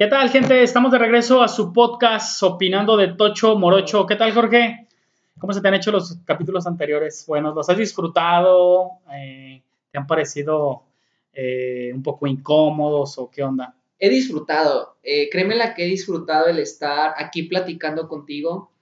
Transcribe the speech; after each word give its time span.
¿Qué 0.00 0.06
tal, 0.06 0.30
gente? 0.30 0.62
Estamos 0.62 0.92
de 0.92 0.98
regreso 0.98 1.42
a 1.42 1.48
su 1.48 1.74
podcast 1.74 2.42
Opinando 2.42 2.96
de 2.96 3.08
Tocho 3.08 3.58
Morocho. 3.58 4.06
¿Qué 4.06 4.16
tal, 4.16 4.32
Jorge? 4.32 4.88
¿Cómo 5.38 5.52
se 5.52 5.60
te 5.60 5.68
han 5.68 5.74
hecho 5.74 5.92
los 5.92 6.16
capítulos 6.24 6.66
anteriores? 6.66 7.26
Bueno, 7.28 7.52
¿los 7.54 7.68
has 7.68 7.76
disfrutado? 7.76 8.92
Eh, 9.14 9.60
¿Te 9.90 9.98
han 9.98 10.06
parecido 10.06 10.84
eh, 11.34 11.90
un 11.94 12.02
poco 12.02 12.26
incómodos 12.26 13.18
o 13.18 13.30
qué 13.30 13.42
onda? 13.42 13.76
He 13.98 14.08
disfrutado, 14.08 14.96
eh, 15.02 15.28
créeme 15.28 15.54
la 15.54 15.74
que 15.74 15.84
he 15.84 15.88
disfrutado 15.88 16.46
el 16.46 16.60
estar 16.60 17.12
aquí 17.18 17.42
platicando 17.42 18.08
contigo. 18.08 18.72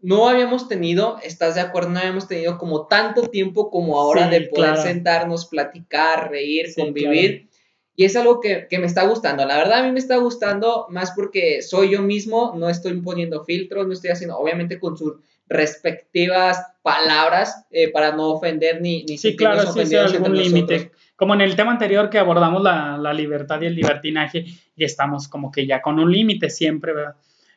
No 0.00 0.26
habíamos 0.26 0.68
tenido, 0.68 1.18
¿estás 1.22 1.54
de 1.54 1.60
acuerdo? 1.60 1.90
No 1.90 1.98
habíamos 1.98 2.28
tenido 2.28 2.56
como 2.56 2.86
tanto 2.86 3.28
tiempo 3.28 3.68
como 3.70 4.00
ahora 4.00 4.30
de 4.30 4.40
poder 4.40 4.78
sentarnos, 4.78 5.44
platicar, 5.44 6.30
reír, 6.30 6.74
convivir. 6.74 7.50
Y 7.96 8.04
es 8.04 8.16
algo 8.16 8.40
que, 8.40 8.66
me 8.72 8.86
está 8.86 9.06
gustando. 9.06 9.46
La 9.46 9.56
verdad 9.56 9.80
a 9.80 9.82
mí 9.84 9.92
me 9.92 9.98
está 9.98 10.16
gustando 10.16 10.86
más 10.90 11.12
porque 11.12 11.62
soy 11.62 11.90
yo 11.90 12.02
mismo, 12.02 12.54
no 12.56 12.68
estoy 12.68 12.92
imponiendo 12.92 13.44
filtros, 13.44 13.86
no 13.86 13.92
estoy 13.92 14.10
haciendo, 14.10 14.36
obviamente 14.36 14.80
con 14.80 14.96
sus 14.96 15.14
respectivas 15.48 16.58
palabras 16.82 17.66
eh, 17.70 17.90
para 17.92 18.16
no 18.16 18.30
ofender 18.30 18.80
ni, 18.80 19.04
ni 19.04 19.18
sí, 19.18 19.36
claro, 19.36 19.70
sí, 19.72 19.86
sí, 19.86 19.94
algún 19.94 20.36
límite. 20.36 20.90
Como 21.16 21.34
en 21.34 21.42
el 21.42 21.54
tema 21.54 21.70
anterior 21.70 22.10
que 22.10 22.18
abordamos 22.18 22.62
la, 22.62 22.98
la, 22.98 23.12
libertad 23.12 23.60
y 23.60 23.66
el 23.66 23.76
libertinaje, 23.76 24.44
y 24.74 24.84
estamos 24.84 25.28
como 25.28 25.52
que 25.52 25.66
ya 25.66 25.80
con 25.80 26.00
un 26.00 26.10
límite 26.10 26.50
siempre, 26.50 26.92
¿verdad? 26.92 27.14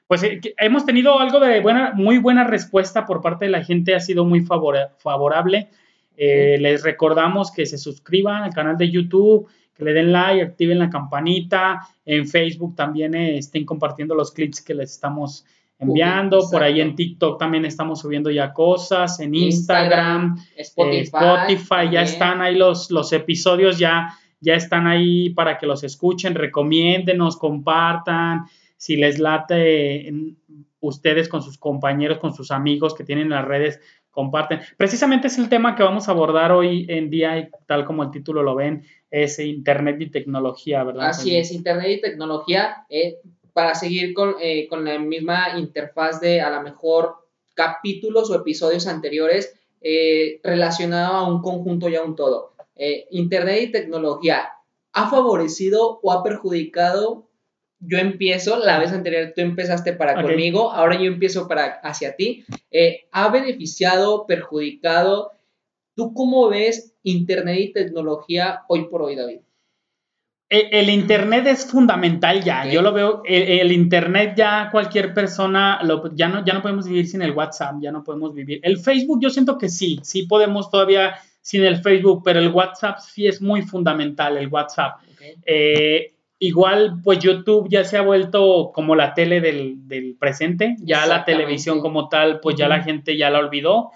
Pues 0.07 0.23
eh, 0.23 0.39
hemos 0.57 0.85
tenido 0.85 1.19
algo 1.19 1.39
de 1.39 1.59
buena, 1.59 1.93
muy 1.93 2.17
buena 2.17 2.45
respuesta 2.45 3.05
por 3.05 3.21
parte 3.21 3.45
de 3.45 3.51
la 3.51 3.63
gente, 3.63 3.93
ha 3.93 3.99
sido 3.99 4.25
muy 4.25 4.41
favorable. 4.41 5.69
Eh, 6.15 6.57
les 6.59 6.83
recordamos 6.83 7.51
que 7.51 7.65
se 7.65 7.77
suscriban 7.77 8.43
al 8.43 8.53
canal 8.53 8.77
de 8.77 8.89
YouTube, 8.89 9.47
que 9.77 9.85
le 9.85 9.93
den 9.93 10.11
like, 10.11 10.41
activen 10.41 10.79
la 10.79 10.89
campanita. 10.89 11.87
En 12.05 12.27
Facebook 12.27 12.75
también 12.75 13.13
eh, 13.13 13.37
estén 13.37 13.65
compartiendo 13.65 14.15
los 14.15 14.31
clips 14.31 14.61
que 14.61 14.73
les 14.73 14.91
estamos 14.93 15.45
enviando. 15.79 16.49
Por 16.49 16.63
ahí 16.63 16.81
en 16.81 16.95
TikTok 16.95 17.37
también 17.37 17.65
estamos 17.65 17.99
subiendo 17.99 18.31
ya 18.31 18.53
cosas. 18.53 19.19
En 19.19 19.35
Instagram, 19.35 20.37
Spotify, 20.55 21.91
ya 21.91 22.01
están 22.01 22.41
ahí 22.41 22.55
los, 22.55 22.89
los 22.89 23.13
episodios, 23.13 23.77
ya, 23.77 24.13
ya 24.39 24.55
están 24.55 24.87
ahí 24.87 25.29
para 25.29 25.57
que 25.57 25.67
los 25.67 25.83
escuchen, 25.83 26.33
recomiéndenos, 26.33 27.37
compartan. 27.37 28.45
Si 28.77 28.95
les 28.95 29.19
late 29.19 30.11
ustedes 30.79 31.27
con 31.29 31.41
sus 31.41 31.57
compañeros, 31.57 32.19
con 32.19 32.33
sus 32.33 32.51
amigos 32.51 32.93
que 32.95 33.03
tienen 33.03 33.29
las 33.29 33.45
redes, 33.45 33.79
comparten. 34.17 34.61
Precisamente 34.77 35.27
es 35.27 35.37
el 35.37 35.47
tema 35.47 35.75
que 35.75 35.83
vamos 35.83 36.07
a 36.07 36.11
abordar 36.11 36.51
hoy 36.51 36.87
en 36.89 37.11
día, 37.11 37.37
y 37.37 37.49
tal 37.67 37.85
como 37.85 38.01
el 38.01 38.09
título 38.09 38.41
lo 38.41 38.55
ven, 38.55 38.83
es 39.11 39.37
Internet 39.37 39.97
y 39.99 40.09
tecnología, 40.09 40.83
¿verdad? 40.83 41.09
Así 41.09 41.37
es, 41.37 41.51
Internet 41.51 41.99
y 41.99 42.01
tecnología, 42.01 42.87
eh, 42.89 43.19
para 43.53 43.75
seguir 43.75 44.15
con, 44.15 44.33
eh, 44.41 44.67
con, 44.67 44.85
la 44.85 44.97
misma 44.97 45.59
interfaz 45.59 46.19
de 46.19 46.41
a 46.41 46.49
lo 46.49 46.63
mejor 46.63 47.27
capítulos 47.53 48.31
o 48.31 48.35
episodios 48.35 48.87
anteriores 48.87 49.53
eh, 49.81 50.39
relacionado 50.43 51.13
a 51.13 51.29
un 51.29 51.43
conjunto 51.43 51.87
y 51.87 51.95
a 51.95 52.01
un 52.01 52.15
todo. 52.15 52.53
Internet 53.11 53.59
y 53.61 53.71
tecnología, 53.71 54.49
¿ha 54.93 55.09
favorecido 55.11 55.99
o 56.01 56.11
ha 56.11 56.23
perjudicado 56.23 57.26
yo 57.79 57.97
empiezo, 57.97 58.57
la 58.57 58.79
vez 58.79 58.91
anterior 58.91 59.33
tú 59.35 59.41
empezaste 59.41 59.93
para 59.93 60.21
conmigo, 60.21 60.71
ahora 60.71 60.95
yo 60.95 61.05
empiezo 61.05 61.47
para 61.47 61.79
hacia 61.83 62.15
ti. 62.15 62.45
Eh, 62.71 63.05
¿Ha 63.11 63.29
beneficiado, 63.29 64.25
perjudicado? 64.25 65.31
¿Tú 65.95 66.13
cómo 66.13 66.49
ves 66.49 66.95
Internet 67.03 67.57
y 67.59 67.73
tecnología 67.73 68.61
hoy 68.67 68.87
por 68.89 69.03
hoy, 69.03 69.15
David? 69.15 69.39
El, 70.49 70.89
Internet 70.89 71.45
es 71.47 71.65
fundamental 71.65 72.41
ya, 72.41 72.65
yo 72.65 72.81
lo 72.81 72.93
veo, 72.93 73.21
el, 73.25 73.69
Internet 73.69 74.33
ya 74.37 74.69
cualquier 74.71 75.13
persona, 75.13 75.81
ya, 76.15 76.29
no, 76.29 76.45
ya 76.45 76.53
no 76.53 76.61
podemos 76.61 76.87
vivir 76.87 77.05
sin 77.05 77.21
el 77.21 77.31
WhatsApp, 77.31 77.75
ya 77.81 77.91
no 77.91 78.01
podemos 78.01 78.33
vivir. 78.33 78.61
El 78.63 78.77
Facebook 78.77 79.19
yo 79.21 79.29
siento 79.29 79.57
que 79.57 79.67
sí, 79.67 79.99
sí 80.03 80.23
podemos 80.23 80.71
todavía 80.71 81.15
sin 81.41 81.65
el 81.65 81.81
Facebook, 81.81 82.21
pero 82.23 82.39
el 82.39 82.47
WhatsApp 82.47 82.99
sí 82.99 83.27
es 83.27 83.41
muy 83.41 83.61
fundamental, 83.61 84.37
el 84.37 84.47
WhatsApp. 84.47 85.01
Eh, 85.45 86.13
Igual, 86.39 87.01
pues 87.03 87.19
YouTube 87.19 87.67
ya 87.67 87.83
se 87.83 87.97
ha 87.97 88.01
vuelto 88.01 88.71
como 88.73 88.95
la 88.95 89.15
tele 89.15 89.41
del, 89.41 90.15
presente, 90.19 90.75
ya 90.79 91.07
la 91.07 91.25
televisión 91.25 91.79
como 91.79 92.09
tal, 92.09 92.39
pues 92.41 92.55
ya 92.55 92.67
la 92.67 92.83
gente 92.83 93.17
ya 93.17 93.31
la 93.31 93.39
olvidó. 93.39 93.91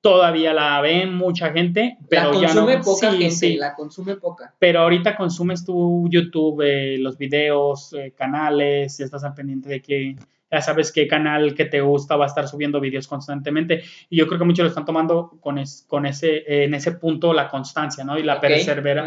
Todavía 0.00 0.54
la 0.54 0.80
ven 0.80 1.14
mucha 1.14 1.52
gente, 1.52 1.98
pero 2.08 2.32
la 2.32 2.48
consume 2.48 2.78
poca 2.78 3.12
gente, 3.12 3.56
la 3.56 3.74
consume 3.74 4.16
poca. 4.16 4.54
Pero 4.58 4.80
ahorita 4.80 5.16
consumes 5.16 5.64
tu 5.64 6.08
YouTube, 6.08 6.62
eh, 6.62 6.96
los 6.98 7.18
videos, 7.18 7.92
eh, 7.92 8.14
canales, 8.16 8.98
estás 9.00 9.24
al 9.24 9.34
pendiente 9.34 9.68
de 9.68 9.82
que 9.82 10.16
ya 10.50 10.60
sabes 10.60 10.90
qué 10.92 11.06
canal 11.06 11.54
que 11.54 11.64
te 11.64 11.80
gusta 11.80 12.16
va 12.16 12.24
a 12.24 12.28
estar 12.28 12.48
subiendo 12.48 12.80
vídeos 12.80 13.06
constantemente. 13.06 13.82
Y 14.08 14.16
yo 14.16 14.26
creo 14.26 14.38
que 14.38 14.44
muchos 14.44 14.64
lo 14.64 14.68
están 14.68 14.84
tomando 14.84 15.38
con, 15.40 15.62
con 15.86 16.06
ese, 16.06 16.64
en 16.64 16.74
ese 16.74 16.92
punto 16.92 17.32
la 17.32 17.48
constancia, 17.48 18.04
¿no? 18.04 18.18
Y 18.18 18.22
la, 18.22 18.40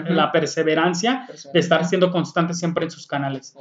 la 0.10 0.32
perseverancia 0.32 1.28
de 1.54 1.60
estar 1.60 1.86
siendo 1.86 2.12
constante 2.12 2.54
siempre 2.54 2.86
en 2.86 2.92
sus 2.92 3.08
canales. 3.08 3.56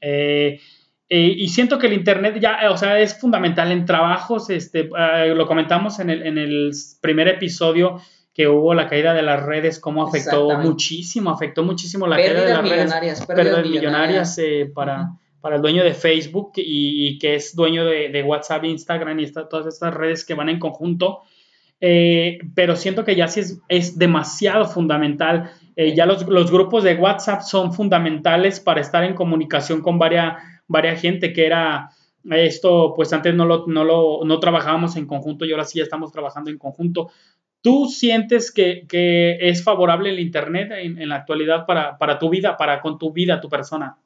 Eh, 0.00 0.60
eh, 1.08 1.34
y 1.36 1.48
siento 1.48 1.78
que 1.78 1.86
el 1.86 1.92
Internet 1.92 2.38
ya, 2.40 2.70
o 2.70 2.76
sea, 2.76 2.98
es 2.98 3.18
fundamental 3.18 3.70
en 3.72 3.84
trabajos, 3.84 4.48
este, 4.50 4.90
eh, 4.96 5.34
lo 5.34 5.46
comentamos 5.46 5.98
en 5.98 6.10
el, 6.10 6.26
en 6.26 6.38
el 6.38 6.72
primer 7.00 7.28
episodio 7.28 8.00
que 8.32 8.46
hubo 8.46 8.74
la 8.74 8.88
caída 8.88 9.12
de 9.12 9.22
las 9.22 9.42
redes, 9.42 9.80
cómo 9.80 10.06
afectó 10.06 10.48
muchísimo, 10.58 11.30
afectó 11.30 11.64
muchísimo 11.64 12.06
la 12.06 12.16
caída 12.16 12.44
de 12.44 12.54
las 12.54 12.68
redes. 12.68 13.26
Pérdidas 13.26 13.66
millonarias, 13.66 14.40
para 14.72 15.10
para 15.40 15.56
el 15.56 15.62
dueño 15.62 15.82
de 15.82 15.94
Facebook 15.94 16.52
y, 16.56 17.18
que 17.18 17.34
es 17.34 17.54
dueño 17.54 17.84
de, 17.84 18.22
WhatsApp, 18.22 18.64
Instagram 18.64 19.18
y 19.20 19.32
todas 19.32 19.66
estas 19.66 19.94
redes 19.94 20.24
que 20.24 20.34
van 20.34 20.48
en 20.48 20.58
conjunto. 20.58 21.20
Eh, 21.80 22.38
pero 22.54 22.76
siento 22.76 23.04
que 23.04 23.16
ya 23.16 23.26
sí 23.28 23.40
es, 23.68 23.98
demasiado 23.98 24.66
fundamental. 24.66 25.50
Eh, 25.76 25.94
ya 25.94 26.04
los, 26.06 26.50
grupos 26.50 26.84
de 26.84 26.94
WhatsApp 26.94 27.42
son 27.42 27.72
fundamentales 27.72 28.60
para 28.60 28.80
estar 28.80 29.02
en 29.04 29.14
comunicación 29.14 29.80
con 29.80 29.98
varias, 29.98 30.36
varias 30.68 31.00
gente 31.00 31.32
que 31.32 31.46
era 31.46 31.90
esto, 32.24 32.92
pues 32.94 33.12
antes 33.14 33.34
no 33.34 33.46
lo, 33.46 33.66
no 33.66 33.82
lo 33.82 34.20
no 34.26 34.40
trabajábamos 34.40 34.96
en 34.96 35.06
conjunto 35.06 35.46
y 35.46 35.52
ahora 35.52 35.64
sí 35.64 35.78
ya 35.78 35.84
estamos 35.84 36.12
trabajando 36.12 36.50
en 36.50 36.58
conjunto. 36.58 37.10
¿Tú 37.62 37.86
sientes 37.86 38.50
que, 38.50 38.86
es 39.40 39.62
favorable 39.62 40.10
el 40.10 40.18
Internet 40.18 40.70
en, 40.72 41.08
la 41.08 41.16
actualidad 41.16 41.66
para, 41.66 41.98
para, 41.98 42.18
tu 42.18 42.30
vida, 42.30 42.56
para 42.56 42.80
con 42.80 42.98
tu 42.98 43.12
vida, 43.12 43.40
tu 43.40 43.48
persona? 43.48 43.98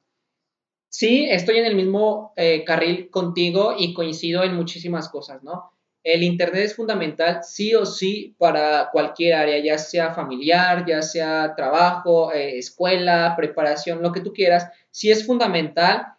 Sí, 0.97 1.27
estoy 1.29 1.57
en 1.59 1.67
el 1.67 1.75
mismo 1.75 2.33
eh, 2.37 2.63
carril 2.65 3.11
contigo 3.11 3.75
y 3.77 3.93
coincido 3.93 4.45
en 4.45 4.55
muchísimas 4.55 5.09
cosas, 5.09 5.43
¿no? 5.43 5.73
El 6.05 6.23
Internet 6.23 6.67
es 6.67 6.77
fundamental 6.77 7.41
sí 7.43 7.75
o 7.75 7.85
sí 7.85 8.37
para 8.39 8.91
cualquier 8.93 9.35
área, 9.35 9.59
ya 9.59 9.77
sea 9.77 10.15
familiar, 10.15 10.87
ya 10.87 11.03
sea 11.03 11.53
trabajo, 11.57 12.33
eh, 12.33 12.59
escuela, 12.59 13.35
preparación, 13.37 14.03
lo 14.03 14.13
que 14.13 14.21
tú 14.21 14.33
quieras, 14.33 14.71
sí 14.93 15.11
es 15.11 15.27
fundamental. 15.27 16.15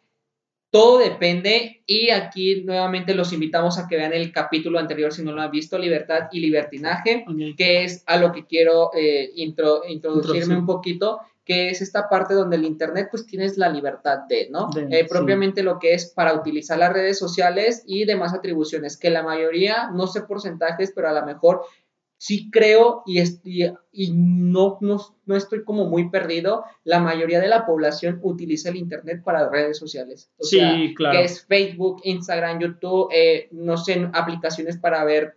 Todo 0.69 0.97
depende 0.97 1.81
y 1.85 2.09
aquí 2.09 2.63
nuevamente 2.65 3.15
los 3.15 3.31
invitamos 3.31 3.79
a 3.79 3.87
que 3.87 3.95
vean 3.95 4.11
el 4.11 4.33
capítulo 4.33 4.77
anterior 4.77 5.13
si 5.13 5.23
no 5.23 5.31
lo 5.31 5.41
han 5.41 5.51
visto, 5.51 5.77
Libertad 5.77 6.27
y 6.33 6.41
Libertinaje, 6.41 7.23
que 7.55 7.85
es 7.85 8.03
a 8.07 8.17
lo 8.17 8.33
que 8.33 8.45
quiero 8.45 8.91
eh, 8.93 9.31
introducirme 9.35 10.57
un 10.57 10.65
poquito 10.65 11.21
que 11.45 11.69
es 11.69 11.81
esta 11.81 12.09
parte 12.09 12.33
donde 12.33 12.55
el 12.55 12.65
Internet 12.65 13.07
pues 13.11 13.27
tienes 13.27 13.55
la 13.57 13.69
libertad 13.69 14.19
de, 14.27 14.49
¿no? 14.49 14.67
Eh, 14.89 15.05
propiamente 15.07 15.61
lo 15.61 15.77
que 15.77 15.93
es 15.93 16.07
para 16.07 16.33
utilizar 16.33 16.79
las 16.79 16.91
redes 16.91 17.19
sociales 17.19 17.83
y 17.85 18.05
demás 18.05 18.33
atribuciones, 18.33 18.97
que 18.97 19.11
la 19.11 19.21
mayoría, 19.21 19.91
no 19.93 20.07
sé 20.07 20.21
porcentajes, 20.21 20.91
pero 20.93 21.07
a 21.07 21.13
lo 21.13 21.23
mejor 21.23 21.61
sí 22.17 22.49
creo 22.49 23.03
y, 23.05 23.21
y, 23.91 24.11
no, 24.11 24.79
no, 24.81 25.35
estoy 25.35 25.63
como 25.63 25.85
muy 25.85 26.09
perdido, 26.09 26.63
la 26.83 26.99
mayoría 26.99 27.39
de 27.39 27.47
la 27.47 27.67
población 27.67 28.19
utiliza 28.23 28.69
el 28.69 28.77
Internet 28.77 29.21
para 29.23 29.47
redes 29.47 29.77
sociales. 29.77 30.31
O 30.37 30.45
sí, 30.45 30.57
sea, 30.57 30.75
claro. 30.95 31.19
Que 31.19 31.25
es 31.25 31.45
Facebook, 31.45 32.01
Instagram, 32.05 32.59
YouTube, 32.59 33.09
eh, 33.13 33.49
no 33.51 33.77
sé, 33.77 34.09
aplicaciones 34.13 34.77
para 34.77 35.03
ver 35.03 35.35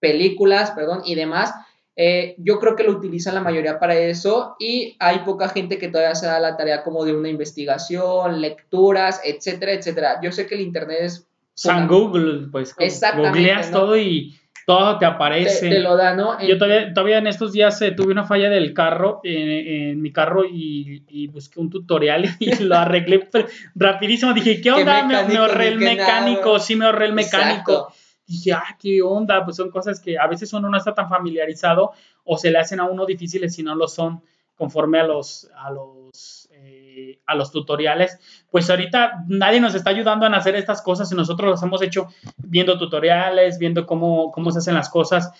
películas, 0.00 0.72
perdón, 0.72 1.00
y 1.06 1.14
demás 1.14 1.54
eh, 1.96 2.34
yo 2.38 2.58
creo 2.58 2.74
que 2.74 2.82
lo 2.82 2.90
utiliza 2.90 3.32
la 3.32 3.40
mayoría 3.40 3.78
para 3.78 3.94
eso 3.94 4.56
y 4.58 4.96
hay 4.98 5.20
poca 5.20 5.48
gente 5.48 5.78
que 5.78 5.88
todavía 5.88 6.16
se 6.16 6.26
da 6.26 6.40
la 6.40 6.56
tarea 6.56 6.82
como 6.82 7.04
de 7.04 7.14
una 7.14 7.28
investigación, 7.28 8.40
lecturas, 8.40 9.20
etcétera, 9.24 9.72
etcétera. 9.72 10.20
Yo 10.22 10.32
sé 10.32 10.46
que 10.46 10.56
el 10.56 10.62
Internet 10.62 10.98
es... 11.02 11.28
San 11.56 11.86
Google, 11.86 12.48
pues 12.50 12.74
googleas 12.74 13.70
todo 13.70 13.96
y 13.96 14.34
todo 14.66 14.98
te 14.98 15.06
aparece. 15.06 15.68
Te, 15.68 15.78
lo 15.78 15.96
da, 15.96 16.16
¿no? 16.16 16.40
Yo 16.44 16.58
todavía, 16.58 17.18
en 17.18 17.28
estos 17.28 17.52
días 17.52 17.80
eh, 17.80 17.92
tuve 17.92 18.10
una 18.10 18.24
falla 18.24 18.50
del 18.50 18.74
carro, 18.74 19.20
en 19.22 20.02
mi 20.02 20.12
carro, 20.12 20.44
y, 20.44 21.28
busqué 21.28 21.60
un 21.60 21.70
tutorial 21.70 22.24
y 22.40 22.56
lo 22.56 22.76
arreglé 22.76 23.28
rapidísimo. 23.76 24.32
Dije, 24.32 24.60
¿qué 24.60 24.72
onda? 24.72 25.04
Me, 25.04 25.36
ahorré 25.36 25.68
el 25.68 25.78
mecánico, 25.78 26.58
sí 26.58 26.74
me 26.74 26.86
ahorré 26.86 27.06
el 27.06 27.12
mecánico 27.12 27.92
dije, 28.26 28.52
ah, 28.52 28.76
qué 28.80 29.02
onda, 29.02 29.44
pues 29.44 29.56
son 29.56 29.70
cosas 29.70 30.00
que 30.00 30.18
a 30.18 30.26
veces 30.26 30.52
uno 30.52 30.68
no 30.68 30.76
está 30.76 30.94
tan 30.94 31.08
familiarizado 31.08 31.92
o 32.24 32.38
se 32.38 32.50
le 32.50 32.58
hacen 32.58 32.80
a 32.80 32.84
uno 32.84 33.06
difíciles 33.06 33.54
si 33.54 33.62
no 33.62 33.74
lo 33.74 33.88
son 33.88 34.22
conforme 34.56 35.00
a 35.00 35.04
los, 35.04 35.50
a 35.56 35.70
los, 35.70 36.48
eh, 36.52 36.84
eh, 36.96 37.20
a 37.26 37.34
los 37.34 37.50
tutoriales, 37.50 38.20
pues 38.50 38.70
ahorita 38.70 39.24
nadie 39.26 39.60
nos 39.60 39.74
está 39.74 39.90
ayudando 39.90 40.26
a 40.26 40.36
hacer 40.36 40.54
estas 40.54 40.80
cosas 40.80 41.10
y 41.10 41.16
nosotros 41.16 41.50
los 41.50 41.62
hemos 41.64 41.82
hecho 41.82 42.06
viendo 42.36 42.78
tutoriales, 42.78 43.58
viendo 43.58 43.84
cómo, 43.84 44.30
cómo 44.30 44.52
se 44.52 44.58
hacen 44.58 44.74
las 44.74 44.88
cosas, 44.88 45.32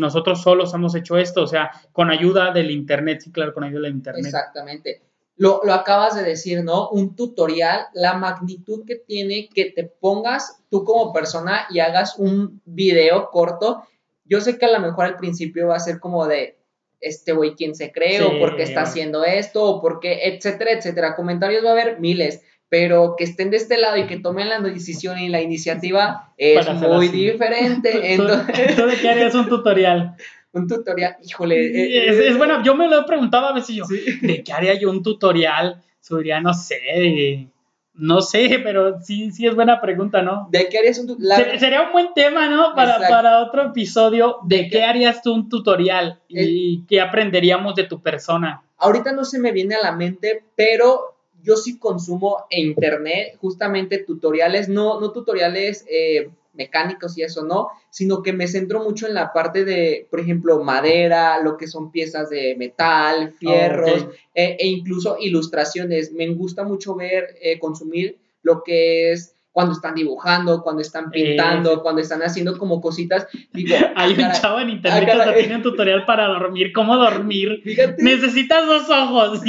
nosotros 0.00 0.42
solos 0.42 0.74
hemos 0.74 0.96
hecho 0.96 1.16
esto, 1.16 1.44
o 1.44 1.46
sea, 1.46 1.70
con 1.92 2.10
ayuda 2.10 2.50
del 2.50 2.72
Internet, 2.72 3.20
sí, 3.20 3.30
claro, 3.30 3.54
con 3.54 3.62
ayuda 3.62 3.82
del 3.82 3.92
Internet. 3.92 4.24
Exactamente. 4.26 5.02
Lo, 5.36 5.60
lo, 5.64 5.72
acabas 5.72 6.14
de 6.14 6.22
decir, 6.22 6.62
¿no? 6.62 6.88
Un 6.90 7.16
tutorial, 7.16 7.86
la 7.92 8.14
magnitud 8.14 8.84
que 8.86 8.94
tiene 8.94 9.48
que 9.52 9.66
te 9.66 9.84
pongas 9.84 10.62
tú 10.70 10.84
como 10.84 11.12
persona 11.12 11.66
y 11.70 11.80
hagas 11.80 12.18
un 12.18 12.60
video 12.64 13.30
corto. 13.30 13.82
Yo 14.24 14.40
sé 14.40 14.58
que 14.58 14.66
a 14.66 14.72
lo 14.72 14.80
mejor 14.80 15.06
al 15.06 15.16
principio 15.16 15.68
va 15.68 15.76
a 15.76 15.80
ser 15.80 15.98
como 15.98 16.26
de, 16.26 16.56
este 17.04 17.32
güey, 17.32 17.54
¿quién 17.54 17.74
se 17.74 17.92
cree? 17.92 18.22
o 18.22 18.38
por 18.38 18.56
qué 18.56 18.62
está 18.62 18.82
haciendo 18.82 19.24
esto, 19.24 19.64
o 19.64 19.80
por 19.80 20.00
qué, 20.00 20.28
etcétera, 20.28 20.72
etcétera. 20.72 21.14
Comentarios 21.14 21.64
va 21.64 21.70
a 21.70 21.72
haber 21.72 22.00
miles, 22.00 22.42
pero 22.68 23.14
que 23.16 23.24
estén 23.24 23.50
de 23.50 23.58
este 23.58 23.78
lado 23.78 23.96
y 23.98 24.06
que 24.06 24.18
tomen 24.18 24.48
la 24.48 24.60
decisión 24.60 25.18
y 25.18 25.28
la 25.28 25.42
iniciativa 25.42 26.32
es 26.36 26.66
muy 26.80 27.08
diferente. 27.08 27.92
Entonces, 28.14 28.76
¿Tú 28.76 28.86
de 28.86 28.96
qué 28.96 29.08
harías 29.10 29.34
un 29.34 29.48
tutorial? 29.48 30.16
Un 30.54 30.68
tutorial, 30.68 31.16
híjole. 31.22 31.66
Eh, 31.66 32.08
es, 32.08 32.18
eh, 32.18 32.34
bueno, 32.36 32.62
yo 32.62 32.74
me 32.74 32.88
lo 32.88 33.00
he 33.00 33.04
preguntado 33.04 33.46
a 33.46 33.52
veces 33.52 33.76
yo, 33.76 33.84
¿de 34.22 34.42
qué 34.42 34.52
haría 34.52 34.74
yo 34.74 34.90
un 34.90 35.02
tutorial? 35.02 35.82
Subiría, 36.00 36.40
no 36.40 36.54
sé, 36.54 37.48
no 37.94 38.20
sé, 38.20 38.60
pero 38.62 39.00
sí, 39.00 39.30
sí 39.30 39.46
es 39.46 39.54
buena 39.54 39.80
pregunta, 39.80 40.20
¿no? 40.20 40.48
¿De 40.50 40.68
qué 40.68 40.78
harías 40.78 40.98
un 40.98 41.06
tutorial? 41.06 41.58
Sería 41.58 41.82
un 41.82 41.92
buen 41.92 42.12
tema, 42.12 42.48
¿no? 42.48 42.74
Para, 42.74 42.98
para 43.08 43.38
otro 43.40 43.62
episodio. 43.62 44.38
¿De, 44.44 44.68
qué 44.68 44.82
harías 44.82 45.22
tú 45.22 45.32
un 45.32 45.48
tutorial? 45.48 46.20
¿Y 46.28 46.84
qué 46.86 47.00
aprenderíamos 47.00 47.74
de 47.76 47.84
tu 47.84 48.02
persona? 48.02 48.62
Ahorita 48.78 49.12
no 49.12 49.24
se 49.24 49.38
me 49.38 49.52
viene 49.52 49.76
a 49.76 49.82
la 49.82 49.92
mente, 49.92 50.44
pero 50.56 51.14
yo 51.44 51.56
sí 51.56 51.78
consumo 51.78 52.46
en 52.50 52.68
internet 52.68 53.36
justamente 53.40 53.98
tutoriales, 53.98 54.68
no, 54.68 55.00
no 55.00 55.12
tutoriales 55.12 55.84
eh, 55.88 56.30
mecánicos 56.54 57.16
y 57.18 57.22
eso 57.22 57.44
no, 57.44 57.68
sino 57.90 58.22
que 58.22 58.32
me 58.32 58.48
centro 58.48 58.82
mucho 58.82 59.06
en 59.06 59.14
la 59.14 59.32
parte 59.32 59.64
de, 59.64 60.06
por 60.10 60.20
ejemplo, 60.20 60.62
madera, 60.62 61.40
lo 61.40 61.56
que 61.56 61.66
son 61.66 61.90
piezas 61.90 62.30
de 62.30 62.54
metal, 62.56 63.32
fierros 63.32 64.08
e, 64.34 64.56
e, 64.58 64.66
incluso 64.66 65.16
ilustraciones. 65.20 66.12
Me 66.12 66.28
gusta 66.28 66.64
mucho 66.64 66.94
ver, 66.94 67.36
eh, 67.40 67.58
consumir 67.58 68.18
lo 68.42 68.62
que 68.62 69.12
es 69.12 69.34
cuando 69.52 69.72
están 69.72 69.94
dibujando, 69.94 70.62
cuando 70.62 70.82
están 70.82 71.10
pintando, 71.12 71.80
cuando 71.80 72.00
están 72.00 72.22
haciendo 72.22 72.58
como 72.58 72.80
cositas. 72.80 73.28
Digo, 73.52 73.76
hay 73.96 74.12
un 74.12 74.32
chavo 74.32 74.58
en 74.58 74.70
internet 74.70 75.08
que 75.32 75.38
tiene 75.40 75.56
un 75.56 75.62
tutorial 75.62 76.04
para 76.06 76.26
dormir, 76.26 76.72
cómo 76.72 76.96
dormir. 76.96 77.62
Necesitas 77.98 78.66
dos 78.66 78.90
ojos. 78.90 79.40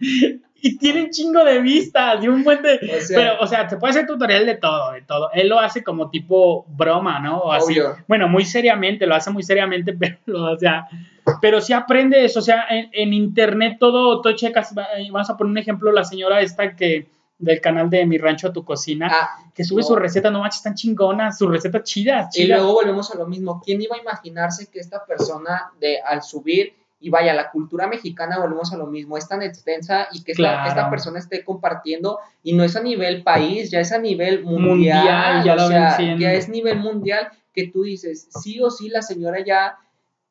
y 0.66 0.78
tiene 0.78 1.02
un 1.02 1.10
chingo 1.10 1.44
de 1.44 1.60
vistas 1.60 2.24
y 2.24 2.28
un 2.28 2.42
buen 2.42 2.62
de... 2.62 2.80
pero, 3.08 3.38
o 3.38 3.46
sea, 3.46 3.68
se 3.68 3.76
puede 3.76 3.90
hacer 3.90 4.06
tutorial 4.06 4.46
de 4.46 4.54
todo, 4.54 4.92
de 4.92 5.02
todo. 5.02 5.30
Él 5.34 5.50
lo 5.50 5.60
hace 5.60 5.84
como 5.84 6.08
tipo 6.08 6.64
broma, 6.68 7.20
¿no? 7.20 7.52
Así, 7.52 7.76
bueno, 8.08 8.28
muy 8.28 8.46
seriamente, 8.46 9.06
lo 9.06 9.14
hace 9.14 9.30
muy 9.30 9.42
seriamente, 9.42 9.92
pero, 9.98 10.16
o 10.26 10.58
sea, 10.58 10.88
pero 11.42 11.60
sí 11.60 11.74
aprende 11.74 12.24
eso, 12.24 12.38
o 12.38 12.42
sea, 12.42 12.64
en, 12.70 13.12
internet 13.12 13.76
todo, 13.78 14.22
todo 14.22 14.34
checas, 14.34 14.74
vamos 14.74 15.28
a 15.28 15.36
poner 15.36 15.50
un 15.50 15.58
ejemplo, 15.58 15.92
la 15.92 16.02
señora 16.02 16.40
esta 16.40 16.74
que 16.74 17.08
del 17.38 17.60
canal 17.60 17.90
de 17.90 18.06
Mi 18.06 18.16
Rancho 18.16 18.48
a 18.48 18.52
tu 18.54 18.64
Cocina, 18.64 19.10
ah, 19.12 19.50
que 19.54 19.64
sube 19.64 19.82
su 19.82 19.94
receta, 19.94 20.30
no 20.30 20.40
manches, 20.40 20.60
están 20.60 20.76
chingonas, 20.76 21.36
su 21.36 21.46
receta 21.46 21.82
chida, 21.82 22.30
chida. 22.30 22.44
Y 22.44 22.48
luego 22.48 22.72
volvemos 22.72 23.14
a 23.14 23.18
lo 23.18 23.26
mismo, 23.26 23.60
¿quién 23.62 23.82
iba 23.82 23.96
a 23.96 24.00
imaginarse 24.00 24.70
que 24.70 24.78
esta 24.78 25.04
persona 25.04 25.72
de 25.78 26.00
al 26.00 26.22
subir 26.22 26.72
y 27.04 27.10
vaya, 27.10 27.34
la 27.34 27.50
cultura 27.50 27.86
mexicana, 27.86 28.38
volvemos 28.38 28.72
a 28.72 28.78
lo 28.78 28.86
mismo, 28.86 29.18
es 29.18 29.28
tan 29.28 29.42
extensa 29.42 30.08
y 30.10 30.24
que 30.24 30.32
esta, 30.32 30.88
persona 30.88 31.18
esté 31.18 31.44
compartiendo 31.44 32.18
y 32.42 32.54
no 32.54 32.64
es 32.64 32.76
a 32.76 32.82
nivel 32.82 33.22
país, 33.22 33.70
ya 33.70 33.80
es 33.80 33.92
a 33.92 33.98
nivel 33.98 34.42
mundial, 34.42 35.44
ya, 35.44 35.54
o 35.54 35.68
sea, 35.68 35.98
ya 36.16 36.32
es 36.32 36.48
nivel 36.48 36.78
mundial 36.78 37.28
que 37.52 37.68
tú 37.68 37.82
dices, 37.82 38.28
sí 38.42 38.58
o 38.62 38.70
sí 38.70 38.88
la 38.88 39.02
señora 39.02 39.44
ya 39.44 39.76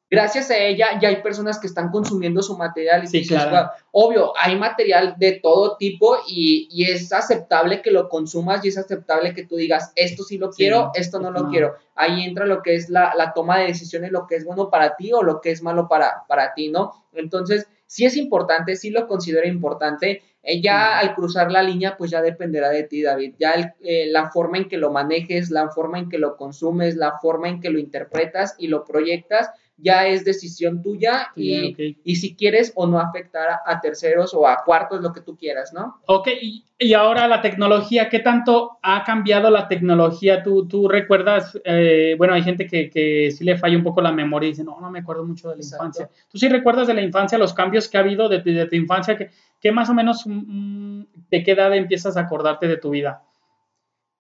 gracias 0.10 0.52
a 0.52 0.58
ella 0.58 1.00
ya 1.02 1.10
hay 1.10 1.22
personas 1.22 1.60
que 1.60 1.68
están 1.68 1.90
consumiendo 1.90 2.42
su 2.42 2.58
material. 2.58 3.04
Y 3.04 3.08
sí, 3.08 3.28
claro. 3.28 3.72
obvio, 3.92 4.34
hay 4.38 4.56
material 4.58 5.16
de 5.18 5.40
todo 5.42 5.78
tipo 5.78 6.18
y, 6.28 6.84
es 6.84 7.12
aceptable 7.12 7.82
que 7.82 7.92
lo 7.92 8.10
consumas 8.10 8.64
y 8.64 8.70
es 8.70 8.78
aceptable 8.78 9.34
que 9.34 9.46
tú 9.46 9.56
digas, 9.56 9.92
esto 9.96 10.24
sí 10.24 10.38
lo 10.38 10.52
quiero, 10.52 10.92
esto 10.94 11.20
no 11.20 11.32
lo 11.32 11.50
quiero. 11.50 11.76
Ahí 11.96 12.24
entra 12.24 12.46
lo 12.46 12.62
que 12.62 12.76
es 12.76 12.90
la, 12.90 13.32
toma 13.34 13.60
de 13.60 13.68
decisiones, 13.68 14.12
lo 14.12 14.28
que 14.28 14.36
es 14.36 14.46
bueno 14.46 14.70
para 14.70 14.96
ti 14.96 15.12
o 15.14 15.24
lo 15.24 15.42
que 15.42 15.52
es 15.52 15.62
malo 15.62 15.88
para, 15.88 16.24
para 16.28 16.54
ti, 16.54 16.70
¿no? 16.70 16.92
Entonces, 17.14 17.68
sí 17.86 18.06
es 18.06 18.18
importante, 18.18 18.76
sí 18.76 18.90
lo 18.90 19.08
considero 19.08 19.48
importante. 19.48 20.24
Eh, 20.42 20.62
ya 20.62 21.00
al 21.00 21.16
cruzar 21.16 21.52
la 21.52 21.64
línea, 21.64 21.96
pues 21.96 22.12
ya 22.12 22.22
dependerá 22.22 22.70
de 22.70 22.84
ti, 22.84 23.02
David. 23.02 23.36
Ya 23.40 23.76
eh, 23.82 24.08
la 24.08 24.30
forma 24.30 24.58
en 24.58 24.68
que 24.68 24.78
lo 24.78 24.92
manejes, 24.92 25.50
la 25.50 25.70
forma 25.70 26.00
en 26.00 26.10
que 26.10 26.18
lo 26.18 26.36
consumes, 26.36 26.96
la 26.96 27.20
forma 27.22 27.48
en 27.48 27.62
que 27.62 27.70
lo 27.70 27.80
interpretas 27.80 28.56
y 28.58 28.68
lo 28.68 28.84
proyectas, 28.84 29.50
ya 29.78 30.08
es 30.08 30.24
decisión 30.24 30.82
tuya 30.82 31.32
y, 31.36 31.98
y 32.04 32.16
si 32.16 32.36
quieres 32.36 32.72
o 32.76 32.86
no 32.86 33.00
afectar 33.00 33.48
a, 33.66 33.82
terceros 33.82 34.34
o 34.34 34.48
a 34.48 34.64
cuartos, 34.64 35.02
lo 35.02 35.12
que 35.12 35.22
tú 35.22 35.36
quieras, 35.36 35.74
¿no? 35.74 36.00
Ok, 36.06 36.30
y, 36.42 36.94
ahora 36.94 37.28
la 37.28 37.42
tecnología, 37.42 38.10
¿qué 38.10 38.20
tanto 38.20 38.78
ha 38.82 39.04
cambiado 39.04 39.50
la 39.50 39.68
tecnología? 39.68 40.44
¿Tú, 40.44 40.68
tú 40.68 40.88
recuerdas, 40.88 41.58
eh, 41.64 42.16
bueno, 42.18 42.34
hay 42.34 42.44
gente 42.44 42.68
que, 42.68 42.90
que 42.90 43.32
sí 43.32 43.44
le 43.44 43.58
falla 43.58 43.78
un 43.78 43.84
poco 43.84 44.02
la 44.02 44.12
memoria 44.12 44.48
y 44.48 44.52
dice, 44.52 44.64
no, 44.64 44.80
no 44.80 44.92
me 44.92 45.00
acuerdo 45.00 45.26
mucho 45.26 45.50
de 45.50 45.56
la 45.56 45.64
infancia. 45.64 46.10
¿Tú 46.30 46.38
sí 46.38 46.50
recuerdas 46.50 46.88
de 46.88 46.94
la 46.94 47.02
infancia 47.02 47.38
los 47.38 47.54
cambios 47.54 47.88
que 47.88 47.98
ha 47.98 48.02
habido 48.02 48.30
de, 48.30 48.40
tu 48.40 48.76
infancia? 48.76 49.18
¿Qué, 49.18 49.30
qué 49.62 49.72
más 49.72 49.90
o 49.90 49.94
menos, 49.94 50.24
mm, 50.26 51.04
de 51.30 51.44
qué 51.44 51.52
edad 51.52 51.74
empiezas 51.74 52.18
a 52.18 52.22
acordarte 52.22 52.68
de 52.68 52.78
tu 52.78 52.90
vida? 52.92 53.24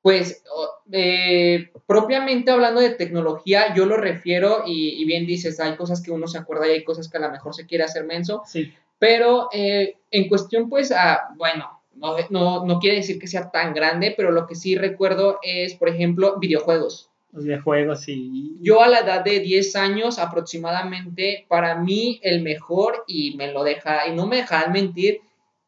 Pues 0.03 0.43
eh, 0.91 1.71
propiamente 1.87 2.51
hablando 2.51 2.81
de 2.81 2.89
tecnología, 2.89 3.73
yo 3.73 3.85
lo 3.85 3.95
refiero 3.95 4.63
y, 4.67 5.03
bien 5.05 5.25
dices, 5.25 5.61
hay 5.61 5.77
cosas 5.77 6.03
que 6.03 6.11
uno 6.11 6.27
se 6.27 6.37
acuerda 6.37 6.67
y 6.67 6.71
hay 6.71 6.83
cosas 6.83 7.09
que 7.09 7.17
a 7.17 7.21
lo 7.21 7.31
mejor 7.31 7.55
se 7.55 7.65
quiere 7.65 7.85
hacer 7.85 8.03
menso, 8.03 8.43
sí. 8.45 8.73
pero 8.99 9.47
eh, 9.53 9.95
en 10.11 10.27
cuestión 10.27 10.69
pues, 10.69 10.93
bueno, 11.37 11.81
no, 11.95 12.65
no, 12.65 12.79
quiere 12.79 12.97
decir 12.97 13.17
que 13.17 13.27
sea 13.27 13.49
tan 13.49 13.73
grande, 13.73 14.13
pero 14.15 14.31
lo 14.31 14.45
que 14.45 14.55
sí 14.55 14.75
recuerdo 14.75 15.39
es, 15.41 15.73
por 15.75 15.87
ejemplo, 15.87 16.37
videojuegos. 16.37 17.09
Los 17.31 17.45
videojuegos, 17.45 18.01
sí. 18.01 18.57
Yo 18.59 18.81
a 18.81 18.89
la 18.89 18.99
edad 18.99 19.23
de 19.23 19.39
10 19.39 19.75
años 19.77 20.19
aproximadamente, 20.19 21.45
para 21.47 21.75
mí 21.75 22.19
el 22.23 22.41
mejor, 22.41 23.05
y 23.07 23.37
me 23.37 23.53
lo 23.53 23.63
deja, 23.63 24.05
y 24.09 24.13
no 24.13 24.27
me 24.27 24.35
dejan 24.37 24.73
mentir, 24.73 25.21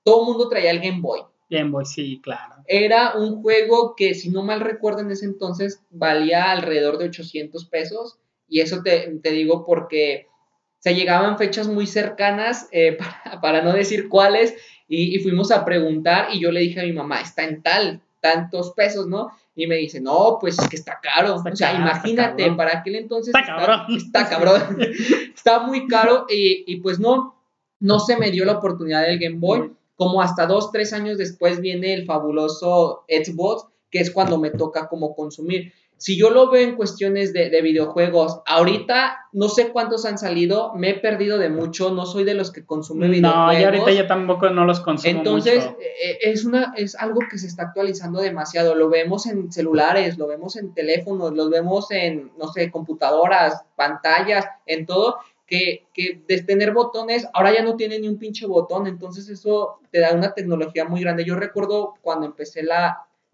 todo 0.03 0.23
el 0.23 0.27
mundo 0.27 0.49
traía 0.49 0.71
el 0.71 0.81
Game 0.81 0.99
Boy. 0.99 1.21
Game 1.49 1.71
Boy, 1.71 1.85
sí, 1.85 2.19
claro. 2.23 2.55
Era 2.67 3.15
un 3.15 3.41
juego 3.41 3.95
que, 3.95 4.13
si 4.15 4.29
no 4.29 4.43
mal 4.43 4.61
recuerdo, 4.61 5.01
en 5.01 5.11
ese 5.11 5.25
entonces 5.25 5.81
valía 5.89 6.51
alrededor 6.51 6.97
de 6.97 7.05
800 7.05 7.65
pesos. 7.65 8.17
Y 8.47 8.61
eso 8.61 8.81
te, 8.83 9.19
digo 9.21 9.65
porque 9.65 10.27
se 10.79 10.95
llegaban 10.95 11.37
fechas 11.37 11.67
muy 11.67 11.87
cercanas, 11.87 12.67
eh, 12.71 12.97
para, 13.41 13.61
no 13.61 13.73
decir 13.73 14.09
cuáles, 14.09 14.55
y, 14.87 15.19
fuimos 15.19 15.51
a 15.51 15.65
preguntar 15.65 16.29
y 16.31 16.39
yo 16.39 16.51
le 16.51 16.59
dije 16.61 16.79
a 16.79 16.83
mi 16.83 16.93
mamá, 16.93 17.21
está 17.21 17.43
en 17.43 17.63
tal, 17.63 18.01
tantos 18.21 18.71
pesos, 18.73 19.07
¿no? 19.07 19.31
Y 19.55 19.67
me 19.67 19.75
dice, 19.77 20.01
no, 20.01 20.37
pues 20.39 20.59
es 20.59 20.67
que 20.67 20.75
está 20.75 20.99
caro. 21.01 21.35
o 21.35 21.55
sea, 21.55 21.73
imagínate, 21.73 22.51
para 22.51 22.79
aquel 22.79 22.95
entonces... 22.95 23.33
Está, 23.33 23.45
cabrón. 23.45 23.95
Está 23.95 24.29
cabrón. 24.29 24.77
está 25.33 25.59
muy 25.59 25.87
caro 25.87 26.25
y, 26.29 26.65
y, 26.67 26.81
pues 26.81 26.99
no, 26.99 27.35
no 27.79 27.99
se 27.99 28.17
me 28.17 28.31
dio 28.31 28.45
la 28.45 28.57
oportunidad 28.57 29.03
del 29.03 29.19
Game 29.19 29.37
Boy 29.39 29.71
como 29.95 30.21
hasta 30.21 30.45
dos, 30.45 30.71
tres 30.71 30.93
años 30.93 31.17
después 31.17 31.61
viene 31.61 31.93
el 31.93 32.05
fabuloso 32.05 33.05
Xbox, 33.07 33.67
que 33.89 33.99
es 33.99 34.11
cuando 34.11 34.37
me 34.37 34.51
toca 34.51 34.87
como 34.87 35.15
consumir. 35.15 35.73
Si 35.97 36.17
yo 36.17 36.29
lo 36.29 36.51
veo 36.51 36.67
en 36.67 36.75
cuestiones 36.75 37.31
de, 37.31 37.61
videojuegos, 37.61 38.41
ahorita 38.45 39.29
no 39.31 39.47
sé 39.47 39.69
cuántos 39.69 40.03
han 40.03 40.17
salido, 40.17 40.73
me 40.75 40.89
he 40.89 40.93
perdido 40.95 41.37
de 41.37 41.47
mucho, 41.47 41.91
no 41.91 42.05
soy 42.05 42.25
de 42.25 42.33
los 42.33 42.51
que 42.51 42.65
consumen 42.65 43.11
videojuegos. 43.11 43.53
No, 43.53 43.59
y 43.59 43.63
ahorita 43.63 43.91
ya 43.91 44.05
tampoco 44.05 44.49
no 44.49 44.65
los 44.65 44.81
consumo 44.81 45.17
Entonces, 45.17 45.63
eh, 45.79 46.17
es, 46.21 46.43
una, 46.43 46.73
es 46.75 46.95
algo 46.95 47.21
que 47.31 47.37
se 47.37 47.47
está 47.47 47.63
actualizando 47.63 48.19
demasiado. 48.19 48.75
Lo 48.75 48.89
vemos 48.89 49.25
en 49.25 49.53
celulares, 49.53 50.17
lo 50.17 50.27
vemos 50.27 50.57
en 50.57 50.73
teléfonos, 50.73 51.33
lo 51.33 51.49
vemos 51.49 51.89
en, 51.91 52.33
no 52.37 52.49
sé, 52.49 52.69
computadoras, 52.69 53.63
pantallas, 53.77 54.45
en 54.65 54.85
todo 54.85 55.15
que, 55.45 55.87
que 55.93 56.23
de 56.27 56.41
tener 56.41 56.73
botones, 56.73 57.27
ahora 57.33 57.53
ya 57.53 57.63
no 57.63 57.75
tiene 57.75 57.99
ni 57.99 58.07
un 58.07 58.17
pinche 58.17 58.47
botón, 58.47 58.87
entonces 58.87 59.29
eso 59.29 59.79
te 59.91 59.99
da 59.99 60.13
una 60.13 60.33
tecnología 60.33 60.85
muy 60.85 61.01
grande. 61.01 61.25
Yo 61.25 61.35
recuerdo 61.35 61.93
cuando 62.01 62.25
empecé 62.25 62.63
la, 62.63 62.87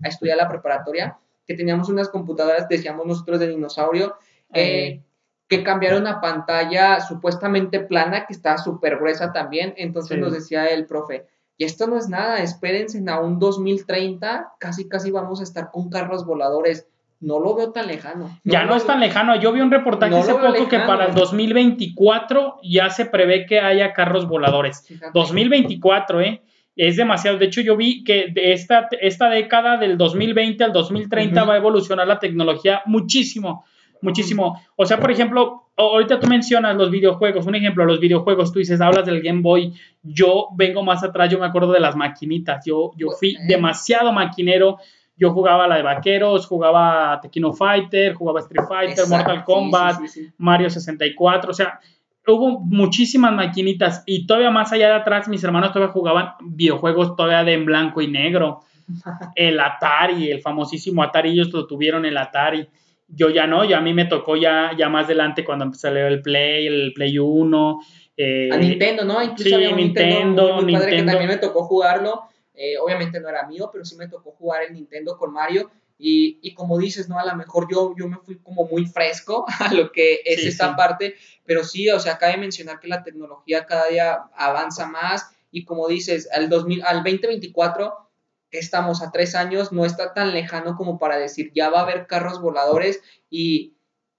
a 0.03 0.07
estudiar 0.07 0.37
la 0.37 0.49
preparatoria, 0.49 1.17
que 1.45 1.55
teníamos 1.55 1.89
unas 1.89 2.09
computadoras, 2.09 2.67
decíamos 2.67 3.05
nosotros 3.05 3.39
de 3.39 3.47
dinosaurio, 3.47 4.15
eh, 4.53 5.01
que 5.47 5.63
cambiaron 5.63 6.07
a 6.07 6.21
pantalla 6.21 6.99
supuestamente 7.01 7.79
plana, 7.79 8.25
que 8.25 8.33
está 8.33 8.57
súper 8.57 8.97
gruesa 8.97 9.33
también, 9.33 9.73
entonces 9.77 10.17
nos 10.17 10.33
decía 10.33 10.67
el 10.67 10.85
profe, 10.85 11.27
y 11.57 11.65
esto 11.65 11.87
no 11.87 11.97
es 11.97 12.09
nada, 12.09 12.41
espérense 12.41 13.03
a 13.07 13.19
un 13.19 13.37
2030, 13.37 14.53
casi 14.59 14.87
casi 14.87 15.11
vamos 15.11 15.41
a 15.41 15.43
estar 15.43 15.69
con 15.71 15.89
carros 15.89 16.25
voladores 16.25 16.87
no 17.21 17.39
lo 17.39 17.55
veo 17.55 17.71
tan 17.71 17.87
lejano. 17.87 18.39
ya 18.43 18.65
no 18.65 18.75
es 18.75 18.85
tan 18.85 18.99
lejano. 18.99 19.39
Yo 19.39 19.51
vi 19.53 19.61
un 19.61 19.71
reportaje 19.71 20.17
hace 20.17 20.33
poco 20.33 20.67
que 20.67 20.79
para 20.79 21.05
el 21.05 21.13
2024 21.13 22.59
ya 22.63 22.89
se 22.89 23.05
prevé 23.05 23.45
que 23.45 23.59
haya 23.59 23.93
carros 23.93 24.27
voladores. 24.27 24.85
2024, 25.13 26.21
¿eh? 26.21 26.41
es 26.75 26.97
demasiado. 26.97 27.37
De 27.37 27.45
hecho, 27.45 27.61
yo 27.61 27.77
vi 27.77 28.03
que 28.03 28.27
de 28.31 28.53
esta, 28.53 28.87
esta 28.99 29.29
década 29.29 29.77
del 29.77 29.97
2020 29.97 30.63
al 30.63 30.73
2030 30.73 31.43
va 31.43 31.53
a 31.53 31.57
evolucionar 31.57 32.07
la 32.07 32.19
tecnología 32.19 32.81
muchísimo, 32.85 33.65
muchísimo. 34.01 34.59
O 34.75 34.85
sea, 34.85 34.99
por 34.99 35.11
ejemplo, 35.11 35.69
ahorita 35.77 36.19
tú 36.19 36.27
mencionas 36.27 36.75
los 36.75 36.89
videojuegos, 36.89 37.45
un 37.45 37.55
ejemplo, 37.55 37.85
los 37.85 37.99
videojuegos, 37.99 38.51
tú 38.51 38.59
dices, 38.59 38.81
hablas 38.81 39.05
del 39.05 39.21
Game 39.21 39.41
Boy, 39.41 39.73
yo 40.01 40.47
vengo 40.55 40.83
más 40.83 41.03
atrás, 41.03 41.29
yo 41.29 41.39
me 41.39 41.45
acuerdo 41.45 41.71
de 41.71 41.79
las 41.79 41.95
maquinitas, 41.95 42.65
yo, 42.65 42.91
yo 42.97 43.11
fui 43.11 43.37
demasiado 43.47 44.11
maquinero, 44.11 44.77
yo 45.21 45.31
jugaba 45.33 45.67
la 45.67 45.75
de 45.75 45.83
Vaqueros, 45.83 46.47
jugaba 46.47 47.19
Tequino 47.21 47.53
Fighter, 47.53 48.15
jugaba 48.15 48.39
Street 48.39 48.65
Fighter, 48.67 49.05
Mortal 49.07 49.43
Kombat, 49.43 49.99
Mario 50.39 50.67
64, 50.67 51.51
o 51.51 51.53
sea, 51.53 51.79
hubo 52.25 52.59
muchísimas 52.59 53.31
maquinitas 53.31 54.01
y 54.07 54.25
todavía 54.25 54.49
más 54.49 54.73
allá 54.73 54.87
de 54.87 54.95
atrás 54.95 55.27
mis 55.27 55.43
hermanos 55.43 55.73
todavía 55.73 55.93
jugaban 55.93 56.33
videojuegos 56.41 57.15
todavía 57.15 57.43
de 57.43 57.53
en 57.53 57.65
blanco 57.65 58.01
y 58.01 58.07
negro. 58.07 58.61
El 59.35 59.59
Atari, 59.59 60.31
el 60.31 60.41
famosísimo 60.41 61.03
Atari, 61.03 61.29
ellos 61.29 61.53
lo 61.53 61.67
tuvieron 61.67 62.03
el 62.05 62.17
Atari. 62.17 62.67
Yo 63.07 63.29
ya 63.29 63.45
no, 63.45 63.63
ya 63.63 63.77
a 63.77 63.81
mí 63.81 63.93
me 63.93 64.05
tocó 64.05 64.35
ya, 64.35 64.71
ya 64.75 64.89
más 64.89 65.05
adelante 65.05 65.45
cuando 65.45 65.65
empecé 65.65 65.89
a 65.89 65.91
leer 65.91 66.07
el 66.07 66.21
Play, 66.23 66.65
el 66.65 66.93
Play 66.93 67.19
1. 67.19 67.79
Eh, 68.17 68.49
a 68.51 68.57
Nintendo, 68.57 69.05
¿no? 69.05 69.21
Incluso 69.21 69.43
sí, 69.43 69.53
había 69.53 69.71
Nintendo, 69.75 70.57
Nintendo, 70.57 70.79
padre 70.79 70.97
que 70.97 71.03
también 71.03 71.27
me 71.27 71.37
tocó 71.37 71.63
jugarlo. 71.63 72.23
Eh, 72.63 72.77
obviamente 72.77 73.19
no 73.19 73.27
era 73.27 73.47
mío, 73.47 73.71
pero 73.73 73.83
sí 73.83 73.95
me 73.95 74.07
tocó 74.07 74.33
jugar 74.33 74.61
el 74.61 74.73
Nintendo 74.73 75.17
con 75.17 75.33
Mario. 75.33 75.71
Y, 75.97 76.37
y, 76.43 76.53
como 76.53 76.77
dices, 76.77 77.09
¿no? 77.09 77.17
A 77.17 77.25
lo 77.25 77.35
mejor 77.35 77.67
yo, 77.71 77.95
yo 77.97 78.07
me 78.07 78.17
fui 78.17 78.37
como 78.37 78.65
muy 78.65 78.85
fresco 78.85 79.45
a 79.59 79.73
lo 79.73 79.91
que 79.91 80.21
es 80.25 80.45
esta 80.45 80.75
parte, 80.75 81.15
pero 81.43 81.63
sí, 81.63 81.89
o 81.89 81.99
sea, 81.99 82.19
cabe 82.19 82.37
mencionar 82.37 82.79
que 82.79 82.87
la 82.87 83.01
tecnología 83.01 83.65
cada 83.65 83.87
día 83.87 84.23
avanza 84.35 84.85
más 84.85 85.31
y 85.51 85.65
como 85.65 85.87
dices, 85.87 86.29
al, 86.31 86.49
2000, 86.49 86.83
al 86.83 86.97
2024 86.97 87.93
estamos 88.51 89.01
a 89.01 89.11
tres 89.11 89.33
años, 89.33 89.71
no 89.71 89.83
está 89.83 90.13
tan 90.13 90.31
lejano 90.31 90.75
como 90.75 90.99
para 90.99 91.17
decir, 91.17 91.51
ya 91.55 91.69
va 91.69 91.79
a 91.79 91.83
haber 91.83 92.05
carros 92.05 92.41
voladores 92.41 93.01
y, 93.29 93.75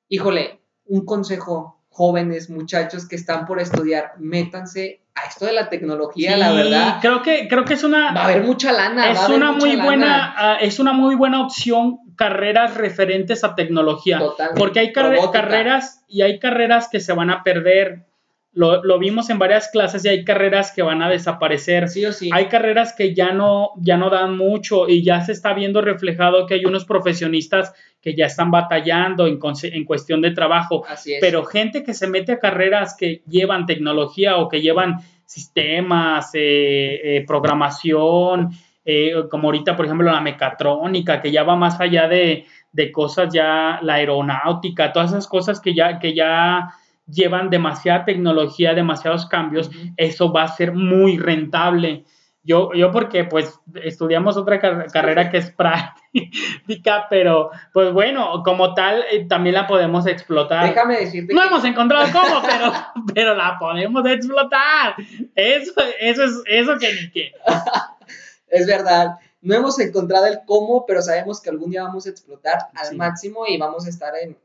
híjole, 0.08 0.60
un 0.84 1.04
consejo, 1.04 1.81
jóvenes, 1.92 2.50
muchachos 2.50 3.06
que 3.06 3.16
están 3.16 3.46
por 3.46 3.60
estudiar, 3.60 4.14
métanse 4.18 5.02
a 5.14 5.28
esto 5.28 5.44
de 5.44 5.52
la 5.52 5.68
tecnología, 5.68 6.36
la 6.38 6.52
verdad. 6.52 6.98
Creo 7.00 7.22
que, 7.22 7.46
creo 7.48 7.64
que 7.64 7.74
es 7.74 7.84
una. 7.84 8.12
Va 8.12 8.22
a 8.22 8.24
haber 8.24 8.44
mucha 8.44 8.72
lana. 8.72 9.10
Es 9.10 9.28
una 9.28 9.52
muy 9.52 9.76
buena, 9.76 10.34
ah, 10.36 10.56
es 10.60 10.78
una 10.78 10.92
muy 10.92 11.14
buena 11.14 11.42
opción 11.42 11.98
carreras 12.16 12.74
referentes 12.74 13.44
a 13.44 13.54
tecnología. 13.54 14.20
Porque 14.56 14.80
hay 14.80 14.92
carreras 14.92 16.04
y 16.08 16.22
hay 16.22 16.38
carreras 16.38 16.88
que 16.90 17.00
se 17.00 17.12
van 17.12 17.30
a 17.30 17.42
perder. 17.42 18.06
Lo, 18.54 18.84
lo, 18.84 18.98
vimos 18.98 19.30
en 19.30 19.38
varias 19.38 19.68
clases 19.68 20.04
y 20.04 20.08
hay 20.08 20.24
carreras 20.24 20.72
que 20.72 20.82
van 20.82 21.02
a 21.02 21.08
desaparecer. 21.08 21.88
Sí 21.88 22.04
o 22.04 22.12
sí. 22.12 22.28
Hay 22.32 22.46
carreras 22.46 22.92
que 22.92 23.14
ya 23.14 23.32
no, 23.32 23.70
ya 23.76 23.96
no 23.96 24.10
dan 24.10 24.36
mucho 24.36 24.88
y 24.88 25.02
ya 25.02 25.22
se 25.22 25.32
está 25.32 25.54
viendo 25.54 25.80
reflejado 25.80 26.46
que 26.46 26.54
hay 26.54 26.64
unos 26.66 26.84
profesionistas 26.84 27.72
que 28.02 28.14
ya 28.14 28.26
están 28.26 28.50
batallando 28.50 29.26
en, 29.26 29.38
en 29.62 29.84
cuestión 29.84 30.20
de 30.20 30.32
trabajo. 30.32 30.84
Así 30.86 31.14
es. 31.14 31.20
Pero 31.20 31.44
gente 31.44 31.82
que 31.82 31.94
se 31.94 32.08
mete 32.08 32.32
a 32.32 32.40
carreras 32.40 32.94
que 32.94 33.22
llevan 33.26 33.64
tecnología 33.64 34.36
o 34.36 34.48
que 34.48 34.60
llevan 34.60 34.98
sistemas, 35.32 36.30
eh, 36.34 37.16
eh, 37.16 37.24
programación, 37.26 38.50
eh, 38.84 39.14
como 39.30 39.48
ahorita, 39.48 39.76
por 39.76 39.86
ejemplo, 39.86 40.10
la 40.10 40.20
mecatrónica, 40.20 41.22
que 41.22 41.32
ya 41.32 41.42
va 41.42 41.56
más 41.56 41.80
allá 41.80 42.06
de, 42.08 42.44
de, 42.72 42.92
cosas 42.92 43.32
ya, 43.32 43.78
la 43.82 43.94
aeronáutica, 43.94 44.92
todas 44.92 45.10
esas 45.10 45.26
cosas 45.26 45.60
que 45.60 45.74
ya, 45.74 45.98
que 45.98 46.14
ya 46.14 46.74
llevan 47.06 47.50
demasiada 47.50 48.04
tecnología, 48.04 48.74
demasiados 48.74 49.26
cambios, 49.26 49.70
eso 49.96 50.32
va 50.32 50.44
a 50.44 50.48
ser 50.48 50.72
muy 50.72 51.18
rentable. 51.18 52.04
Yo, 52.44 52.72
yo 52.74 52.90
porque 52.90 53.24
pues 53.24 53.60
estudiamos 53.84 54.36
otra 54.36 54.58
carrera 54.60 55.30
que 55.30 55.38
es 55.38 55.50
práctica, 55.52 57.06
pero 57.08 57.50
pues 57.72 57.92
bueno, 57.92 58.42
como 58.44 58.74
tal 58.74 59.04
eh, 59.12 59.26
también 59.28 59.54
la 59.54 59.68
podemos 59.68 60.06
explotar. 60.08 60.68
Déjame 60.68 60.98
decirte. 60.98 61.32
No 61.32 61.42
hemos 61.44 61.64
encontrado 61.64 62.08
cómo, 62.12 62.42
pero, 62.42 62.72
pero 63.14 63.34
la 63.36 63.56
podemos 63.60 64.04
explotar. 64.06 64.96
Eso, 65.36 65.72
eso 66.00 66.24
es 66.24 66.42
eso 66.46 66.78
que 66.78 66.92
ni 66.92 67.10
qué. 67.12 67.32
es 68.48 68.66
verdad. 68.66 69.18
No 69.40 69.54
hemos 69.54 69.78
encontrado 69.78 70.26
el 70.26 70.40
cómo, 70.44 70.84
pero 70.84 71.00
sabemos 71.00 71.40
que 71.40 71.50
algún 71.50 71.70
día 71.70 71.84
vamos 71.84 72.06
a 72.06 72.10
explotar 72.10 72.58
al 72.74 72.96
máximo 72.96 73.44
y 73.46 73.56
vamos 73.56 73.86
a 73.86 73.88
estar 73.88 74.14
en, 74.20 74.36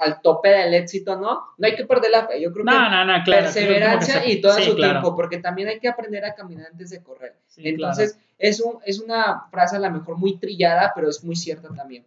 al 0.00 0.22
tope 0.22 0.48
del 0.48 0.74
éxito, 0.74 1.16
¿no? 1.16 1.42
No 1.58 1.66
hay 1.66 1.76
que 1.76 1.84
perder 1.84 2.10
la 2.10 2.26
fe. 2.26 2.40
Yo 2.40 2.52
creo 2.52 2.64
que 2.64 2.72
no, 2.72 3.24
perseverancia 3.24 4.26
y 4.26 4.40
todo 4.40 4.58
su 4.58 4.74
tiempo, 4.74 5.14
porque 5.14 5.38
también 5.38 5.68
hay 5.68 5.78
que 5.78 5.88
aprender 5.88 6.24
a 6.24 6.34
caminar 6.34 6.68
antes 6.72 6.90
de 6.90 7.02
correr. 7.02 7.36
Entonces, 7.58 8.18
es, 8.38 8.60
un, 8.60 8.78
es 8.84 8.98
una 8.98 9.44
frase 9.50 9.76
a 9.76 9.80
lo 9.80 9.90
mejor 9.90 10.16
muy 10.16 10.38
trillada, 10.38 10.92
pero 10.94 11.10
es 11.10 11.22
muy 11.22 11.36
cierta 11.36 11.68
también. 11.74 12.06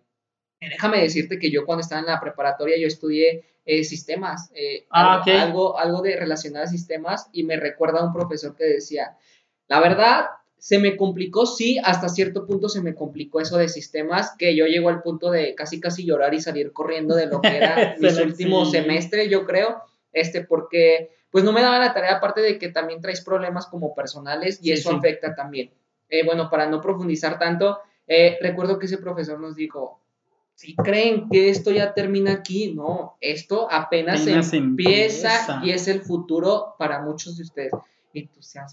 Eh, 0.59 0.69
déjame 0.69 1.01
decirte 1.01 1.37
que 1.37 1.51
yo 1.51 1.65
cuando 1.65 1.81
estaba 1.81 2.01
en 2.01 2.07
la 2.07 2.19
preparatoria, 2.19 2.77
yo 2.79 2.87
estudié 2.87 3.45
eh, 3.63 3.83
sistemas, 3.83 4.51
eh, 4.55 4.87
ah, 4.89 5.21
algo, 5.23 5.39
algo, 5.39 5.79
algo 5.79 6.01
de 6.01 6.15
relacionado 6.15 6.65
a 6.65 6.69
sistemas, 6.69 7.29
y 7.31 7.43
me 7.43 7.57
recuerda 7.57 7.99
a 7.99 8.05
un 8.05 8.13
profesor 8.13 8.55
que 8.55 8.65
decía, 8.65 9.17
la 9.67 9.79
verdad, 9.79 10.25
se 10.63 10.79
me 10.79 10.95
complicó, 10.95 11.45
sí, 11.45 11.77
hasta 11.83 12.07
cierto 12.07 12.45
punto 12.45 12.69
se 12.69 12.81
me 12.81 12.95
complicó 12.95 13.41
eso 13.41 13.57
de 13.57 13.67
sistemas, 13.67 14.33
que 14.39 14.55
yo 14.55 14.65
llego 14.65 14.87
al 14.87 15.01
punto 15.01 15.29
de 15.29 15.55
casi 15.55 15.81
casi 15.81 16.05
llorar 16.05 16.33
y 16.33 16.39
salir 16.39 16.71
corriendo 16.71 17.15
de 17.15 17.25
lo 17.25 17.41
que 17.41 17.57
era 17.57 17.95
mi 17.99 18.07
último 18.07 18.65
semestre, 18.65 19.27
yo 19.27 19.45
creo, 19.45 19.83
este, 20.13 20.39
porque 20.45 21.09
pues 21.29 21.43
no 21.43 21.51
me 21.51 21.61
daba 21.61 21.79
la 21.79 21.93
tarea, 21.93 22.15
aparte 22.15 22.39
de 22.39 22.57
que 22.57 22.69
también 22.69 23.01
traes 23.01 23.19
problemas 23.19 23.65
como 23.65 23.93
personales 23.93 24.59
y 24.63 24.71
eso 24.71 24.95
afecta 24.95 25.35
también. 25.35 25.69
Eh, 26.07 26.23
bueno, 26.23 26.49
para 26.49 26.65
no 26.69 26.79
profundizar 26.79 27.37
tanto, 27.37 27.79
eh, 28.07 28.37
recuerdo 28.39 28.79
que 28.79 28.85
ese 28.85 28.99
profesor 28.99 29.41
nos 29.41 29.57
dijo, 29.57 29.99
si 30.55 30.77
creen 30.77 31.27
que 31.29 31.49
esto 31.49 31.71
ya 31.71 31.93
termina 31.93 32.31
aquí, 32.31 32.73
no, 32.73 33.17
esto 33.19 33.67
apenas, 33.69 34.25
empieza, 34.53 35.59
y 35.61 35.71
es 35.71 35.89
el 35.89 36.03
futuro 36.03 36.75
para 36.79 37.01
muchos 37.01 37.35
de 37.35 37.43
ustedes 37.43 37.73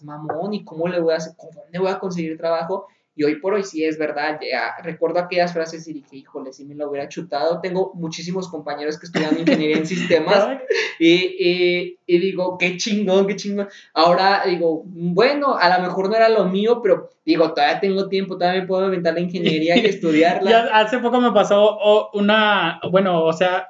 mamón, 0.02 0.54
¿y 0.54 0.64
cómo 0.64 0.88
le 0.88 1.00
voy 1.00 1.14
a 1.14 1.16
hacer? 1.16 1.34
¿Cómo 1.36 1.62
le 1.70 1.78
voy 1.78 1.90
a 1.90 1.98
conseguir 1.98 2.36
trabajo? 2.36 2.86
Y 3.16 3.24
hoy 3.24 3.36
por 3.36 3.52
hoy 3.52 3.64
sí 3.64 3.84
es 3.84 3.98
verdad, 3.98 4.40
ya 4.40 4.76
recuerdo 4.82 5.18
aquellas 5.18 5.52
frases 5.52 5.86
y 5.88 5.92
dije, 5.92 6.16
híjole, 6.16 6.52
si 6.52 6.64
me 6.64 6.74
lo 6.74 6.88
hubiera 6.88 7.08
chutado. 7.08 7.60
Tengo 7.60 7.92
muchísimos 7.94 8.48
compañeros 8.48 8.98
que 8.98 9.06
estudian 9.06 9.38
ingeniería 9.38 9.76
en 9.76 9.86
sistemas 9.86 10.58
y, 10.98 11.96
y, 12.06 12.18
digo, 12.18 12.56
qué 12.56 12.76
chingón, 12.76 13.26
qué 13.26 13.36
chingón. 13.36 13.68
Ahora 13.92 14.44
digo, 14.46 14.84
bueno, 14.86 15.56
a 15.56 15.76
lo 15.76 15.82
mejor 15.82 16.08
no 16.08 16.16
era 16.16 16.28
lo 16.28 16.46
mío, 16.46 16.80
pero 16.82 17.10
digo, 17.26 17.52
todavía 17.52 17.80
tengo 17.80 18.08
tiempo, 18.08 18.38
todavía 18.38 18.62
me 18.62 18.66
puedo 18.66 18.86
inventar 18.86 19.14
la 19.14 19.20
ingeniería 19.20 19.76
y 19.76 19.80
estudiarla. 19.86 20.50
Ya 20.50 20.64
hace 20.72 20.98
poco 21.00 21.20
me 21.20 21.32
pasó 21.32 22.10
una, 22.14 22.80
bueno, 22.90 23.24
o 23.24 23.32
sea, 23.32 23.66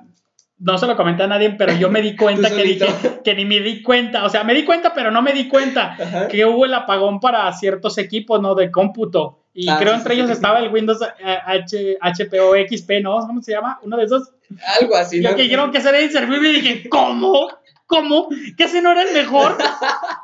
no 0.60 0.78
se 0.78 0.86
lo 0.86 0.96
comenté 0.96 1.22
a 1.22 1.26
nadie, 1.26 1.50
pero 1.50 1.72
yo 1.74 1.90
me 1.90 2.02
di 2.02 2.14
cuenta 2.16 2.50
que 2.50 2.62
dije 2.62 2.86
que 3.24 3.34
ni 3.34 3.44
me 3.44 3.60
di 3.60 3.82
cuenta, 3.82 4.24
o 4.24 4.28
sea, 4.28 4.44
me 4.44 4.54
di 4.54 4.64
cuenta, 4.64 4.92
pero 4.94 5.10
no 5.10 5.22
me 5.22 5.32
di 5.32 5.48
cuenta 5.48 5.96
que 6.30 6.44
hubo 6.44 6.64
el 6.64 6.74
apagón 6.74 7.20
para 7.20 7.52
ciertos 7.52 7.98
equipos, 7.98 8.40
¿no? 8.40 8.54
De 8.54 8.70
cómputo. 8.70 9.38
Y 9.52 9.68
ah, 9.68 9.78
creo 9.80 9.94
entre 9.94 10.14
ellos 10.14 10.30
estaba 10.30 10.60
el 10.60 10.72
Windows 10.72 11.00
eh, 11.02 11.38
H, 11.44 11.98
HP 12.00 12.38
o 12.38 12.54
XP, 12.54 13.02
¿no? 13.02 13.18
¿Cómo 13.18 13.42
se 13.42 13.52
llama? 13.52 13.80
Uno 13.82 13.96
de 13.96 14.04
esos. 14.04 14.30
Algo 14.80 14.94
así. 14.94 15.20
Yo 15.20 15.34
que 15.34 15.42
dijeron 15.42 15.72
que 15.72 15.80
sería 15.80 16.02
inservible 16.02 16.50
y 16.50 16.60
dije, 16.60 16.88
¿cómo? 16.88 17.48
¿Cómo? 17.90 18.28
¿Que 18.56 18.64
ese 18.64 18.80
no 18.80 18.92
era 18.92 19.02
el 19.02 19.12
mejor? 19.12 19.59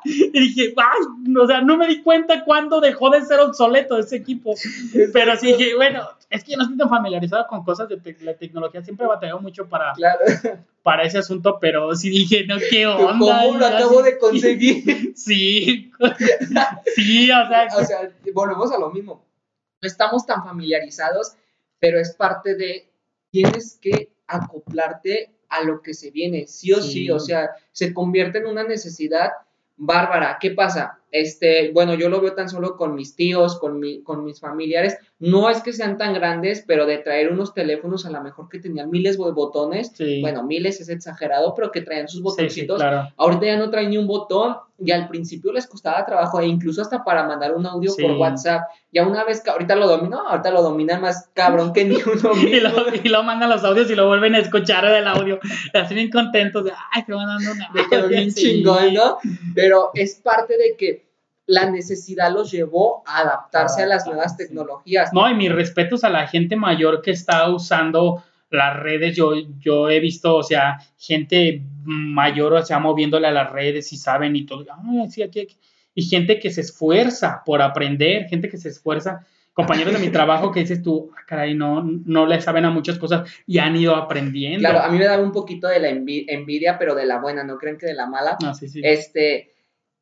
y 0.04 0.40
dije, 0.40 0.72
ay, 0.76 1.36
o 1.36 1.46
sea, 1.46 1.60
no 1.60 1.76
me 1.76 1.88
di 1.88 2.00
cuenta 2.02 2.44
cuándo 2.44 2.80
dejó 2.80 3.10
de 3.10 3.22
ser 3.22 3.40
obsoleto 3.40 3.98
ese 3.98 4.16
equipo. 4.16 4.54
Pero 5.12 5.36
sí 5.36 5.48
dije, 5.48 5.74
bueno, 5.74 6.08
es 6.30 6.44
que 6.44 6.52
yo 6.52 6.58
no 6.58 6.62
estoy 6.62 6.78
tan 6.78 6.88
familiarizado 6.88 7.46
con 7.48 7.64
cosas 7.64 7.88
de 7.88 8.16
la 8.20 8.34
tecnología, 8.34 8.82
siempre 8.82 9.06
batallado 9.06 9.40
mucho 9.40 9.68
para, 9.68 9.92
para 10.82 11.02
ese 11.02 11.18
asunto, 11.18 11.58
pero 11.60 11.94
sí 11.96 12.08
dije, 12.08 12.46
no, 12.46 12.56
qué 12.70 12.86
onda. 12.86 13.42
¿Cómo 13.42 13.58
lo 13.58 13.66
acabo 13.66 14.02
de 14.02 14.16
conseguir? 14.16 15.12
sí, 15.16 15.90
sí, 16.94 17.30
o 17.30 17.48
sea. 17.48 17.68
O 17.76 17.84
sea, 17.84 18.10
volvemos 18.32 18.70
a 18.72 18.78
lo 18.78 18.90
mismo. 18.90 19.24
No 19.82 19.86
estamos 19.86 20.24
tan 20.24 20.44
familiarizados, 20.44 21.34
pero 21.80 21.98
es 21.98 22.14
parte 22.14 22.54
de, 22.54 22.88
tienes 23.30 23.78
que 23.82 24.12
acoplarte 24.28 25.35
a 25.48 25.62
lo 25.62 25.82
que 25.82 25.94
se 25.94 26.10
viene, 26.10 26.46
sí 26.46 26.72
o 26.72 26.80
sí. 26.80 27.10
o 27.10 27.18
sea, 27.18 27.50
se 27.72 27.92
convierte 27.92 28.38
en 28.38 28.46
una 28.46 28.64
necesidad 28.64 29.30
bárbara. 29.76 30.38
¿Qué 30.40 30.50
pasa? 30.50 30.98
Este, 31.10 31.70
bueno, 31.72 31.94
yo 31.94 32.08
lo 32.08 32.20
veo 32.20 32.34
tan 32.34 32.48
solo 32.48 32.76
con 32.76 32.94
mis 32.94 33.14
tíos, 33.14 33.58
con, 33.58 33.78
mi, 33.78 34.02
con 34.02 34.24
mis 34.24 34.40
familiares. 34.40 34.98
No 35.18 35.48
es 35.48 35.62
que 35.62 35.72
sean 35.72 35.96
tan 35.96 36.12
grandes, 36.14 36.64
pero 36.66 36.84
de 36.84 36.98
traer 36.98 37.32
unos 37.32 37.54
teléfonos 37.54 38.04
a 38.06 38.10
lo 38.10 38.22
mejor 38.22 38.48
que 38.48 38.58
tenían 38.58 38.90
miles 38.90 39.16
de 39.16 39.30
botones. 39.30 39.92
Bueno, 40.20 40.42
miles 40.42 40.80
es 40.80 40.88
exagerado, 40.88 41.54
pero 41.54 41.70
que 41.70 41.80
traían 41.80 42.08
sus 42.08 42.22
botoncitos. 42.22 42.82
Ahorita 43.16 43.46
ya 43.46 43.56
no 43.56 43.70
traen 43.70 43.90
ni 43.90 43.98
un 43.98 44.06
botón 44.06 44.56
y 44.78 44.90
al 44.90 45.08
principio 45.08 45.52
les 45.52 45.66
costaba 45.66 46.04
trabajo 46.04 46.40
e 46.40 46.46
incluso 46.46 46.82
hasta 46.82 47.02
para 47.02 47.26
mandar 47.26 47.54
un 47.54 47.66
audio 47.66 47.94
por 47.96 48.12
WhatsApp. 48.12 48.62
Ya 48.92 49.06
una 49.06 49.24
vez 49.24 49.42
que 49.42 49.50
ahorita 49.50 49.74
lo 49.74 49.86
dominó, 49.86 50.20
ahorita 50.28 50.50
lo 50.50 50.62
dominan 50.62 51.00
más 51.00 51.30
cabrón 51.34 51.72
que 51.72 51.84
ni 51.84 51.96
uno 51.96 52.32
y, 52.42 52.60
lo, 52.60 52.70
y 52.94 53.08
lo 53.08 53.22
mandan 53.22 53.48
los 53.48 53.64
audios 53.64 53.90
y 53.90 53.94
lo 53.94 54.06
vuelven 54.06 54.34
a 54.34 54.38
escuchar 54.38 54.86
del 54.86 55.06
audio. 55.06 55.38
Así 55.72 55.94
bien 55.94 56.10
contentos 56.10 56.64
de, 56.64 56.72
ay, 56.92 57.02
se 57.06 57.12
van 57.12 57.26
dando 57.26 57.52
una. 57.52 57.70
De 57.72 58.08
bien 58.08 58.30
chingón, 58.30 58.92
¿no? 58.92 59.18
Pero 59.54 59.90
es 59.94 60.16
parte 60.16 60.58
de 60.58 60.76
que 60.76 60.95
la 61.46 61.70
necesidad 61.70 62.32
los 62.32 62.50
llevó 62.50 63.02
a 63.06 63.20
adaptarse 63.20 63.82
a 63.82 63.86
las 63.86 64.06
nuevas 64.06 64.36
tecnologías. 64.36 65.12
No, 65.12 65.30
y 65.30 65.34
mis 65.34 65.52
respetos 65.52 66.04
a 66.04 66.10
la 66.10 66.26
gente 66.26 66.56
mayor 66.56 67.02
que 67.02 67.12
está 67.12 67.48
usando 67.48 68.22
las 68.50 68.78
redes, 68.78 69.16
yo, 69.16 69.32
yo 69.60 69.88
he 69.88 70.00
visto, 70.00 70.36
o 70.36 70.42
sea, 70.42 70.78
gente 70.98 71.62
mayor, 71.84 72.52
o 72.54 72.64
sea, 72.64 72.78
moviéndole 72.78 73.28
a 73.28 73.32
las 73.32 73.50
redes 73.50 73.92
y 73.92 73.96
saben 73.96 74.34
y 74.36 74.44
todo, 74.44 74.64
sí, 75.08 75.22
aquí, 75.22 75.48
y 75.94 76.02
gente 76.02 76.38
que 76.38 76.50
se 76.50 76.60
esfuerza 76.60 77.42
por 77.44 77.62
aprender, 77.62 78.26
gente 78.28 78.48
que 78.48 78.58
se 78.58 78.68
esfuerza, 78.68 79.26
compañeros 79.52 79.94
de 79.94 80.00
mi 80.00 80.08
trabajo 80.12 80.52
que 80.52 80.60
dices 80.60 80.82
tú, 80.82 81.10
ah, 81.16 81.22
caray, 81.26 81.54
no, 81.54 81.82
no 81.82 82.26
le 82.26 82.40
saben 82.40 82.64
a 82.64 82.70
muchas 82.70 82.98
cosas 82.98 83.28
y 83.46 83.58
han 83.58 83.76
ido 83.76 83.96
aprendiendo. 83.96 84.60
Claro, 84.60 84.80
a 84.80 84.88
mí 84.90 84.98
me 84.98 85.06
da 85.06 85.18
un 85.18 85.32
poquito 85.32 85.68
de 85.68 85.80
la 85.80 85.88
envidia, 85.88 86.78
pero 86.78 86.94
de 86.94 87.06
la 87.06 87.18
buena, 87.18 87.44
no 87.44 87.56
creen 87.56 87.78
que 87.78 87.86
de 87.86 87.94
la 87.94 88.06
mala. 88.06 88.36
Ah, 88.44 88.54
sí, 88.54 88.68
sí. 88.68 88.80
Este, 88.84 89.54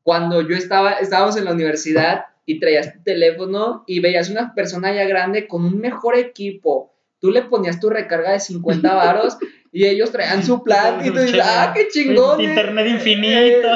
cuando 0.05 0.43
yo 0.43 0.55
estaba, 0.55 0.93
estábamos 0.93 1.37
en 1.37 1.47
la 1.47 1.53
universidad 1.53 2.27
y 2.47 2.61
traías 2.61 2.93
tu 2.93 3.03
teléfono 3.03 3.85
y 3.87 4.01
veías 4.01 4.31
una 4.31 4.55
persona 4.55 4.95
ya 4.95 5.05
grande 5.05 5.49
con 5.49 5.65
un 5.65 5.79
mejor 5.81 6.17
equipo, 6.17 6.93
tú 7.19 7.31
le 7.31 7.43
ponías 7.43 7.81
tu 7.81 7.89
recarga 7.89 8.33
de 8.33 8.41
50 8.41 8.95
varos 8.95 9.39
y 9.73 9.87
ellos 9.87 10.13
traían 10.13 10.45
su 10.45 10.63
plan 10.63 11.05
y 11.05 11.11
tú 11.11 11.19
dices, 11.19 11.41
ah, 11.43 11.73
qué 11.75 11.89
chingón. 11.89 12.39
Eh". 12.41 12.45
Internet 12.45 12.87
infinito. 12.87 13.69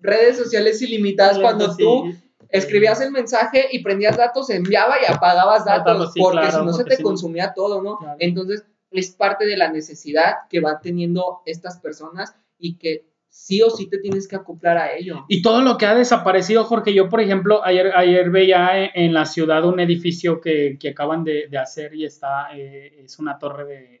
redes 0.00 0.38
sociales 0.38 0.80
ilimitadas 0.80 1.38
cuando 1.38 1.76
tú 1.76 2.12
escribías 2.48 3.00
el 3.02 3.12
mensaje 3.12 3.68
y 3.70 3.80
prendías 3.80 4.16
datos, 4.16 4.48
enviaba 4.48 4.96
y 5.00 5.12
apagabas 5.12 5.66
datos, 5.66 6.12
porque 6.18 6.50
si 6.50 6.56
no 6.56 6.72
se 6.72 6.84
te 6.84 7.02
consumía 7.02 7.52
todo, 7.54 7.82
¿no? 7.82 7.98
Entonces, 8.18 8.64
es 8.90 9.10
parte 9.10 9.44
de 9.44 9.58
la 9.58 9.70
necesidad 9.70 10.34
que 10.48 10.60
van 10.60 10.80
teniendo 10.82 11.42
estas 11.44 11.78
personas 11.78 12.34
y 12.58 12.76
que 12.76 13.09
sí 13.30 13.62
o 13.62 13.70
sí 13.70 13.88
te 13.88 13.98
tienes 13.98 14.28
que 14.28 14.36
acoplar 14.36 14.76
a 14.76 14.94
ello. 14.94 15.24
Y 15.28 15.40
todo 15.40 15.62
lo 15.62 15.78
que 15.78 15.86
ha 15.86 15.94
desaparecido, 15.94 16.64
Jorge, 16.64 16.92
yo 16.92 17.08
por 17.08 17.20
ejemplo, 17.20 17.64
ayer, 17.64 17.92
ayer 17.96 18.28
veía 18.30 18.90
en 18.92 19.14
la 19.14 19.24
ciudad 19.24 19.64
un 19.64 19.80
edificio 19.80 20.40
que, 20.40 20.76
acaban 20.90 21.24
de, 21.24 21.48
hacer 21.56 21.94
y 21.94 22.04
está, 22.04 22.48
eh, 22.54 23.02
es 23.04 23.18
una 23.18 23.38
torre 23.38 23.64
de, 23.64 24.00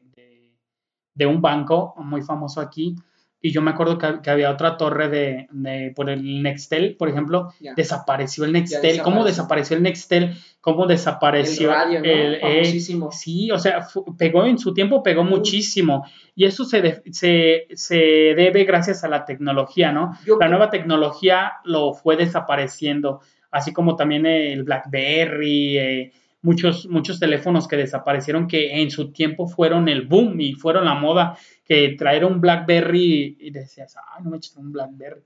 de, 1.14 1.26
un 1.26 1.40
banco 1.40 1.94
muy 1.96 2.22
famoso 2.22 2.60
aquí. 2.60 2.96
Y 3.42 3.52
yo 3.52 3.62
me 3.62 3.70
acuerdo 3.70 3.96
que, 3.96 4.30
había 4.30 4.50
otra 4.50 4.76
torre 4.76 5.08
de, 5.08 5.92
por 5.96 6.10
el 6.10 6.42
Nextel, 6.42 6.96
por 6.96 7.08
ejemplo, 7.08 7.52
desapareció 7.74 8.44
el 8.44 8.52
Nextel. 8.52 9.00
¿Cómo 9.00 9.24
desapareció 9.24 9.76
el 9.78 9.82
Nextel? 9.82 10.36
¿Cómo 10.60 10.86
desapareció 10.86 11.70
el 11.70 11.74
radio, 11.74 12.00
eh, 12.04 12.80
sí, 13.12 13.50
o 13.50 13.58
sea, 13.58 13.86
pegó 14.18 14.44
en 14.44 14.58
su 14.58 14.74
tiempo, 14.74 15.02
pegó 15.02 15.24
muchísimo. 15.24 16.04
Y 16.40 16.46
eso 16.46 16.64
se, 16.64 17.02
se, 17.12 17.94
debe 17.98 18.64
gracias 18.64 19.04
a 19.04 19.08
la 19.08 19.26
tecnología, 19.26 19.92
¿no? 19.92 20.16
la 20.40 20.48
nueva 20.48 20.70
tecnología 20.70 21.52
lo 21.64 21.92
fue 21.92 22.16
desapareciendo, 22.16 23.20
así 23.50 23.74
como 23.74 23.94
también 23.94 24.24
el 24.24 24.62
BlackBerry, 24.62 25.78
eh, 25.78 26.12
muchos, 26.40 26.86
muchos 26.86 27.20
teléfonos 27.20 27.68
que 27.68 27.76
desaparecieron 27.76 28.48
que 28.48 28.80
en 28.80 28.90
su 28.90 29.12
tiempo 29.12 29.48
fueron 29.48 29.86
el 29.90 30.06
boom 30.06 30.40
y 30.40 30.54
fueron 30.54 30.86
la 30.86 30.94
moda, 30.94 31.36
que 31.62 31.94
traer 31.98 32.24
un 32.24 32.40
BlackBerry 32.40 33.36
y 33.38 33.50
decías, 33.50 33.94
ay, 33.98 34.24
no 34.24 34.30
me 34.30 34.38
eches 34.38 34.56
un 34.56 34.72
BlackBerry. 34.72 35.20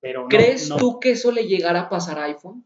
Pero 0.00 0.26
¿Crees 0.28 0.68
tú 0.68 0.98
que 0.98 1.12
eso 1.12 1.30
le 1.30 1.46
llegara 1.46 1.82
a 1.82 1.88
pasar 1.88 2.18
a 2.18 2.24
iPhone? 2.24 2.64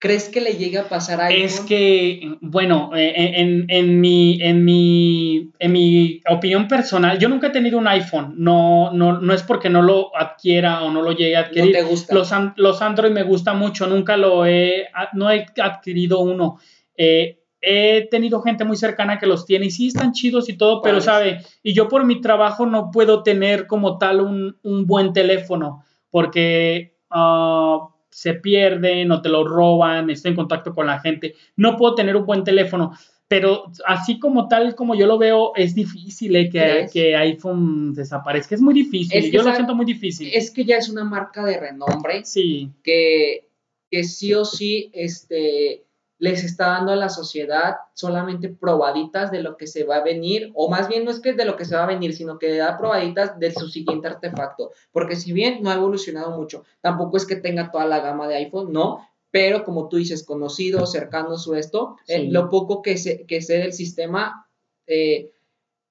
¿Crees 0.00 0.30
que 0.30 0.40
le 0.40 0.54
llegue 0.54 0.78
a 0.78 0.88
pasar 0.88 1.20
a 1.20 1.26
iPhone? 1.26 1.44
Es 1.44 1.60
que, 1.60 2.38
bueno, 2.40 2.90
eh, 2.96 3.12
eh, 3.14 3.32
en, 3.36 3.66
en, 3.68 4.00
mi, 4.00 4.40
en, 4.40 4.64
mi, 4.64 5.50
en 5.58 5.72
mi 5.72 6.22
opinión 6.26 6.66
personal, 6.68 7.18
yo 7.18 7.28
nunca 7.28 7.48
he 7.48 7.50
tenido 7.50 7.76
un 7.76 7.86
iPhone. 7.86 8.32
No, 8.38 8.90
no, 8.92 9.20
no 9.20 9.34
es 9.34 9.42
porque 9.42 9.68
no 9.68 9.82
lo 9.82 10.16
adquiera 10.16 10.82
o 10.84 10.90
no 10.90 11.02
lo 11.02 11.12
llegue 11.12 11.36
a 11.36 11.40
adquirir. 11.40 11.76
No 11.76 11.78
te 11.80 11.82
gusta. 11.82 12.14
Los, 12.14 12.32
los 12.56 12.80
Android 12.80 13.12
me 13.12 13.24
gustan 13.24 13.58
mucho, 13.58 13.86
nunca 13.86 14.16
lo 14.16 14.46
he, 14.46 14.88
no 15.12 15.30
he 15.30 15.44
adquirido 15.62 16.20
uno. 16.20 16.58
Eh, 16.96 17.40
he 17.60 18.08
tenido 18.10 18.40
gente 18.40 18.64
muy 18.64 18.78
cercana 18.78 19.18
que 19.18 19.26
los 19.26 19.44
tiene 19.44 19.66
y 19.66 19.70
sí 19.70 19.88
están 19.88 20.12
chidos 20.12 20.48
y 20.48 20.56
todo, 20.56 20.80
pero 20.80 21.02
sabe, 21.02 21.42
y 21.62 21.74
yo 21.74 21.88
por 21.88 22.04
mi 22.06 22.22
trabajo 22.22 22.64
no 22.64 22.90
puedo 22.90 23.22
tener 23.22 23.66
como 23.66 23.98
tal 23.98 24.22
un, 24.22 24.86
buen 24.86 25.12
teléfono 25.12 25.84
porque 26.10 26.96
ah, 27.10 27.88
se 28.10 28.34
pierde, 28.34 29.04
no 29.04 29.22
te 29.22 29.28
lo 29.28 29.46
roban, 29.46 30.10
estoy 30.10 30.30
en 30.30 30.36
contacto 30.36 30.74
con 30.74 30.86
la 30.86 31.00
gente, 31.00 31.34
no 31.56 31.76
puedo 31.76 31.94
tener 31.94 32.16
un 32.16 32.26
buen 32.26 32.44
teléfono. 32.44 32.92
Pero 33.28 33.70
así 33.86 34.18
como 34.18 34.48
tal, 34.48 34.74
como 34.74 34.96
yo 34.96 35.06
lo 35.06 35.16
veo, 35.16 35.52
es 35.54 35.72
difícil 35.72 36.34
eh, 36.34 36.50
que, 36.50 36.88
que, 36.92 37.14
iPhone 37.14 37.94
desaparezca. 37.94 38.56
Es 38.56 38.60
muy 38.60 38.74
difícil. 38.74 39.30
yo 39.30 39.44
lo 39.44 39.54
siento 39.54 39.76
muy 39.76 39.86
difícil. 39.86 40.30
Es 40.34 40.50
que 40.50 40.64
ya 40.64 40.78
es 40.78 40.88
una 40.88 41.04
marca 41.04 41.44
de 41.44 41.60
renombre. 41.60 42.24
Sí. 42.24 42.70
Que, 42.82 43.46
que 43.88 44.02
sí 44.02 44.34
o 44.34 44.44
sí, 44.44 44.90
este, 44.92 45.84
les 46.20 46.44
está 46.44 46.66
dando 46.66 46.92
a 46.92 46.96
la 46.96 47.08
sociedad 47.08 47.76
solamente 47.94 48.50
probaditas 48.50 49.30
de 49.30 49.42
lo 49.42 49.56
que 49.56 49.66
se 49.66 49.84
va 49.84 49.96
a 49.96 50.04
venir, 50.04 50.52
o 50.54 50.70
más 50.70 50.86
bien 50.86 51.04
no 51.04 51.10
es 51.10 51.18
que 51.18 51.32
de 51.32 51.46
lo 51.46 51.56
que 51.56 51.64
se 51.64 51.74
va 51.74 51.84
a 51.84 51.88
venir, 51.88 52.14
sino 52.14 52.38
que 52.38 52.56
da 52.56 52.76
probaditas 52.76 53.38
de 53.38 53.50
su 53.50 53.68
siguiente 53.68 54.06
artefacto, 54.06 54.70
porque 54.92 55.16
si 55.16 55.32
bien 55.32 55.62
no 55.62 55.70
ha 55.70 55.74
evolucionado 55.74 56.30
mucho, 56.38 56.64
tampoco 56.82 57.16
es 57.16 57.26
que 57.26 57.36
tenga 57.36 57.70
toda 57.70 57.86
la 57.86 58.00
gama 58.00 58.28
de 58.28 58.36
iPhone, 58.36 58.70
no, 58.70 59.08
pero 59.30 59.64
como 59.64 59.88
tú 59.88 59.96
dices, 59.96 60.22
conocido, 60.22 60.86
cercano 60.86 61.38
su 61.38 61.54
esto, 61.54 61.96
eh, 62.06 62.28
lo 62.30 62.50
poco 62.50 62.82
que 62.82 62.98
sé, 62.98 63.24
que 63.26 63.40
sé 63.40 63.58
del 63.58 63.72
sistema, 63.72 64.46
eh, 64.86 65.30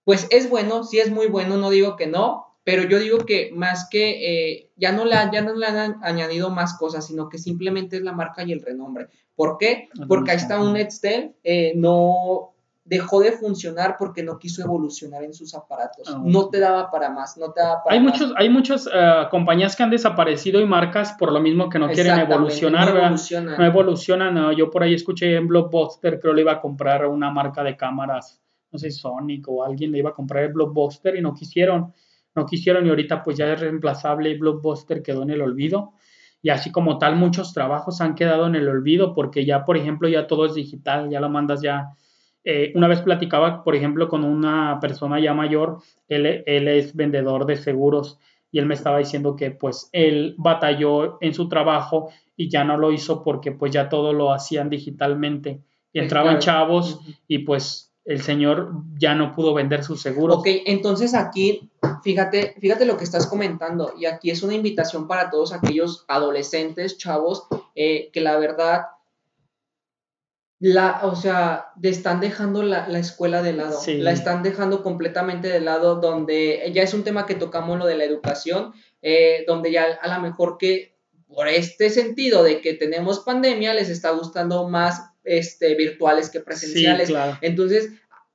pues 0.03 0.27
es 0.29 0.47
bueno, 0.47 0.83
sí 0.83 0.99
es 0.99 1.09
muy 1.09 1.25
bueno, 1.25 1.57
no 1.57 1.71
digo 1.71 1.95
que 1.95 2.05
no, 2.05 2.48
pero 2.69 2.83
yo 2.83 2.99
digo 2.99 3.25
que 3.25 3.49
más 3.51 3.89
que 3.89 4.51
eh, 4.51 4.69
ya, 4.77 4.91
no 4.91 5.03
le, 5.03 5.15
ya 5.33 5.41
no 5.41 5.55
le 5.55 5.65
han 5.65 5.97
añadido 6.03 6.51
más 6.51 6.77
cosas, 6.77 7.07
sino 7.07 7.27
que 7.27 7.39
simplemente 7.39 7.97
es 7.97 8.03
la 8.03 8.11
marca 8.11 8.43
y 8.43 8.51
el 8.51 8.61
renombre. 8.61 9.07
¿Por 9.33 9.57
qué? 9.57 9.89
Porque 10.07 10.29
ahí 10.29 10.37
está 10.37 10.61
un 10.61 10.73
Nextel, 10.73 11.33
eh, 11.43 11.73
no 11.75 12.51
dejó 12.85 13.21
de 13.21 13.31
funcionar 13.31 13.95
porque 13.97 14.21
no 14.21 14.37
quiso 14.37 14.61
evolucionar 14.61 15.23
en 15.23 15.33
sus 15.33 15.55
aparatos. 15.55 16.13
Ah, 16.13 16.21
no 16.23 16.49
te 16.49 16.59
daba 16.59 16.91
para 16.91 17.09
más, 17.09 17.39
no 17.39 17.51
te 17.51 17.59
daba 17.59 17.83
para 17.83 17.95
hay 17.95 18.03
Muchos, 18.03 18.33
hay 18.37 18.49
muchas 18.49 18.87
eh, 18.93 19.23
compañías 19.31 19.75
que 19.75 19.81
han 19.81 19.89
desaparecido 19.89 20.61
y 20.61 20.67
marcas 20.67 21.13
por 21.13 21.31
lo 21.31 21.39
mismo 21.39 21.69
que 21.69 21.79
no 21.79 21.89
quieren 21.89 22.19
evolucionar. 22.19 22.93
No 22.93 22.99
evolucionan. 22.99 23.57
No 23.57 23.65
evolucionan. 23.65 24.55
yo 24.55 24.69
por 24.69 24.83
ahí 24.83 24.93
escuché 24.93 25.35
en 25.35 25.47
Blockbuster, 25.47 26.19
creo 26.19 26.33
le 26.33 26.41
iba 26.41 26.51
a 26.51 26.61
comprar 26.61 27.07
una 27.07 27.31
marca 27.31 27.63
de 27.63 27.75
cámaras, 27.75 28.39
no 28.71 28.77
sé, 28.77 28.91
Sonic 28.91 29.47
o 29.49 29.63
alguien 29.63 29.91
le 29.91 29.97
iba 29.97 30.11
a 30.11 30.13
comprar 30.13 30.43
el 30.43 30.53
Blockbuster 30.53 31.15
y 31.15 31.21
no 31.23 31.33
quisieron. 31.33 31.95
No 32.35 32.45
quisieron 32.45 32.85
y 32.85 32.89
ahorita 32.89 33.23
pues 33.23 33.37
ya 33.37 33.51
es 33.51 33.59
reemplazable 33.59 34.29
y 34.29 34.37
Blockbuster 34.37 35.01
quedó 35.01 35.23
en 35.23 35.31
el 35.31 35.41
olvido 35.41 35.93
y 36.41 36.49
así 36.49 36.71
como 36.71 36.97
tal 36.97 37.15
muchos 37.15 37.53
trabajos 37.53 38.01
han 38.01 38.15
quedado 38.15 38.47
en 38.47 38.55
el 38.55 38.67
olvido 38.67 39.13
porque 39.13 39.45
ya, 39.45 39.65
por 39.65 39.77
ejemplo, 39.77 40.07
ya 40.07 40.27
todo 40.27 40.45
es 40.45 40.53
digital, 40.53 41.09
ya 41.09 41.19
lo 41.19 41.29
mandas 41.29 41.61
ya. 41.61 41.89
Eh, 42.45 42.71
una 42.75 42.87
vez 42.87 43.01
platicaba, 43.01 43.63
por 43.63 43.75
ejemplo, 43.75 44.07
con 44.07 44.23
una 44.23 44.79
persona 44.79 45.19
ya 45.19 45.33
mayor, 45.33 45.79
él, 46.07 46.43
él 46.45 46.67
es 46.69 46.95
vendedor 46.95 47.45
de 47.45 47.57
seguros 47.57 48.19
y 48.51 48.59
él 48.59 48.65
me 48.65 48.73
estaba 48.73 48.99
diciendo 48.99 49.35
que 49.35 49.51
pues 49.51 49.89
él 49.91 50.35
batalló 50.37 51.17
en 51.21 51.33
su 51.33 51.49
trabajo 51.49 52.09
y 52.35 52.49
ya 52.49 52.63
no 52.63 52.77
lo 52.77 52.91
hizo 52.91 53.21
porque 53.21 53.51
pues 53.51 53.73
ya 53.73 53.89
todo 53.89 54.13
lo 54.13 54.31
hacían 54.31 54.69
digitalmente. 54.69 55.61
Y 55.91 55.99
entraban 55.99 56.39
chavos 56.39 57.01
y 57.27 57.39
pues 57.39 57.88
el 58.09 58.23
señor 58.23 58.71
ya 58.97 59.13
no 59.13 59.35
pudo 59.35 59.53
vender 59.53 59.83
sus 59.83 60.01
seguros. 60.01 60.37
Ok, 60.37 60.47
entonces 60.65 61.13
aquí, 61.13 61.69
fíjate, 62.03 62.55
fíjate 62.59 62.85
lo 62.85 62.97
que 62.97 63.03
estás 63.03 63.27
comentando, 63.27 63.93
y 63.99 64.07
aquí 64.07 64.31
es 64.31 64.41
una 64.41 64.55
invitación 64.55 65.07
para 65.07 65.29
todos 65.29 65.53
aquellos 65.53 66.05
adolescentes, 66.07 66.97
chavos, 66.97 67.45
eh, 67.75 68.09
que 68.11 68.21
la 68.21 68.35
verdad, 68.39 68.87
la, 70.59 71.01
o 71.03 71.15
sea, 71.15 71.67
están 71.83 72.19
dejando 72.19 72.63
la, 72.63 72.87
escuela 72.97 73.43
de 73.43 73.53
lado, 73.53 73.79
la 73.85 74.11
están 74.11 74.41
dejando 74.41 74.81
completamente 74.81 75.47
de 75.47 75.59
lado, 75.59 75.97
donde 75.97 76.67
ya 76.73 76.81
es 76.81 76.95
un 76.95 77.03
tema 77.03 77.27
que 77.27 77.35
tocamos 77.35 77.77
lo 77.77 77.85
de 77.85 77.95
la 77.95 78.05
educación, 78.05 78.73
eh, 79.03 79.43
donde 79.45 79.71
ya 79.71 79.83
a 80.01 80.15
lo 80.15 80.19
mejor 80.19 80.57
que 80.57 80.97
por 81.27 81.47
este 81.47 81.91
sentido 81.91 82.41
de 82.41 82.59
que 82.59 82.73
tenemos 82.73 83.19
pandemia, 83.19 83.75
les 83.75 83.89
está 83.89 84.09
gustando 84.09 84.67
más 84.67 85.11
este, 85.29 85.75
virtuales 85.75 86.31
que 86.31 86.39
presenciales. 86.39 87.11
Entonces, 87.41 87.91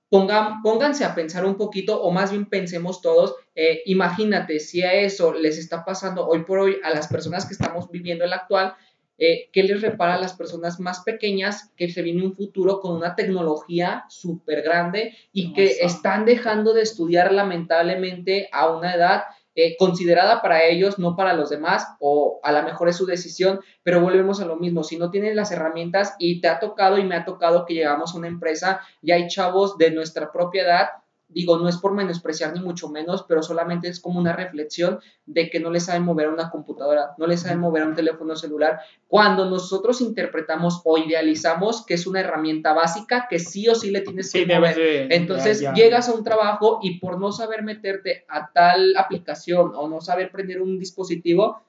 pongan, 0.09 0.62
pónganse 0.62 1.04
a 1.04 1.12
pensar 1.12 1.44
un 1.44 1.57
poquito, 1.57 2.00
o 2.00 2.12
más 2.12 2.30
bien 2.30 2.46
pensemos 2.46 3.02
todos, 3.02 3.35
eh, 3.57 3.83
imagínate 3.87 4.61
si 4.61 4.83
a 4.83 4.94
eso 4.94 5.35
les 5.35 5.59
está 5.59 5.85
pasando 5.85 6.24
hoy 6.24 6.44
por 6.44 6.61
hoy 6.61 6.76
a 6.85 6.90
las 6.90 7.09
personas 7.09 7.46
que 7.46 7.54
estamos 7.54 7.90
viviendo 7.90 8.24
el 8.24 8.33
actual, 8.33 8.74
eh, 9.18 9.48
¿qué 9.52 9.64
les 9.64 9.83
repara 9.83 10.14
a 10.14 10.20
las 10.20 10.35
personas 10.35 10.78
más 10.78 11.00
pequeñas 11.00 11.72
que 11.76 11.88
se 11.88 12.02
viene 12.02 12.24
un 12.24 12.37
futuro 12.37 12.80
con 12.80 12.94
una 12.94 13.16
tecnología 13.16 14.04
súper 14.09 14.62
grande 14.62 15.16
y 15.33 15.52
que 15.52 15.78
están 15.80 16.24
dejando 16.24 16.74
de 16.74 16.83
estudiar 16.83 17.33
lamentablemente 17.33 18.48
a 18.52 18.70
una 18.70 18.94
edad 18.94 19.24
eh, 19.55 19.77
considerada 19.77 20.43
para 20.43 20.64
ellos, 20.64 20.99
no 20.99 21.17
para 21.17 21.35
los 21.35 21.51
demás, 21.51 21.87
o 22.01 22.40
a 22.43 22.53
lo 22.53 22.62
mejor 22.62 22.88
es 22.88 22.97
su 22.97 23.07
decisión, 23.07 23.61
pero 23.83 24.01
volvemos 24.01 24.40
a 24.40 24.47
lo 24.47 24.57
mismo, 24.57 24.83
si 24.83 24.99
no 24.99 25.11
tienes 25.11 25.35
las 25.35 25.53
herramientas 25.53 26.14
y 26.19 26.40
te 26.40 26.49
ha 26.49 26.59
tocado 26.59 26.99
y 26.99 27.05
me 27.05 27.17
ha 27.17 27.25
tocado 27.25 27.64
que 27.64 27.75
llegamos 27.75 28.14
a 28.14 28.19
una 28.19 28.29
empresa 28.29 28.81
y 29.03 29.12
hay 29.12 29.29
chavos 29.29 29.79
de 29.79 29.90
nuestra 29.90 30.33
propiedad 30.33 30.88
digo, 31.35 31.59
no 31.59 31.68
es 31.68 31.77
por 31.77 31.92
menospreciar 31.92 32.55
ni 32.55 32.61
mucho 32.61 32.88
menos, 32.88 33.25
pero 33.29 33.42
solamente 33.42 33.88
es 33.88 34.01
como 34.01 34.20
una 34.20 34.33
reflexión 34.33 35.01
de 35.27 35.51
que 35.51 35.61
no 35.61 35.70
le 35.70 35.81
saben 35.81 36.05
mover 36.05 36.29
una 36.29 36.51
computadora, 36.51 37.14
no 37.18 37.27
le 37.27 37.37
saben 37.37 37.59
mover 37.59 37.87
un 37.87 37.94
teléfono 37.94 38.37
celular, 38.37 38.81
cuando 39.09 39.51
nosotros 39.51 40.01
interpretamos 40.01 40.81
o 40.85 40.97
idealizamos 40.97 41.85
que 41.85 41.94
es 41.94 42.07
una 42.07 42.20
herramienta 42.20 42.73
básica 42.73 43.27
que 43.29 43.38
sí 43.38 43.68
o 43.68 43.75
sí 43.75 43.90
le 43.90 44.01
tienes 44.01 44.33
que 44.33 44.47
mover. 44.47 45.12
Entonces 45.12 45.64
llegas 45.75 46.09
a 46.09 46.14
un 46.14 46.25
trabajo 46.25 46.79
y 46.83 46.99
por 46.99 47.20
no 47.20 47.33
saber 47.33 47.62
meterte 47.62 48.25
a 48.29 48.51
tal 48.53 48.97
aplicación 48.97 49.73
o 49.75 49.88
no 49.88 50.01
saber 50.01 50.31
prender 50.31 50.62
un 50.62 50.79
dispositivo, 50.79 51.61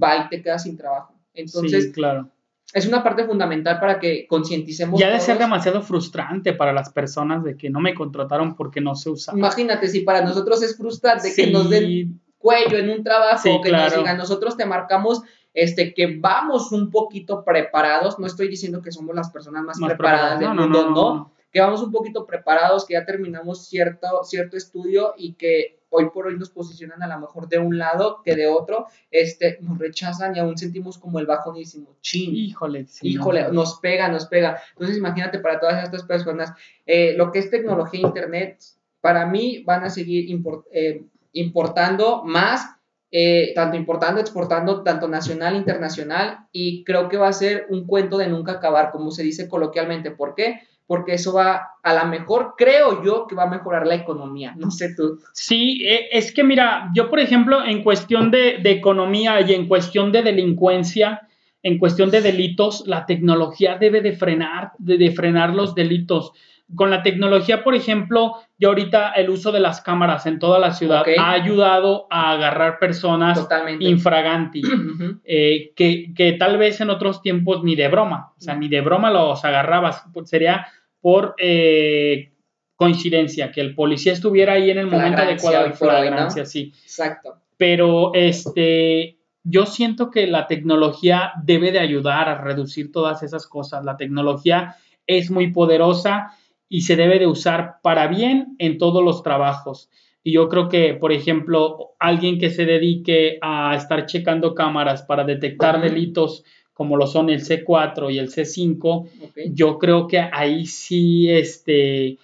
va 0.00 0.16
y 0.16 0.28
te 0.28 0.42
quedas 0.42 0.64
sin 0.64 0.76
trabajo. 0.76 1.14
Entonces, 1.34 1.84
sí, 1.84 1.92
claro 1.92 2.28
es 2.72 2.86
una 2.86 3.02
parte 3.02 3.24
fundamental 3.24 3.78
para 3.78 3.98
que 3.98 4.26
concienticemos. 4.26 4.98
Ya 4.98 5.10
de 5.10 5.20
ser 5.20 5.38
demasiado 5.38 5.82
frustrante 5.82 6.52
para 6.54 6.72
las 6.72 6.90
personas 6.90 7.44
de 7.44 7.56
que 7.56 7.70
no 7.70 7.80
me 7.80 7.94
contrataron 7.94 8.56
porque 8.56 8.80
no 8.80 8.94
se 8.94 9.10
usa. 9.10 9.34
Imagínate, 9.36 9.88
si 9.88 10.00
para 10.00 10.22
nosotros 10.22 10.62
es 10.62 10.76
frustrante 10.76 11.34
que 11.34 11.48
nos 11.48 11.68
den 11.68 12.20
cuello 12.38 12.78
en 12.78 12.90
un 12.90 13.04
trabajo, 13.04 13.60
que 13.62 13.70
nos 13.70 13.94
digan, 13.94 14.16
nosotros 14.16 14.56
te 14.56 14.66
marcamos 14.66 15.22
este, 15.54 15.92
que 15.92 16.16
vamos 16.18 16.72
un 16.72 16.90
poquito 16.90 17.44
preparados, 17.44 18.18
no 18.18 18.26
estoy 18.26 18.48
diciendo 18.48 18.80
que 18.80 18.90
somos 18.90 19.14
las 19.14 19.30
personas 19.30 19.64
más, 19.64 19.78
preparadas, 19.78 20.40
del 20.40 20.48
mundo, 20.48 20.90
no, 20.90 21.32
que 21.52 21.60
vamos 21.60 21.82
un 21.82 21.92
poquito 21.92 22.26
preparados, 22.26 22.86
que 22.86 22.94
ya 22.94 23.04
terminamos 23.04 23.66
cierto, 23.66 24.24
cierto 24.24 24.56
estudio 24.56 25.12
y 25.16 25.34
que 25.34 25.81
hoy 25.92 26.08
por 26.10 26.26
hoy 26.26 26.38
nos 26.38 26.50
posicionan 26.50 27.02
a 27.02 27.06
lo 27.06 27.20
mejor 27.20 27.48
de 27.48 27.58
un 27.58 27.78
lado 27.78 28.22
que 28.24 28.34
de 28.34 28.48
otro, 28.48 28.86
este, 29.10 29.58
nos 29.60 29.78
rechazan 29.78 30.34
y 30.34 30.40
aún 30.40 30.56
sentimos 30.56 30.98
como 30.98 31.18
el 31.18 31.26
bajonísimo, 31.26 31.96
chin. 32.00 32.34
Híjole, 32.34 32.86
híjole, 33.02 33.52
nos 33.52 33.78
pega, 33.78 34.08
nos 34.08 34.26
pega. 34.26 34.58
Entonces 34.72 34.96
imagínate 34.96 35.38
para 35.38 35.60
todas 35.60 35.84
estas 35.84 36.02
personas, 36.04 36.52
eh, 36.86 37.14
lo 37.16 37.30
que 37.30 37.40
es 37.40 37.50
tecnología 37.50 38.00
e 38.00 38.06
internet, 38.06 38.58
para 39.00 39.26
mí 39.26 39.62
van 39.64 39.84
a 39.84 39.90
seguir 39.90 40.26
eh, 40.72 41.04
importando 41.32 42.24
más. 42.24 42.66
Eh, 43.14 43.52
tanto 43.54 43.76
importando, 43.76 44.22
exportando, 44.22 44.82
tanto 44.82 45.06
nacional, 45.06 45.54
internacional, 45.54 46.46
y 46.50 46.82
creo 46.82 47.10
que 47.10 47.18
va 47.18 47.28
a 47.28 47.32
ser 47.34 47.66
un 47.68 47.86
cuento 47.86 48.16
de 48.16 48.26
nunca 48.26 48.52
acabar, 48.52 48.90
como 48.90 49.10
se 49.10 49.22
dice 49.22 49.48
coloquialmente. 49.48 50.12
¿Por 50.12 50.34
qué? 50.34 50.62
Porque 50.86 51.14
eso 51.14 51.32
va 51.32 51.68
a 51.82 51.94
la 51.94 52.04
mejor, 52.04 52.54
creo 52.56 53.02
yo, 53.02 53.26
que 53.26 53.34
va 53.34 53.44
a 53.44 53.50
mejorar 53.50 53.86
la 53.86 53.94
economía. 53.94 54.54
No 54.56 54.70
sé 54.70 54.94
tú. 54.96 55.20
Sí, 55.32 55.84
e, 55.84 56.08
es 56.12 56.32
que 56.32 56.44
mira, 56.44 56.90
yo 56.94 57.08
por 57.08 57.20
ejemplo, 57.20 57.64
en 57.64 57.82
cuestión 57.82 58.30
de, 58.30 58.60
economía 58.64 59.40
y 59.40 59.54
en 59.54 59.68
cuestión 59.68 60.12
de 60.12 60.22
delincuencia, 60.22 61.28
en 61.62 61.78
cuestión 61.78 62.10
de 62.10 62.20
delitos, 62.20 62.84
la 62.86 63.06
tecnología 63.06 63.78
debe 63.78 64.00
de 64.00 64.12
frenar, 64.12 64.72
de, 64.78 65.10
frenar 65.12 65.54
los 65.54 65.74
delitos. 65.74 66.32
Con 66.74 66.90
la 66.90 67.02
tecnología, 67.02 67.62
por 67.62 67.74
ejemplo, 67.74 68.36
yo 68.58 68.68
ahorita 68.68 69.12
el 69.12 69.30
uso 69.30 69.52
de 69.52 69.60
las 69.60 69.80
cámaras 69.80 70.26
en 70.26 70.38
toda 70.38 70.58
la 70.58 70.72
ciudad 70.72 71.04
ha 71.18 71.32
ayudado 71.32 72.06
a 72.10 72.32
agarrar 72.32 72.78
personas 72.78 73.46
infraganti, 73.80 74.62
eh, 75.24 75.72
que, 75.76 76.14
que, 76.14 76.32
tal 76.32 76.56
vez 76.58 76.80
en 76.80 76.90
otros 76.90 77.20
tiempos 77.20 77.62
ni 77.62 77.76
de 77.76 77.88
broma, 77.88 78.32
o 78.36 78.40
sea, 78.40 78.54
ni 78.54 78.68
de 78.68 78.80
broma 78.80 79.10
los 79.10 79.44
agarrabas. 79.44 80.04
Sería 80.24 80.66
por 81.00 81.34
eh, 81.38 82.32
coincidencia, 82.76 83.52
que 83.52 83.60
el 83.60 83.74
policía 83.74 84.12
estuviera 84.12 84.54
ahí 84.54 84.70
en 84.70 84.78
el 84.78 84.86
momento 84.86 85.22
adecuado. 85.22 85.72
Flagrancia, 85.74 86.46
sí. 86.46 86.72
Exacto. 86.82 87.36
Pero 87.56 88.14
este, 88.14 89.18
yo 89.44 89.66
siento 89.66 90.10
que 90.10 90.26
la 90.26 90.46
tecnología 90.46 91.32
debe 91.42 91.72
de 91.72 91.80
ayudar 91.80 92.28
a 92.28 92.40
reducir 92.40 92.90
todas 92.90 93.22
esas 93.22 93.46
cosas. 93.46 93.84
La 93.84 93.96
tecnología 93.96 94.76
es 95.06 95.30
muy 95.30 95.52
poderosa 95.52 96.32
y 96.72 96.80
se 96.80 96.96
debe 96.96 97.18
de 97.18 97.26
usar 97.26 97.82
para 97.82 98.06
bien 98.06 98.56
en 98.58 98.78
todos 98.78 99.04
los 99.04 99.22
trabajos. 99.22 99.90
Y 100.24 100.32
yo 100.32 100.48
creo 100.48 100.70
que, 100.70 100.94
por 100.94 101.12
ejemplo, 101.12 101.90
alguien 101.98 102.38
que 102.38 102.48
se 102.48 102.64
dedique 102.64 103.36
a 103.42 103.76
estar 103.76 104.06
checando 104.06 104.54
cámaras 104.54 105.02
para 105.02 105.24
detectar 105.24 105.82
delitos 105.82 106.44
como 106.72 106.96
lo 106.96 107.06
son 107.06 107.28
el 107.28 107.44
C4 107.44 108.10
y 108.10 108.18
el 108.18 108.30
C5, 108.30 109.06
yo 109.52 109.78
creo 109.78 110.08
que 110.08 110.18
ahí 110.18 110.64
sí 110.64 111.28
este, 111.28 112.16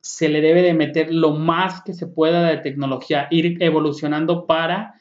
se 0.00 0.30
le 0.30 0.40
debe 0.40 0.62
de 0.62 0.72
meter 0.72 1.12
lo 1.12 1.32
más 1.32 1.82
que 1.82 1.92
se 1.92 2.06
pueda 2.06 2.48
de 2.48 2.56
tecnología, 2.56 3.28
ir 3.30 3.62
evolucionando 3.62 4.46
para 4.46 4.94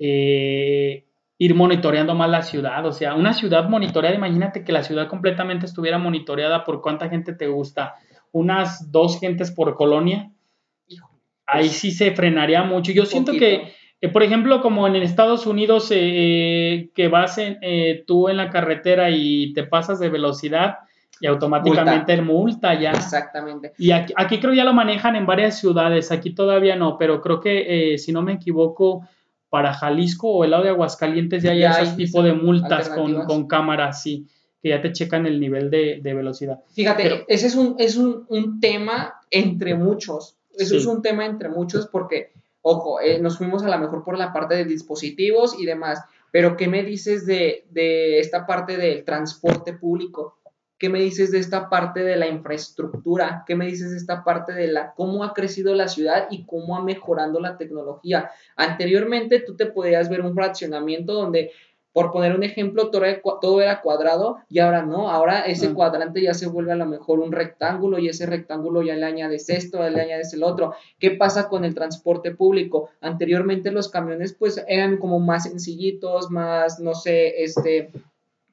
eh, 0.00 1.04
ir 1.38 1.54
monitoreando 1.54 2.16
más 2.16 2.28
la 2.28 2.42
ciudad. 2.42 2.84
O 2.86 2.92
sea, 2.92 3.14
una 3.14 3.34
ciudad 3.34 3.68
monitoreada, 3.68 4.16
imagínate 4.16 4.64
que 4.64 4.72
la 4.72 4.82
ciudad 4.82 5.06
completamente 5.06 5.66
estuviera 5.66 5.98
monitoreada 5.98 6.64
por 6.64 6.80
cuánta 6.80 7.08
gente 7.08 7.34
te 7.34 7.46
gusta, 7.46 7.94
unas 8.32 8.90
dos 8.90 9.20
gentes 9.20 9.50
por 9.50 9.74
colonia. 9.74 10.30
Ahí 11.46 11.68
sí 11.68 11.90
se 11.90 12.12
frenaría 12.12 12.62
mucho. 12.64 12.92
Yo 12.92 13.04
siento 13.04 13.32
que 13.32 13.72
eh, 14.02 14.08
por 14.08 14.24
ejemplo, 14.24 14.60
como 14.60 14.88
en 14.88 14.96
Estados 14.96 15.46
Unidos, 15.46 15.92
eh, 15.92 15.96
eh, 16.00 16.90
que 16.92 17.06
vas 17.06 17.38
tú 18.04 18.28
en 18.28 18.36
la 18.36 18.50
carretera 18.50 19.10
y 19.10 19.52
te 19.52 19.62
pasas 19.62 20.00
de 20.00 20.08
velocidad 20.08 20.78
y 21.20 21.28
automáticamente 21.28 22.16
multa, 22.16 22.70
multa 22.72 22.80
ya. 22.80 22.90
Exactamente. 22.90 23.72
Y 23.78 23.92
aquí, 23.92 24.12
aquí, 24.16 24.40
creo 24.40 24.52
ya 24.54 24.64
lo 24.64 24.74
manejan 24.74 25.14
en 25.14 25.24
varias 25.24 25.60
ciudades, 25.60 26.10
aquí 26.10 26.34
todavía 26.34 26.74
no, 26.74 26.98
pero 26.98 27.20
creo 27.20 27.38
que, 27.38 27.96
si 27.96 28.10
no 28.10 28.22
me 28.22 28.32
equivoco, 28.32 29.06
para 29.48 29.72
Jalisco 29.72 30.32
o 30.32 30.44
el 30.44 30.50
lado 30.50 30.64
de 30.64 30.70
Aguascalientes 30.70 31.44
ya 31.44 31.52
hay 31.52 31.62
ese 31.62 31.94
tipo 31.96 32.24
de 32.24 32.32
multas 32.32 32.88
con, 32.88 33.24
con 33.24 33.46
cámaras, 33.46 34.02
sí, 34.02 34.26
que 34.62 34.68
ya 34.68 34.80
te 34.80 34.92
checan 34.92 35.26
el 35.26 35.40
nivel 35.40 35.70
de, 35.70 36.00
velocidad. 36.02 36.60
Fíjate, 36.72 37.24
ese 37.28 37.46
es, 37.48 37.56
un, 37.56 37.74
es 37.78 37.96
un, 37.96 38.60
tema 38.60 39.14
entre 39.30 39.74
muchos, 39.74 40.36
eso 40.56 40.76
es 40.76 40.86
un 40.86 41.02
tema 41.02 41.26
entre 41.26 41.48
muchos 41.48 41.88
porque 41.88 42.30
Ojo, 42.62 43.00
eh, 43.00 43.18
nos 43.18 43.38
fuimos 43.38 43.64
a 43.64 43.68
lo 43.68 43.78
mejor 43.78 44.04
por 44.04 44.16
la 44.16 44.32
parte 44.32 44.54
de 44.54 44.64
dispositivos 44.64 45.58
y 45.58 45.66
demás, 45.66 46.00
pero 46.30 46.56
¿qué 46.56 46.68
me 46.68 46.84
dices 46.84 47.26
de, 47.26 47.64
esta 48.20 48.46
parte 48.46 48.76
del 48.76 49.04
transporte 49.04 49.72
público? 49.72 50.38
¿Qué 50.78 50.88
me 50.88 51.00
dices 51.00 51.32
de 51.32 51.38
esta 51.38 51.68
parte 51.68 52.04
de 52.04 52.16
la 52.16 52.28
infraestructura? 52.28 53.44
¿Qué 53.46 53.56
me 53.56 53.66
dices 53.66 53.90
de 53.90 53.96
esta 53.96 54.24
parte 54.24 54.52
de 54.52 54.68
la 54.68 54.94
cómo 54.94 55.24
ha 55.24 55.34
crecido 55.34 55.74
la 55.74 55.88
ciudad 55.88 56.28
y 56.30 56.44
cómo 56.46 56.76
ha 56.76 56.82
mejorado 56.82 57.40
la 57.40 57.56
tecnología? 57.56 58.30
Anteriormente 58.56 59.40
tú 59.40 59.56
te 59.56 59.66
podías 59.66 60.08
ver 60.08 60.22
un 60.22 60.34
fraccionamiento 60.34 61.14
donde 61.14 61.50
por 61.92 62.10
poner 62.10 62.34
un 62.34 62.42
ejemplo, 62.42 62.90
todo 62.90 63.60
era 63.60 63.80
cuadrado 63.82 64.38
y 64.48 64.60
ahora 64.60 64.82
no, 64.82 65.10
ahora 65.10 65.40
ese 65.40 65.68
ah. 65.68 65.74
cuadrante 65.74 66.22
ya 66.22 66.32
se 66.32 66.46
vuelve 66.46 66.72
a 66.72 66.76
lo 66.76 66.86
mejor 66.86 67.20
un 67.20 67.32
rectángulo 67.32 67.98
y 67.98 68.08
ese 68.08 68.26
rectángulo 68.26 68.82
ya 68.82 68.96
le 68.96 69.04
añades 69.04 69.48
esto, 69.50 69.88
le 69.88 70.00
añades 70.00 70.32
el 70.32 70.42
otro. 70.42 70.74
¿Qué 70.98 71.10
pasa 71.12 71.48
con 71.48 71.64
el 71.64 71.74
transporte 71.74 72.34
público? 72.34 72.88
Anteriormente 73.00 73.70
los 73.70 73.90
camiones 73.90 74.32
pues 74.32 74.62
eran 74.66 74.96
como 74.96 75.20
más 75.20 75.44
sencillitos, 75.44 76.30
más, 76.30 76.80
no 76.80 76.94
sé, 76.94 77.42
este, 77.42 77.90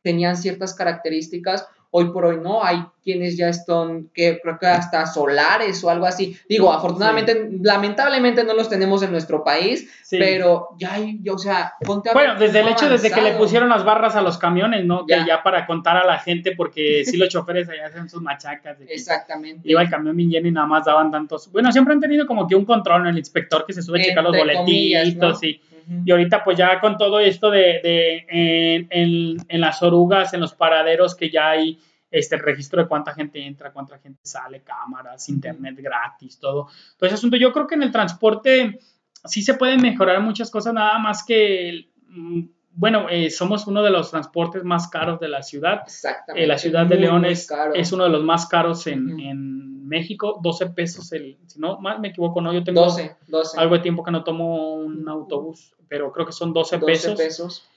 tenían 0.01 0.35
ciertas 0.35 0.73
características 0.73 1.67
Hoy 1.91 2.11
por 2.11 2.25
hoy 2.25 2.37
no, 2.41 2.63
hay 2.63 2.83
quienes 3.03 3.35
ya 3.35 3.49
están, 3.49 4.09
que 4.13 4.39
creo 4.39 4.59
que 4.59 4.67
hasta 4.67 5.07
solares 5.07 5.83
o 5.83 5.89
algo 5.89 6.05
así. 6.05 6.37
Digo, 6.47 6.71
afortunadamente, 6.71 7.49
lamentablemente 7.63 8.43
no 8.43 8.53
los 8.53 8.69
tenemos 8.69 9.01
en 9.01 9.11
nuestro 9.11 9.43
país, 9.43 9.89
pero 10.11 10.69
ya 10.77 10.93
hay, 10.93 11.19
o 11.27 11.37
sea, 11.39 11.73
ponte 11.83 12.11
a 12.11 12.13
Bueno, 12.13 12.35
desde 12.35 12.59
el 12.59 12.67
hecho, 12.67 12.87
desde 12.87 13.09
que 13.09 13.21
le 13.21 13.31
pusieron 13.31 13.69
las 13.69 13.83
barras 13.83 14.15
a 14.15 14.21
los 14.21 14.37
camiones, 14.37 14.85
¿no? 14.85 15.07
Que 15.07 15.25
ya 15.25 15.41
para 15.41 15.65
contar 15.65 15.97
a 15.97 16.05
la 16.05 16.19
gente, 16.19 16.53
porque 16.55 17.03
si 17.05 17.17
los 17.17 17.29
choferes 17.29 17.67
allá 17.69 17.87
hacen 17.87 18.07
sus 18.07 18.21
machacas. 18.21 18.77
Exactamente. 18.87 19.67
Iba 19.67 19.81
el 19.81 19.89
camión 19.89 20.15
bien 20.15 20.45
y 20.45 20.51
nada 20.51 20.67
más 20.67 20.85
daban 20.85 21.09
tantos. 21.09 21.51
Bueno, 21.51 21.71
siempre 21.71 21.95
han 21.95 21.99
tenido 21.99 22.27
como 22.27 22.47
que 22.47 22.55
un 22.55 22.65
control 22.65 23.01
en 23.01 23.07
el 23.07 23.17
inspector 23.17 23.65
que 23.65 23.73
se 23.73 23.81
sube 23.81 24.01
a 24.01 24.03
checar 24.03 24.23
los 24.23 24.37
boletitos 24.37 25.43
y. 25.43 25.59
Y 26.05 26.11
ahorita 26.11 26.43
pues 26.43 26.57
ya 26.57 26.79
con 26.79 26.97
todo 26.97 27.19
esto 27.19 27.49
de, 27.49 27.79
de 27.81 28.87
en, 28.89 29.37
en, 29.47 29.61
las 29.61 29.81
orugas, 29.81 30.33
en 30.33 30.39
los 30.39 30.53
paraderos 30.53 31.15
que 31.15 31.31
ya 31.31 31.49
hay 31.49 31.79
este 32.11 32.37
registro 32.37 32.81
de 32.81 32.87
cuánta 32.87 33.13
gente 33.13 33.43
entra, 33.43 33.71
cuánta 33.71 33.97
gente 33.97 34.21
sale, 34.23 34.61
cámaras, 34.61 35.29
internet 35.29 35.75
gratis, 35.79 36.39
todo. 36.39 36.67
Todo 36.97 37.07
ese 37.07 37.15
asunto. 37.15 37.37
Yo 37.37 37.51
creo 37.51 37.67
que 37.67 37.75
en 37.75 37.83
el 37.83 37.91
transporte 37.91 38.79
sí 39.25 39.41
se 39.41 39.55
pueden 39.55 39.81
mejorar 39.81 40.21
muchas 40.21 40.49
cosas, 40.51 40.73
nada 40.73 40.97
más 40.99 41.23
que, 41.25 41.89
mm, 42.07 42.41
bueno, 42.79 43.09
eh, 43.09 43.29
somos 43.29 43.67
uno 43.67 43.83
de 43.83 43.89
los 43.89 44.09
transportes 44.09 44.63
más 44.63 44.87
caros 44.87 45.19
de 45.19 45.27
la 45.27 45.43
ciudad. 45.43 45.81
Exactamente. 45.85 46.45
Eh, 46.45 46.47
la 46.47 46.57
ciudad 46.57 46.85
de 46.85 46.95
León 46.95 47.25
es, 47.25 47.45
es, 47.73 47.91
uno 47.91 48.05
de 48.05 48.09
los 48.09 48.23
más 48.23 48.47
caros 48.47 48.87
en, 48.87 49.19
en, 49.19 49.85
México, 49.85 50.39
12 50.41 50.67
pesos 50.67 51.11
el, 51.13 51.37
si 51.47 51.59
no 51.59 51.79
más 51.79 51.99
me 51.99 52.09
equivoco, 52.09 52.41
no, 52.41 52.53
yo 52.53 52.63
tengo 52.63 52.81
12, 52.81 53.17
12. 53.27 53.59
algo 53.59 53.75
de 53.75 53.81
tiempo 53.81 54.03
que 54.03 54.11
no 54.11 54.23
tomo 54.23 54.75
un 54.75 55.09
autobús 55.09 55.73
pero 55.89 56.11
creo 56.13 56.25
que 56.25 56.31
son 56.31 56.53
12, 56.53 56.77
12 56.77 57.15
pesos. 57.15 57.67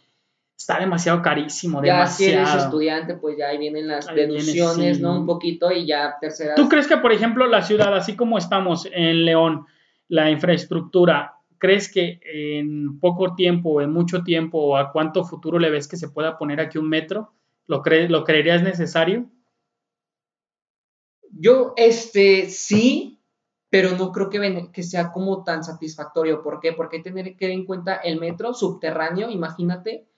Está 0.56 0.78
demasiado 0.78 1.22
carísimo, 1.22 1.80
demasiado. 1.80 2.32
Ya 2.32 2.46
si 2.46 2.52
eres 2.52 2.64
estudiante, 2.64 3.14
pues 3.14 3.36
ya 3.36 3.48
ahí 3.48 3.58
vienen 3.58 3.88
las 3.88 4.06
deducciones, 4.06 5.00
¿no? 5.00 5.18
Un 5.18 5.26
poquito 5.26 5.72
y 5.72 5.86
ya 5.86 6.18
tercera. 6.20 6.54
¿Tú 6.54 6.68
crees 6.68 6.86
que, 6.86 6.98
por 6.98 7.10
ejemplo, 7.12 7.46
la 7.48 7.62
ciudad, 7.62 7.96
así 7.96 8.14
como 8.14 8.38
estamos 8.38 8.86
en 8.92 9.24
León, 9.24 9.66
la 10.08 10.30
infraestructura, 10.30 11.36
¿crees 11.62 11.92
que 11.92 12.18
en 12.24 12.98
poco 12.98 13.36
tiempo, 13.36 13.80
en 13.80 13.92
mucho 13.92 14.24
tiempo, 14.24 14.58
o 14.58 14.76
a 14.76 14.90
cuánto 14.90 15.22
futuro 15.22 15.60
le 15.60 15.70
ves 15.70 15.86
que 15.86 15.96
se 15.96 16.08
pueda 16.08 16.36
poner 16.36 16.58
aquí 16.58 16.76
un 16.76 16.88
metro? 16.88 17.34
¿Lo, 17.68 17.84
¿lo 18.08 18.24
creerías 18.24 18.64
necesario? 18.64 19.30
Yo, 21.30 21.72
este, 21.76 22.50
sí, 22.50 23.22
pero 23.70 23.96
no 23.96 24.10
creo 24.10 24.28
que, 24.28 24.70
que 24.72 24.82
sea 24.82 25.12
como 25.12 25.44
tan 25.44 25.62
satisfactorio. 25.62 26.42
¿Por 26.42 26.58
qué? 26.58 26.72
Porque 26.72 26.96
hay 26.96 27.02
que 27.04 27.10
tener 27.10 27.26
que 27.26 27.38
tener 27.38 27.54
en 27.54 27.64
cuenta 27.64 27.94
el 27.94 28.18
metro 28.18 28.54
subterráneo, 28.54 29.30
imagínate, 29.30 30.08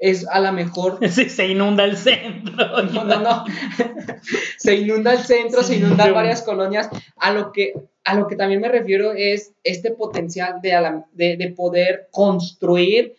es 0.00 0.26
a 0.26 0.40
lo 0.40 0.52
mejor... 0.52 0.98
se 1.08 1.46
inunda 1.46 1.84
el 1.84 1.96
centro. 1.96 2.82
No, 2.92 3.04
no, 3.04 3.20
no. 3.20 3.44
se 4.58 4.74
inunda 4.74 5.12
el 5.12 5.20
centro, 5.20 5.62
se 5.62 5.76
inundan 5.76 6.12
varias 6.12 6.42
colonias. 6.42 6.88
A 7.16 7.32
lo, 7.32 7.52
que, 7.52 7.74
a 8.04 8.14
lo 8.14 8.26
que 8.26 8.36
también 8.36 8.60
me 8.60 8.68
refiero 8.68 9.12
es 9.12 9.52
este 9.62 9.92
potencial 9.92 10.60
de, 10.62 11.02
de, 11.12 11.36
de 11.36 11.48
poder 11.52 12.08
construir 12.10 13.14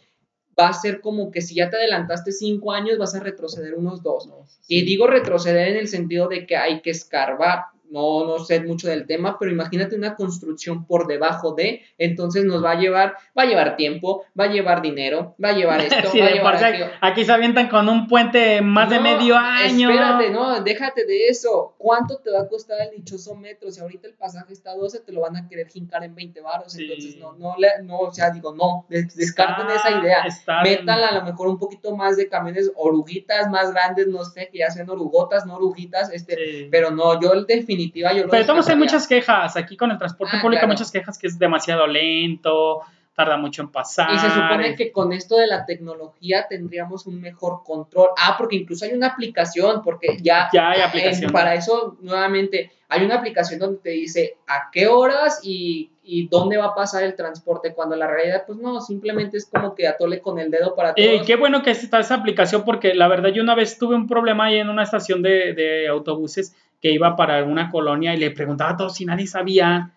va 0.59 0.69
a 0.69 0.73
ser 0.73 1.01
como 1.01 1.31
que 1.31 1.41
si 1.41 1.55
ya 1.55 1.69
te 1.69 1.77
adelantaste 1.77 2.31
cinco 2.31 2.71
años, 2.71 2.97
vas 2.97 3.15
a 3.15 3.19
retroceder 3.19 3.73
unos 3.75 4.03
dos. 4.03 4.29
Y 4.67 4.83
digo 4.83 5.07
retroceder 5.07 5.69
en 5.69 5.77
el 5.77 5.87
sentido 5.87 6.27
de 6.27 6.45
que 6.45 6.57
hay 6.57 6.81
que 6.81 6.91
escarbar 6.91 7.65
no, 7.91 8.25
no 8.25 8.39
sé 8.39 8.61
mucho 8.61 8.87
del 8.87 9.05
tema, 9.05 9.37
pero 9.37 9.51
imagínate 9.51 9.95
una 9.95 10.15
construcción 10.15 10.85
por 10.85 11.07
debajo 11.07 11.53
de, 11.53 11.81
entonces 11.97 12.45
nos 12.45 12.63
va 12.63 12.71
a 12.71 12.79
llevar, 12.79 13.15
va 13.37 13.43
a 13.43 13.45
llevar 13.45 13.75
tiempo, 13.75 14.25
va 14.39 14.45
a 14.45 14.47
llevar 14.47 14.81
dinero, 14.81 15.35
va 15.43 15.49
a 15.49 15.53
llevar 15.53 15.81
esto, 15.81 16.09
va 16.17 16.25
a 16.25 16.31
llevar 16.31 16.91
Aquí 17.01 17.25
se 17.25 17.31
avientan 17.31 17.67
con 17.67 17.89
un 17.89 18.07
puente 18.07 18.61
más 18.61 18.89
de 18.89 18.99
medio 18.99 19.35
año. 19.35 19.89
Espérate, 19.89 20.29
no, 20.29 20.61
déjate 20.61 21.05
de 21.05 21.27
eso. 21.27 21.75
¿Cuánto 21.77 22.17
te 22.17 22.31
va 22.31 22.41
a 22.41 22.47
costar 22.47 22.77
el 22.81 22.95
dichoso 22.95 23.35
metro? 23.35 23.69
Si 23.71 23.81
ahorita 23.81 24.07
el 24.07 24.13
pasaje 24.13 24.53
está 24.53 24.71
a 24.71 24.75
12, 24.75 25.01
te 25.01 25.11
lo 25.11 25.21
van 25.21 25.35
a 25.35 25.47
querer 25.47 25.67
jincar 25.67 26.03
en 26.03 26.15
20 26.15 26.41
baros, 26.41 26.75
entonces 26.77 27.17
no, 27.17 27.33
no, 27.33 27.55
no, 27.83 27.99
o 27.99 28.13
sea, 28.13 28.31
digo, 28.31 28.55
no, 28.55 28.85
descarten 28.89 29.67
esa 29.69 29.99
idea. 29.99 30.23
Métanla 30.63 31.07
a 31.07 31.15
lo 31.15 31.23
mejor 31.25 31.49
un 31.49 31.59
poquito 31.59 31.95
más 31.95 32.15
de 32.15 32.29
camiones 32.29 32.71
oruguitas 32.75 33.49
más 33.49 33.73
grandes, 33.73 34.07
no 34.07 34.23
sé, 34.23 34.49
que 34.51 34.59
ya 34.59 34.69
sean 34.69 34.89
orugotas, 34.89 35.45
no 35.45 35.55
oruguitas, 35.55 36.11
este, 36.13 36.69
pero 36.71 36.91
no, 36.91 37.19
yo 37.19 37.31
definitivamente 37.43 37.80
pero 37.93 38.41
estamos 38.41 38.67
hay 38.67 38.75
muchas 38.75 39.07
quejas 39.07 39.55
aquí 39.55 39.77
con 39.77 39.91
el 39.91 39.97
transporte 39.97 40.37
ah, 40.37 40.41
público, 40.41 40.67
muchas 40.67 40.91
quejas 40.91 41.17
que 41.17 41.27
es 41.27 41.39
demasiado 41.39 41.87
lento, 41.87 42.81
tarda 43.13 43.37
mucho 43.37 43.61
en 43.61 43.69
pasar. 43.69 44.13
Y 44.13 44.19
se 44.19 44.29
supone 44.29 44.75
que 44.75 44.91
con 44.91 45.13
esto 45.13 45.37
de 45.37 45.47
la 45.47 45.65
tecnología 45.65 46.47
tendríamos 46.49 47.05
un 47.05 47.21
mejor 47.21 47.63
control. 47.63 48.09
Ah, 48.17 48.35
porque 48.37 48.55
incluso 48.55 48.85
hay 48.85 48.93
una 48.93 49.07
aplicación, 49.07 49.81
porque 49.83 50.17
ya, 50.21 50.49
ya 50.53 50.71
hay 50.71 50.81
aplicación. 50.81 51.31
para 51.31 51.53
eso, 51.55 51.97
nuevamente, 52.01 52.71
hay 52.89 53.03
una 53.03 53.15
aplicación 53.15 53.59
donde 53.59 53.79
te 53.79 53.89
dice 53.91 54.37
a 54.47 54.69
qué 54.71 54.87
horas 54.87 55.39
y, 55.43 55.90
dónde 56.29 56.57
va 56.57 56.67
a 56.67 56.75
pasar 56.75 57.03
el 57.03 57.15
transporte, 57.15 57.73
cuando 57.73 57.95
la 57.95 58.07
realidad, 58.07 58.43
pues 58.45 58.59
no, 58.59 58.81
simplemente 58.81 59.37
es 59.37 59.45
como 59.45 59.75
que 59.75 59.87
atole 59.87 60.19
con 60.19 60.39
el 60.39 60.51
dedo 60.51 60.75
para 60.75 60.93
eh, 60.95 61.13
todos. 61.13 61.27
qué 61.27 61.35
bueno 61.35 61.63
que 61.63 61.71
está 61.71 61.99
esa 61.99 62.15
aplicación, 62.15 62.63
porque 62.63 62.93
la 62.93 63.07
verdad 63.07 63.29
yo 63.29 63.41
una 63.41 63.55
vez 63.55 63.77
tuve 63.77 63.95
un 63.95 64.07
problema 64.07 64.45
ahí 64.45 64.57
en 64.57 64.69
una 64.69 64.83
estación 64.83 65.21
de, 65.21 65.53
de 65.53 65.87
autobuses 65.87 66.55
que 66.81 66.91
iba 66.91 67.15
para 67.15 67.37
alguna 67.37 67.69
colonia 67.69 68.13
y 68.13 68.17
le 68.17 68.31
preguntaba 68.31 68.71
a 68.71 68.77
todos 68.77 68.95
si 68.95 69.05
nadie 69.05 69.27
sabía. 69.27 69.93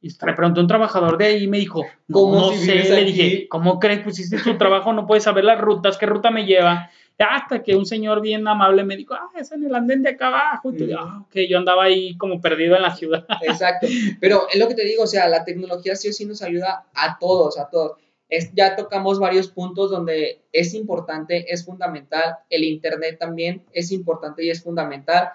Y 0.00 0.10
le 0.10 0.32
preguntó 0.34 0.60
un 0.60 0.68
trabajador 0.68 1.18
de 1.18 1.26
ahí 1.26 1.44
y 1.44 1.48
me 1.48 1.58
dijo, 1.58 1.84
no, 2.06 2.32
no 2.32 2.52
sé, 2.52 2.88
le 2.88 3.04
dije, 3.04 3.48
¿cómo 3.48 3.80
crees? 3.80 4.00
Pues 4.00 4.18
hiciste 4.18 4.38
tu 4.38 4.56
trabajo, 4.56 4.92
no 4.92 5.06
puedes 5.06 5.24
saber 5.24 5.44
las 5.44 5.60
rutas, 5.60 5.98
qué 5.98 6.06
ruta 6.06 6.30
me 6.30 6.44
lleva. 6.44 6.90
Hasta 7.18 7.62
que 7.62 7.74
un 7.74 7.84
señor 7.84 8.20
bien 8.20 8.46
amable 8.46 8.84
me 8.84 8.96
dijo, 8.96 9.14
ah, 9.14 9.30
es 9.36 9.50
en 9.52 9.64
el 9.64 9.74
andén 9.74 10.02
de 10.02 10.10
acá 10.10 10.28
abajo. 10.28 10.72
Y 10.72 10.92
ah, 10.92 11.26
yo 11.34 11.58
andaba 11.58 11.84
ahí 11.84 12.16
como 12.16 12.40
perdido 12.40 12.76
en 12.76 12.82
la 12.82 12.94
ciudad. 12.94 13.26
Exacto. 13.42 13.88
Pero 14.20 14.46
es 14.52 14.58
lo 14.58 14.68
que 14.68 14.74
te 14.74 14.84
digo, 14.84 15.02
o 15.02 15.06
sea, 15.06 15.28
la 15.28 15.44
tecnología 15.44 15.96
sí 15.96 16.08
o 16.08 16.12
sí 16.12 16.24
nos 16.26 16.42
ayuda 16.42 16.86
a 16.94 17.18
todos, 17.18 17.58
a 17.58 17.68
todos. 17.68 17.98
Es, 18.28 18.52
ya 18.54 18.76
tocamos 18.76 19.18
varios 19.18 19.48
puntos 19.48 19.90
donde 19.90 20.42
es 20.52 20.74
importante, 20.74 21.52
es 21.52 21.64
fundamental. 21.64 22.36
El 22.50 22.62
Internet 22.64 23.18
también 23.18 23.64
es 23.72 23.90
importante 23.90 24.44
y 24.44 24.50
es 24.50 24.62
fundamental 24.62 25.30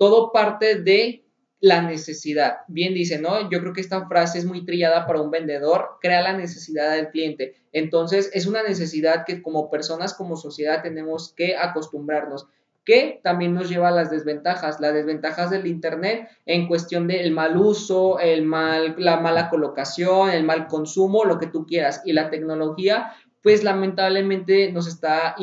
todo 0.00 0.32
parte 0.32 0.76
de 0.76 1.22
la 1.60 1.82
necesidad. 1.82 2.58
Bien 2.68 2.94
dice, 2.94 3.20
¿no? 3.20 3.50
Yo 3.50 3.60
creo 3.60 3.72
que 3.72 3.82
esta 3.82 4.06
frase 4.08 4.38
es 4.38 4.46
muy 4.46 4.64
trillada 4.64 5.06
para 5.06 5.20
un 5.20 5.30
vendedor, 5.30 5.98
crea 6.00 6.22
la 6.22 6.32
necesidad 6.32 6.92
del 6.92 7.08
cliente. 7.08 7.54
Entonces, 7.72 8.30
es 8.32 8.46
una 8.46 8.62
necesidad 8.62 9.24
que 9.26 9.42
como 9.42 9.70
personas, 9.70 10.14
como 10.14 10.36
sociedad, 10.36 10.82
tenemos 10.82 11.34
que 11.36 11.56
acostumbrarnos 11.56 12.46
que 12.84 13.20
también 13.22 13.54
nos 13.54 13.68
lleva 13.68 13.88
a 13.88 13.92
las 13.92 14.10
desventajas, 14.10 14.80
las 14.80 14.94
desventajas 14.94 15.50
del 15.50 15.66
Internet 15.66 16.28
en 16.46 16.66
cuestión 16.66 17.06
del 17.06 17.30
mal 17.30 17.56
uso, 17.56 18.18
el 18.18 18.42
mal, 18.42 18.94
la 18.98 19.20
mala 19.20 19.50
colocación, 19.50 20.30
el 20.30 20.44
mal 20.44 20.66
consumo, 20.66 21.24
lo 21.24 21.38
que 21.38 21.46
tú 21.46 21.66
quieras. 21.66 22.00
Y 22.06 22.14
la 22.14 22.30
tecnología, 22.30 23.12
pues 23.42 23.64
lamentablemente 23.64 24.72
nos 24.72 24.88
está 24.88 25.34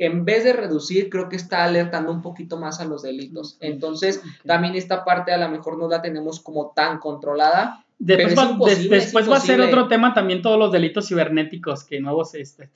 en 0.00 0.24
vez 0.24 0.44
de 0.44 0.54
reducir, 0.54 1.10
creo 1.10 1.28
que 1.28 1.36
está 1.36 1.62
alertando 1.62 2.10
un 2.10 2.22
poquito 2.22 2.56
más 2.58 2.80
a 2.80 2.86
los 2.86 3.02
delitos. 3.02 3.58
Entonces, 3.60 4.22
también 4.46 4.74
esta 4.74 5.04
parte 5.04 5.30
a 5.30 5.36
lo 5.36 5.50
mejor 5.50 5.76
no 5.76 5.88
la 5.88 6.00
tenemos 6.00 6.40
como 6.40 6.72
tan 6.74 6.98
controlada. 6.98 7.84
Después, 7.98 8.34
va, 8.34 8.56
después 8.66 9.30
va 9.30 9.36
a 9.36 9.40
ser 9.40 9.60
otro 9.60 9.88
tema 9.88 10.14
también 10.14 10.40
todos 10.40 10.58
los 10.58 10.72
delitos 10.72 11.06
cibernéticos 11.06 11.84
que 11.84 12.00
nuevos 12.00 12.34
este, 12.34 12.70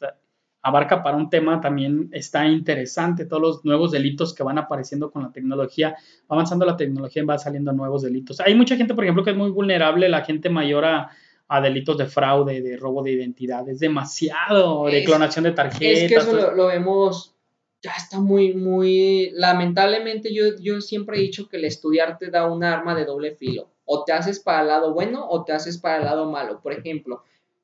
abarca 0.61 1.03
para 1.03 1.17
un 1.17 1.31
tema 1.31 1.63
también 1.63 2.11
está 2.13 2.47
interesante, 2.47 3.25
todos 3.25 3.41
los 3.41 3.65
nuevos 3.65 3.93
delitos 3.93 4.35
que 4.35 4.43
van 4.43 4.59
apareciendo 4.59 5.11
con 5.11 5.23
la 5.23 5.33
tecnología, 5.33 5.97
va 6.31 6.37
avanzando 6.37 6.67
la 6.67 6.77
tecnología 6.77 7.23
y 7.23 7.27
va 7.27 7.39
saliendo 7.39 7.73
nuevos 7.73 8.03
delitos. 8.03 8.39
Hay 8.41 8.55
mucha 8.55 8.77
gente, 8.77 8.93
por 8.93 9.05
ejemplo, 9.05 9.25
que 9.25 9.31
es 9.31 9.37
muy 9.37 9.51
vulnerable, 9.51 10.11
la 10.11 10.27
gente 10.27 10.51
mayor 10.51 10.85
a, 10.85 11.11
a 11.49 11.61
delitos 11.61 11.99
de 11.99 12.07
fraude, 12.07 12.63
de 12.63 12.77
robo 12.77 13.03
de 13.03 13.13
identidad. 13.13 13.69
Es 13.69 13.79
demasiado, 13.79 14.87
de 14.87 15.05
clonación 15.05 15.45
de 15.45 15.53
tarjetas. 15.53 16.03
Es 16.03 16.09
que 16.09 16.17
eso 16.17 16.53
lo, 16.53 16.67
vemos, 16.67 17.35
ya 17.83 17.93
está 17.97 18.19
muy, 18.21 18.55
muy, 18.55 19.31
lamentablemente 19.35 20.33
yo, 20.33 20.57
yo 20.61 20.81
siempre 20.81 21.19
he 21.19 21.21
dicho 21.21 21.49
que 21.49 21.59
el 21.59 21.65
estudiar 21.65 22.19
te 22.19 22.31
da 22.31 22.51
un 22.51 22.65
arma 22.65 22.95
de 22.95 23.05
doble 23.05 23.35
filo. 23.37 23.71
O 23.87 24.05
te 24.05 24.13
haces 24.13 24.41
para 24.41 24.63
el 24.63 24.69
lado 24.69 24.95
bueno 24.95 25.27
o 25.29 25.45
te 25.45 25.53
haces 25.53 25.77
para 25.77 25.99
el 25.99 26.05
lado 26.05 26.31
malo. 26.31 26.61
Por 26.63 26.73
ejemplo, 26.73 27.23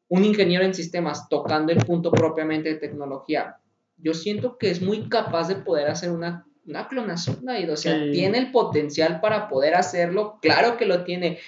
un 0.08 0.24
ingeniero 0.24 0.64
en 0.64 0.74
sistemas 0.74 1.28
tocando 1.30 1.72
el 1.72 1.78
punto 1.78 2.10
propiamente 2.10 2.68
de 2.68 2.74
tecnología. 2.74 3.56
Yo 3.96 4.12
siento 4.12 4.58
que 4.58 4.70
es 4.70 4.82
muy 4.82 5.08
capaz 5.08 5.48
de 5.48 5.56
poder 5.56 5.88
hacer 5.88 6.10
una, 6.10 6.46
una 6.66 6.88
clonación, 6.88 7.38
O 7.70 7.76
sea, 7.76 8.10
tiene 8.12 8.38
el 8.38 8.50
potencial 8.50 9.20
para 9.20 9.48
poder 9.48 9.74
hacerlo. 9.74 10.38
Claro 10.42 10.76
que 10.76 10.84
lo 10.84 11.04
tiene 11.04 11.38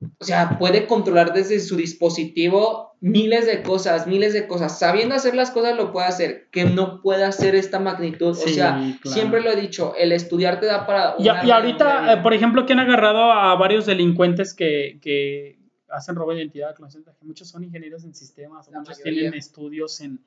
o 0.00 0.24
sea, 0.24 0.58
puede 0.58 0.86
controlar 0.86 1.32
desde 1.32 1.58
su 1.58 1.76
dispositivo 1.76 2.96
miles 3.00 3.46
de 3.46 3.62
cosas, 3.62 4.06
miles 4.06 4.32
de 4.32 4.46
cosas. 4.46 4.78
Sabiendo 4.78 5.14
hacer 5.14 5.34
las 5.34 5.50
cosas 5.50 5.76
lo 5.76 5.92
puede 5.92 6.06
hacer, 6.06 6.48
que 6.50 6.64
no 6.64 7.02
puede 7.02 7.24
hacer 7.24 7.56
esta 7.56 7.80
magnitud. 7.80 8.30
o 8.30 8.34
sea, 8.34 8.96
siempre 9.04 9.40
lo 9.40 9.50
he 9.50 9.60
dicho, 9.60 9.94
el 9.96 10.12
estudiar 10.12 10.60
te 10.60 10.66
da 10.66 10.86
para... 10.86 11.16
Y, 11.18 11.24
y, 11.24 11.50
ahorita, 11.50 12.12
eh, 12.12 12.16
por 12.18 12.32
ejemplo, 12.32 12.64
que 12.64 12.74
han 12.74 12.80
agarrado 12.80 13.32
a 13.32 13.56
varios 13.56 13.86
delincuentes 13.86 14.54
que, 14.54 14.98
que 15.02 15.58
hacen 15.88 16.14
robo 16.14 16.32
de 16.32 16.38
identidad, 16.38 16.76
muchos 17.22 17.48
son 17.48 17.64
ingenieros 17.64 18.04
en 18.04 18.14
sistemas, 18.14 18.70
muchos 18.72 19.02
tienen 19.02 19.34
estudios 19.34 20.00
en... 20.00 20.20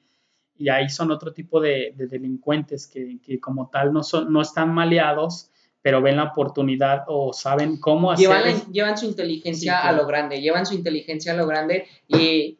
Y 0.57 0.69
ahí 0.69 0.89
son 0.89 1.11
otro 1.11 1.33
tipo 1.33 1.59
de, 1.59 1.93
de 1.95 2.07
delincuentes 2.07 2.87
que, 2.87 3.19
que, 3.25 3.39
como 3.39 3.69
tal 3.69 3.93
no, 3.93 4.03
son, 4.03 4.31
no 4.31 4.41
están 4.41 4.71
maleados 4.73 5.49
pero 5.81 6.01
ven 6.01 6.17
la 6.17 6.25
oportunidad 6.25 7.03
o 7.07 7.33
saben 7.33 7.79
cómo 7.79 8.11
hacer. 8.11 8.27
Llevan, 8.27 8.71
llevan 8.71 8.97
su 8.97 9.05
inteligencia 9.05 9.79
a 9.79 9.91
lo 9.91 10.05
grande, 10.05 10.41
llevan 10.41 10.65
su 10.65 10.75
inteligencia 10.75 11.33
a 11.33 11.35
lo 11.35 11.47
grande 11.47 11.87
y 12.07 12.57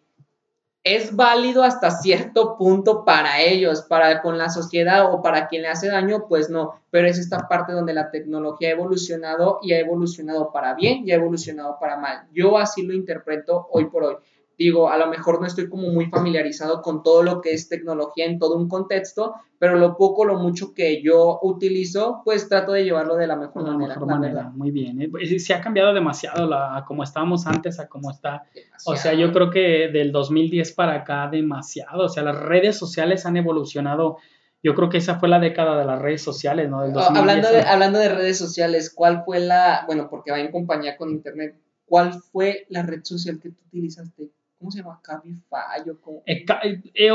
es 0.84 1.16
válido 1.16 1.64
hasta 1.64 1.92
cierto 1.92 2.58
punto 2.58 3.06
para 3.06 3.40
ellos, 3.42 3.84
para 3.84 4.22
con 4.22 4.38
la 4.38 4.50
sociedad 4.50 5.14
o 5.14 5.22
para 5.22 5.48
quien 5.48 5.62
le 5.62 5.68
hace 5.68 5.90
daño, 5.90 6.26
pues 6.28 6.50
no, 6.50 6.82
pero 6.90 7.08
es 7.08 7.20
esta 7.20 7.48
parte 7.48 7.74
donde 7.74 7.94
la 7.94 8.10
tecnología 8.10 8.70
ha 8.70 8.72
evolucionado 8.72 9.60
y 9.62 9.74
ha 9.74 9.80
evolucionado 9.80 10.52
para 10.52 10.74
bien 10.74 11.08
y 11.08 11.12
ha 11.12 11.16
evolucionado 11.16 11.78
para 11.80 11.98
mal. 11.98 12.28
Yo 12.34 12.58
así 12.58 12.82
lo 12.82 12.94
interpreto 12.94 13.68
hoy 13.72 13.86
por 13.86 14.04
hoy 14.04 14.16
digo, 14.62 14.90
a 14.90 14.98
lo 14.98 15.08
mejor 15.08 15.42
no 15.42 15.48
estoy 15.48 15.68
como 15.70 15.90
muy 15.90 16.06
familiarizado 16.06 16.82
con 16.82 17.02
todo 17.02 17.24
lo 17.24 17.42
que 17.42 17.54
es 17.54 17.68
tecnología 17.68 18.26
en 18.26 18.38
todo 18.38 18.56
un 18.56 18.70
contexto, 18.70 19.36
pero 19.58 19.76
lo 19.76 19.98
poco, 19.98 20.24
lo 20.24 20.38
mucho 20.38 20.74
que 20.74 21.02
yo 21.02 21.40
utilizo, 21.42 22.22
pues 22.24 22.48
trato 22.48 22.72
de 22.72 22.84
llevarlo 22.84 23.16
de 23.16 23.28
la 23.28 23.36
mejor 23.36 23.64
manera. 23.64 23.96
Mejor 23.96 24.08
manera. 24.08 24.52
Muy 24.56 24.72
bien. 24.72 25.02
¿eh? 25.02 25.10
Pues, 25.10 25.44
se 25.44 25.54
ha 25.54 25.62
cambiado 25.62 25.94
demasiado 25.94 26.48
la, 26.48 26.84
como 26.88 27.04
estábamos 27.04 27.48
antes 27.48 27.80
a 27.80 27.88
como 27.88 28.12
está. 28.12 28.44
O 28.86 28.96
sea, 28.96 29.14
yo 29.14 29.32
creo 29.32 29.50
que 29.50 29.90
del 29.92 30.12
2010 30.12 30.74
para 30.74 30.96
acá 30.96 31.28
demasiado. 31.32 32.06
O 32.06 32.10
sea, 32.10 32.24
las 32.24 32.40
redes 32.40 32.78
sociales 32.78 33.26
han 33.26 33.38
evolucionado. 33.38 34.18
Yo 34.64 34.76
creo 34.76 34.90
que 34.90 34.98
esa 34.98 35.20
fue 35.20 35.28
la 35.28 35.40
década 35.40 35.80
de 35.80 35.86
las 35.86 36.00
redes 36.00 36.22
sociales, 36.22 36.70
¿no? 36.70 36.82
Del 36.82 36.96
hablando, 36.98 37.52
de, 37.52 37.62
hablando 37.62 37.98
de 37.98 38.10
redes 38.10 38.38
sociales, 38.38 38.94
¿cuál 38.94 39.24
fue 39.26 39.40
la, 39.40 39.86
bueno, 39.88 40.08
porque 40.08 40.32
va 40.32 40.40
en 40.40 40.52
compañía 40.52 40.98
con 40.98 41.10
Internet, 41.10 41.56
¿cuál 41.86 42.14
fue 42.14 42.68
la 42.70 42.84
red 42.84 43.04
social 43.04 43.40
que 43.40 43.50
tú 43.50 43.64
utilizaste 43.68 44.30
¿cómo 44.62 44.72
se 44.72 44.78
llama? 44.78 45.00
Cabify 45.02 45.90
o 45.90 46.00
como... 46.00 46.22
Eh, 46.28 46.46
eh, 46.94 47.10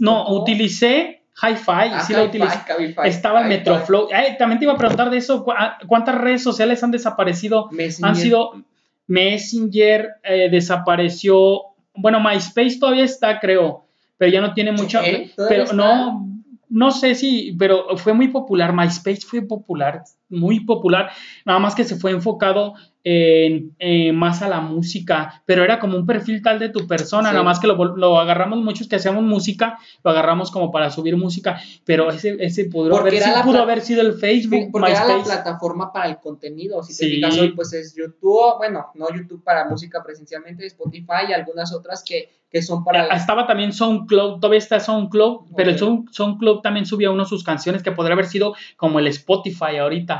no, 0.00 0.28
utilicé 0.30 1.22
Hi-Fi, 1.40 1.70
ah, 1.92 2.04
sí 2.04 2.12
lo 2.12 2.24
utilicé. 2.24 2.58
Estaba 3.04 3.42
el 3.42 3.48
Metroflow. 3.48 4.08
también 4.38 4.58
te 4.58 4.64
iba 4.64 4.74
a 4.74 4.76
preguntar 4.76 5.08
de 5.08 5.18
eso, 5.18 5.46
¿cuántas 5.86 6.16
redes 6.16 6.42
sociales 6.42 6.82
han 6.82 6.90
desaparecido? 6.90 7.70
Han 8.02 8.16
sido 8.16 8.64
Messenger, 9.06 10.08
eh, 10.24 10.48
desapareció, 10.50 11.62
bueno, 11.94 12.20
MySpace 12.20 12.78
todavía 12.78 13.04
está, 13.04 13.38
creo, 13.38 13.84
pero 14.18 14.32
ya 14.32 14.40
no 14.40 14.52
tiene 14.52 14.72
mucho, 14.72 15.00
pero 15.48 15.72
no, 15.72 16.28
no 16.68 16.90
sé 16.90 17.14
si, 17.14 17.54
pero 17.58 17.96
fue 17.96 18.12
muy 18.12 18.28
popular, 18.28 18.74
MySpace 18.74 19.22
fue 19.26 19.42
popular, 19.42 20.02
muy 20.30 20.60
popular, 20.60 21.10
nada 21.44 21.58
más 21.58 21.74
que 21.74 21.84
se 21.84 21.96
fue 21.96 22.12
enfocado 22.12 22.74
en, 23.02 23.74
eh, 23.78 24.12
más 24.12 24.42
a 24.42 24.48
la 24.48 24.60
música, 24.60 25.42
pero 25.46 25.64
era 25.64 25.78
como 25.78 25.96
un 25.96 26.06
perfil 26.06 26.42
tal 26.42 26.58
de 26.58 26.68
tu 26.68 26.86
persona, 26.86 27.32
nada 27.32 27.42
más 27.42 27.58
que 27.58 27.66
lo, 27.66 27.76
lo, 27.96 28.18
agarramos 28.18 28.58
muchos 28.58 28.88
que 28.88 28.96
hacíamos 28.96 29.22
música, 29.22 29.78
lo 30.04 30.10
agarramos 30.10 30.50
como 30.50 30.70
para 30.70 30.90
subir 30.90 31.16
música, 31.16 31.60
pero 31.84 32.10
ese, 32.10 32.36
ese 32.40 32.66
pudo, 32.66 32.96
haber, 32.98 33.22
pudo 33.42 33.62
haber 33.62 33.80
sido 33.80 34.02
el 34.02 34.14
Facebook. 34.14 34.70
Porque 34.70 34.90
era 34.90 35.06
la 35.06 35.22
plataforma 35.22 35.92
para 35.92 36.08
el 36.08 36.18
contenido, 36.18 36.82
si 36.82 36.96
te 36.96 37.06
fijas 37.06 37.38
hoy, 37.38 37.52
pues 37.52 37.72
es 37.72 37.94
YouTube, 37.96 38.58
bueno, 38.58 38.88
no 38.94 39.06
YouTube 39.14 39.42
para 39.42 39.66
música 39.66 40.02
presencialmente, 40.02 40.66
Spotify 40.66 41.28
y 41.30 41.32
algunas 41.32 41.72
otras 41.72 42.04
que, 42.04 42.28
que 42.50 42.60
son 42.60 42.84
para... 42.84 43.06
Eh, 43.06 43.08
estaba 43.14 43.46
también 43.46 43.72
SoundCloud, 43.72 44.40
todavía 44.40 44.58
está 44.58 44.78
SoundCloud, 44.78 45.54
pero 45.56 45.70
el 45.70 45.78
SoundCloud 45.78 46.60
también 46.60 46.84
subía 46.84 47.10
uno 47.10 47.22
de 47.22 47.28
sus 47.30 47.44
canciones 47.44 47.82
que 47.82 47.92
podría 47.92 48.12
haber 48.12 48.26
sido 48.26 48.54
como 48.76 48.98
el 48.98 49.06
Spotify 49.06 49.78
ahorita 49.78 50.19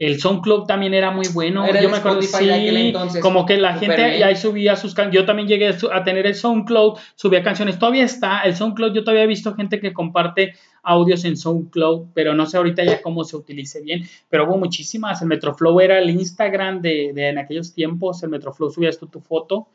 el 0.00 0.18
SoundCloud 0.18 0.64
también 0.64 0.94
era 0.94 1.10
muy 1.10 1.28
bueno. 1.28 1.70
yo 1.78 1.90
me 1.90 1.98
acuerdo, 1.98 2.22
sí, 2.22 2.48
entonces, 2.48 3.20
como 3.20 3.44
que 3.44 3.58
la 3.58 3.74
gente 3.74 4.24
ahí 4.24 4.34
subía 4.34 4.74
sus 4.74 4.94
canciones. 4.94 5.20
Yo 5.20 5.26
también 5.26 5.46
llegué 5.46 5.68
a 5.92 6.04
tener 6.04 6.26
el 6.26 6.34
SoundCloud, 6.34 6.98
subía 7.14 7.42
canciones. 7.42 7.78
Todavía 7.78 8.04
está 8.04 8.40
el 8.40 8.56
SoundCloud. 8.56 8.94
Yo 8.94 9.04
todavía 9.04 9.24
he 9.24 9.26
visto 9.26 9.54
gente 9.54 9.78
que 9.78 9.92
comparte 9.92 10.54
audios 10.82 11.26
en 11.26 11.36
SoundCloud, 11.36 12.06
pero 12.14 12.32
no 12.32 12.46
sé 12.46 12.56
ahorita 12.56 12.82
ya 12.82 13.02
cómo 13.02 13.24
se 13.24 13.36
utilice 13.36 13.82
bien. 13.82 14.08
Pero 14.30 14.46
hubo 14.46 14.56
muchísimas. 14.56 15.20
El 15.20 15.28
Metroflow 15.28 15.78
era 15.80 15.98
el 15.98 16.08
Instagram 16.08 16.80
de, 16.80 17.12
de 17.14 17.28
en 17.28 17.36
aquellos 17.36 17.74
tiempos. 17.74 18.22
El 18.22 18.30
Metroflow 18.30 18.70
subías 18.70 18.98
tú 18.98 19.06
tu 19.06 19.20
foto 19.20 19.68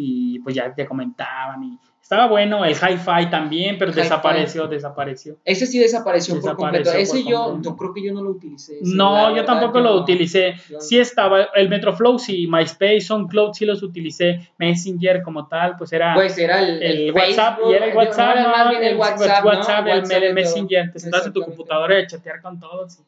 y 0.00 0.38
pues 0.38 0.54
ya 0.54 0.72
te 0.72 0.86
comentaban 0.86 1.60
y 1.64 1.78
estaba 2.00 2.28
bueno, 2.28 2.64
el 2.64 2.72
hi-fi 2.72 3.28
también, 3.30 3.76
pero 3.78 3.92
desapareció, 3.92 4.68
desapareció. 4.68 5.36
Ese 5.44 5.66
sí 5.66 5.78
desapareció, 5.78 6.40
por 6.40 6.56
completo. 6.56 6.92
Ese 6.92 7.22
yo, 7.22 7.60
yo 7.60 7.76
creo 7.76 7.92
que 7.92 8.02
yo 8.02 8.14
no 8.14 8.22
lo 8.22 8.30
utilicé. 8.30 8.78
no, 8.82 9.36
yo 9.36 9.44
tampoco 9.44 9.80
lo 9.80 10.00
utilicé. 10.00 10.54
Sí 10.78 10.98
estaba, 10.98 11.48
el 11.54 11.68
Metroflow 11.68 12.18
sí, 12.18 12.46
MySpace, 12.46 13.00
SoundCloud 13.00 13.52
sí 13.52 13.66
los 13.66 13.82
utilicé, 13.82 14.52
Messenger 14.56 15.20
como 15.22 15.48
tal, 15.48 15.76
pues 15.76 15.92
era, 15.92 16.14
pues 16.14 16.38
era 16.38 16.62
el, 16.62 17.12
WhatsApp, 17.12 17.58
y 17.68 17.74
era 17.74 17.86
el 17.86 17.96
WhatsApp, 17.96 18.36
no, 18.36 18.48
más 18.50 18.70
bien 18.70 18.84
el 18.84 18.96
WhatsApp, 18.96 19.44
WhatsApp, 19.44 19.86
el, 19.88 20.32
Messenger, 20.32 20.92
te 20.92 21.00
sentas 21.00 21.26
en 21.26 21.32
tu 21.32 21.42
computadora 21.42 21.98
y 21.98 22.04
a 22.04 22.06
chatear 22.06 22.40
con 22.40 22.58
todos 22.58 23.00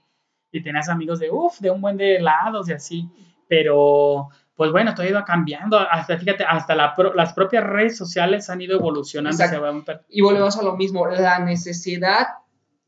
y, 0.52 0.58
y 0.58 0.62
tenías 0.62 0.88
amigos 0.88 1.20
de, 1.20 1.30
uff, 1.30 1.60
de 1.60 1.70
un 1.70 1.80
buen 1.80 1.96
de 1.96 2.20
lados 2.20 2.68
y 2.68 2.72
así, 2.72 3.08
pero 3.48 4.28
pues 4.60 4.72
bueno, 4.72 4.94
todo 4.94 5.06
ha 5.06 5.08
ido 5.08 5.24
cambiando. 5.24 5.78
Hasta, 5.78 6.18
fíjate, 6.18 6.44
hasta 6.44 6.74
las 6.74 7.32
propias 7.32 7.64
redes 7.64 7.96
sociales 7.96 8.50
han 8.50 8.60
ido 8.60 8.76
evolucionando. 8.76 9.42
y 10.10 10.20
volvemos 10.20 10.58
a 10.58 10.62
lo 10.62 10.76
mismo, 10.76 11.06
la 11.06 11.38
necesidad 11.38 12.26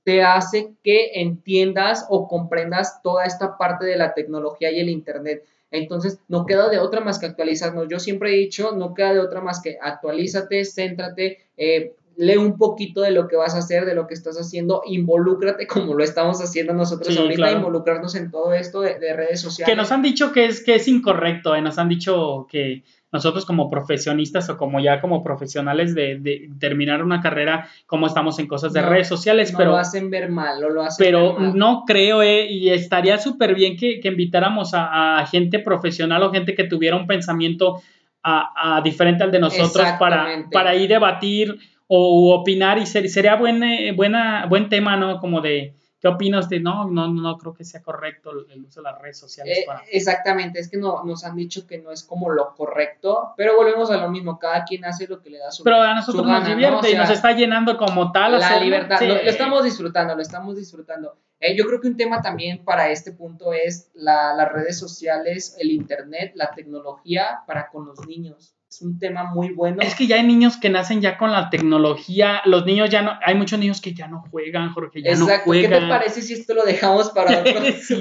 te 0.04 0.22
hace 0.22 0.74
que 0.84 1.12
entiendas 1.22 2.04
o 2.10 2.28
comprendas 2.28 3.00
toda 3.02 3.24
esta 3.24 3.56
parte 3.56 3.86
de 3.86 3.96
la 3.96 4.12
tecnología 4.12 4.70
y 4.70 4.80
el 4.80 4.90
Internet. 4.90 5.46
Entonces, 5.70 6.18
no 6.28 6.44
queda 6.44 6.68
de 6.68 6.78
otra 6.78 7.00
más 7.00 7.18
que 7.18 7.24
actualizarnos. 7.24 7.86
Yo 7.88 7.98
siempre 7.98 8.34
he 8.34 8.36
dicho, 8.36 8.72
no 8.76 8.92
queda 8.92 9.14
de 9.14 9.20
otra 9.20 9.40
más 9.40 9.62
que 9.62 9.78
actualízate, 9.80 10.66
céntrate, 10.66 11.38
eh, 11.56 11.94
lee 12.16 12.36
un 12.36 12.56
poquito 12.56 13.00
de 13.00 13.10
lo 13.10 13.28
que 13.28 13.36
vas 13.36 13.54
a 13.54 13.58
hacer, 13.58 13.84
de 13.84 13.94
lo 13.94 14.06
que 14.06 14.14
estás 14.14 14.36
haciendo, 14.36 14.82
involúcrate 14.86 15.66
como 15.66 15.94
lo 15.94 16.04
estamos 16.04 16.40
haciendo 16.40 16.72
nosotros 16.72 17.16
ahorita, 17.16 17.52
involucrarnos 17.52 18.14
en 18.14 18.30
todo 18.30 18.52
esto 18.52 18.80
de, 18.80 19.12
redes 19.12 19.40
sociales. 19.40 19.72
Que 19.72 19.76
nos 19.76 19.92
han 19.92 20.02
dicho 20.02 20.32
que 20.32 20.46
es, 20.46 20.62
que 20.62 20.74
es 20.74 20.88
incorrecto, 20.88 21.54
eh, 21.54 21.62
nos 21.62 21.78
han 21.78 21.88
dicho 21.88 22.46
que 22.50 22.82
nosotros 23.12 23.44
como 23.44 23.68
profesionistas 23.68 24.48
o 24.48 24.56
como 24.56 24.80
ya 24.80 25.00
como 25.00 25.22
profesionales 25.22 25.94
de, 25.94 26.50
terminar 26.58 27.02
una 27.02 27.20
carrera, 27.20 27.68
como 27.86 28.06
estamos 28.06 28.38
en 28.38 28.46
cosas 28.46 28.72
de 28.72 28.80
redes 28.80 29.06
sociales, 29.06 29.52
no 29.52 29.58
pero... 29.58 29.70
lo 29.72 29.76
hacen 29.76 30.10
ver 30.10 30.30
mal, 30.30 30.60
lo 30.60 30.82
hacen 30.82 31.04
Pero 31.04 31.38
no 31.38 31.84
creo, 31.86 32.22
eh, 32.22 32.46
y 32.50 32.70
estaría 32.70 33.18
súper 33.18 33.54
bien 33.54 33.76
que, 33.76 34.00
invitáramos 34.02 34.70
a, 34.72 35.24
gente 35.30 35.58
profesional 35.58 36.22
o 36.22 36.32
gente 36.32 36.54
que 36.54 36.64
tuviera 36.64 36.96
un 36.96 37.06
pensamiento 37.06 37.82
a, 38.22 38.80
diferente 38.82 39.24
al 39.24 39.30
de 39.30 39.40
nosotros 39.40 39.86
para, 39.98 40.46
para 40.50 40.74
ir 40.74 40.88
debatir 40.88 41.58
o 41.94 42.34
opinar 42.34 42.78
y 42.78 42.86
sería 42.86 43.36
buen, 43.36 43.62
eh, 43.62 43.92
buena, 43.92 44.46
buen 44.46 44.70
tema, 44.70 44.96
¿no? 44.96 45.20
Como 45.20 45.42
de, 45.42 45.76
¿qué 46.00 46.08
opinas 46.08 46.48
de, 46.48 46.58
no, 46.58 46.88
no, 46.88 47.06
no 47.08 47.36
creo 47.36 47.52
que 47.52 47.64
sea 47.64 47.82
correcto 47.82 48.30
el, 48.30 48.64
uso 48.64 48.80
de 48.80 48.84
las 48.90 48.98
redes 48.98 49.18
sociales? 49.18 49.58
Eh, 49.58 49.66
exactamente, 49.90 50.58
es 50.58 50.70
que 50.70 50.78
no, 50.78 51.04
nos 51.04 51.22
han 51.24 51.36
dicho 51.36 51.66
que 51.66 51.76
no 51.76 51.90
es 51.90 52.02
como 52.02 52.30
lo 52.30 52.54
correcto, 52.54 53.34
pero 53.36 53.56
volvemos 53.56 53.90
a 53.90 53.98
lo 53.98 54.08
mismo, 54.08 54.38
cada 54.38 54.64
quien 54.64 54.86
hace 54.86 55.06
lo 55.06 55.20
que 55.20 55.28
le 55.28 55.38
da 55.38 55.50
su 55.50 55.64
Pero 55.64 55.82
a 55.82 55.94
nosotros 55.94 56.26
nos 56.26 56.46
divierte 56.46 56.92
y 56.92 56.94
nos 56.94 57.10
está 57.10 57.32
llenando 57.32 57.76
como 57.76 58.10
tal. 58.10 58.40
La 58.40 58.58
libertad, 58.58 58.98
lo, 59.02 59.16
estamos 59.16 59.62
disfrutando, 59.62 60.14
lo 60.14 60.22
estamos 60.22 60.56
disfrutando. 60.56 61.18
Eh, 61.40 61.54
yo 61.58 61.66
creo 61.66 61.78
que 61.78 61.88
un 61.88 61.98
tema 61.98 62.22
también 62.22 62.64
para 62.64 62.88
este 62.88 63.12
punto 63.12 63.52
es 63.52 63.90
las 63.92 64.50
redes 64.50 64.78
sociales, 64.78 65.56
el 65.58 65.70
internet, 65.70 66.32
la 66.36 66.52
tecnología 66.52 67.42
para 67.46 67.68
con 67.68 67.84
los 67.84 68.06
niños 68.06 68.54
es 68.72 68.80
un 68.80 68.98
tema 68.98 69.24
muy 69.24 69.50
bueno. 69.50 69.82
Es 69.82 69.94
que 69.94 70.06
ya 70.06 70.16
hay 70.16 70.22
niños 70.22 70.56
que 70.56 70.70
nacen 70.70 71.02
ya 71.02 71.18
con 71.18 71.30
la 71.30 71.50
tecnología, 71.50 72.40
los 72.46 72.64
niños 72.64 72.88
ya 72.88 73.02
no, 73.02 73.12
hay 73.22 73.34
muchos 73.34 73.58
niños 73.58 73.82
que 73.82 73.92
ya 73.92 74.08
no 74.08 74.24
juegan, 74.30 74.72
Jorge, 74.72 75.02
ya 75.02 75.14
no 75.14 75.26
juegan. 75.44 75.70
¿Qué 75.70 75.78
te 75.78 75.88
parece 75.88 76.22
si 76.22 76.32
esto 76.32 76.54
lo 76.54 76.64
dejamos 76.64 77.10
para 77.10 77.40
otro? 77.40 77.52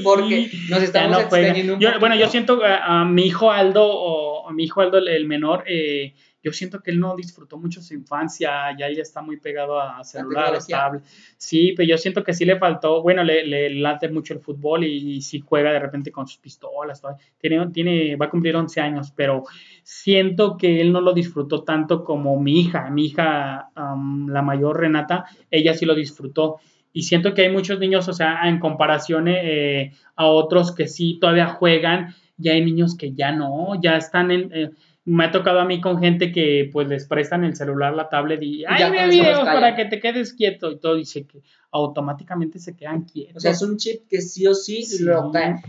Porque 0.02 0.50
nos 0.70 0.82
estamos 0.82 1.24
extendiendo 1.24 1.74
un 1.74 2.00
Bueno, 2.00 2.16
yo 2.16 2.30
siento 2.30 2.62
a, 2.64 3.04
mi 3.04 3.24
hijo 3.26 3.52
Aldo, 3.52 3.84
o 3.86 4.48
a 4.48 4.54
mi 4.54 4.64
hijo 4.64 4.80
Aldo 4.80 5.00
el, 5.00 5.28
menor, 5.28 5.66
eh, 5.68 6.14
yo 6.44 6.52
siento 6.52 6.82
que 6.82 6.92
él 6.92 7.00
no 7.00 7.16
disfrutó 7.16 7.58
mucho 7.58 7.82
su 7.82 7.94
infancia, 7.94 8.76
ya 8.78 8.92
ya 8.92 9.02
está 9.02 9.22
muy 9.22 9.38
pegado 9.38 9.80
a 9.80 10.04
celular, 10.04 10.56
estable. 10.56 11.02
Sí, 11.38 11.74
pero 11.78 11.88
yo 11.88 11.98
siento 11.98 12.24
que 12.24 12.34
sí 12.34 12.46
le 12.46 12.58
faltó, 12.58 13.02
bueno, 13.02 13.24
le, 13.24 13.46
le 13.46 13.70
late 13.76 14.10
mucho 14.10 14.34
el 14.34 14.40
fútbol 14.40 14.84
y, 14.84 15.22
si 15.22 15.40
juega 15.40 15.72
de 15.72 15.80
repente 15.80 16.12
con 16.12 16.28
sus 16.28 16.38
pistolas, 16.40 17.02
tiene, 17.40 17.68
tiene, 17.68 18.16
va 18.16 18.26
a 18.26 18.30
cumplir 18.30 18.56
11 18.56 18.82
años, 18.82 19.14
pero 19.16 19.44
siento 19.84 20.58
que 20.58 20.82
él 20.82 20.92
no 20.92 21.02
lo 21.02 21.14
disfrutó 21.14 21.64
tanto 21.64 22.04
como 22.04 22.40
mi 22.40 22.60
hija, 22.60 22.90
mi 22.90 23.06
hija, 23.06 23.70
la 23.76 24.42
mayor 24.42 24.80
Renata, 24.80 25.26
ella 25.50 25.74
sí 25.74 25.86
lo 25.86 25.96
disfrutó. 25.96 26.58
Y 26.94 27.04
siento 27.04 27.34
que 27.34 27.44
hay 27.44 27.52
muchos 27.52 27.80
niños, 27.80 28.10
o 28.10 28.14
sea, 28.14 28.50
en 28.50 28.60
comparación 28.60 29.28
eh, 29.30 29.94
a 30.16 30.26
otros 30.26 30.76
que 30.76 30.88
sí 30.88 31.20
todavía 31.22 31.48
juegan, 31.48 32.14
ya 32.36 32.52
hay 32.54 32.66
niños 32.66 32.98
que 32.98 33.14
ya 33.14 33.32
no, 33.32 33.80
ya 33.82 33.96
están 33.96 34.32
en... 34.32 34.52
Eh, 34.54 34.72
me 35.06 35.26
ha 35.26 35.32
tocado 35.32 35.60
a 35.60 35.66
mí 35.66 35.82
con 35.82 36.00
gente 36.00 36.32
que 36.32 36.70
pues 36.72 36.88
les 36.88 37.08
prestan 37.08 37.44
el 37.44 37.56
celular, 37.56 37.94
la 37.94 38.10
tablet 38.10 38.42
y 38.44 38.64
ay, 38.66 38.92
ve 38.92 39.08
videos 39.08 39.40
para 39.40 39.76
que 39.76 39.86
te 39.86 40.00
quedes 40.00 40.34
quieto 40.34 40.72
y 40.72 40.80
todo 40.80 40.96
dice 40.96 41.26
que 41.26 41.42
automáticamente 41.72 42.60
se 42.60 42.76
quedan 42.76 43.06
quietos. 43.06 43.38
O 43.38 43.40
sea, 43.40 43.52
es 43.52 43.62
un 43.62 43.78
chip 43.78 44.08
que 44.08 44.22
sí 44.22 44.46
o 44.46 44.54
sí, 44.54 44.86
lo 45.00 45.32
cae. 45.32 45.62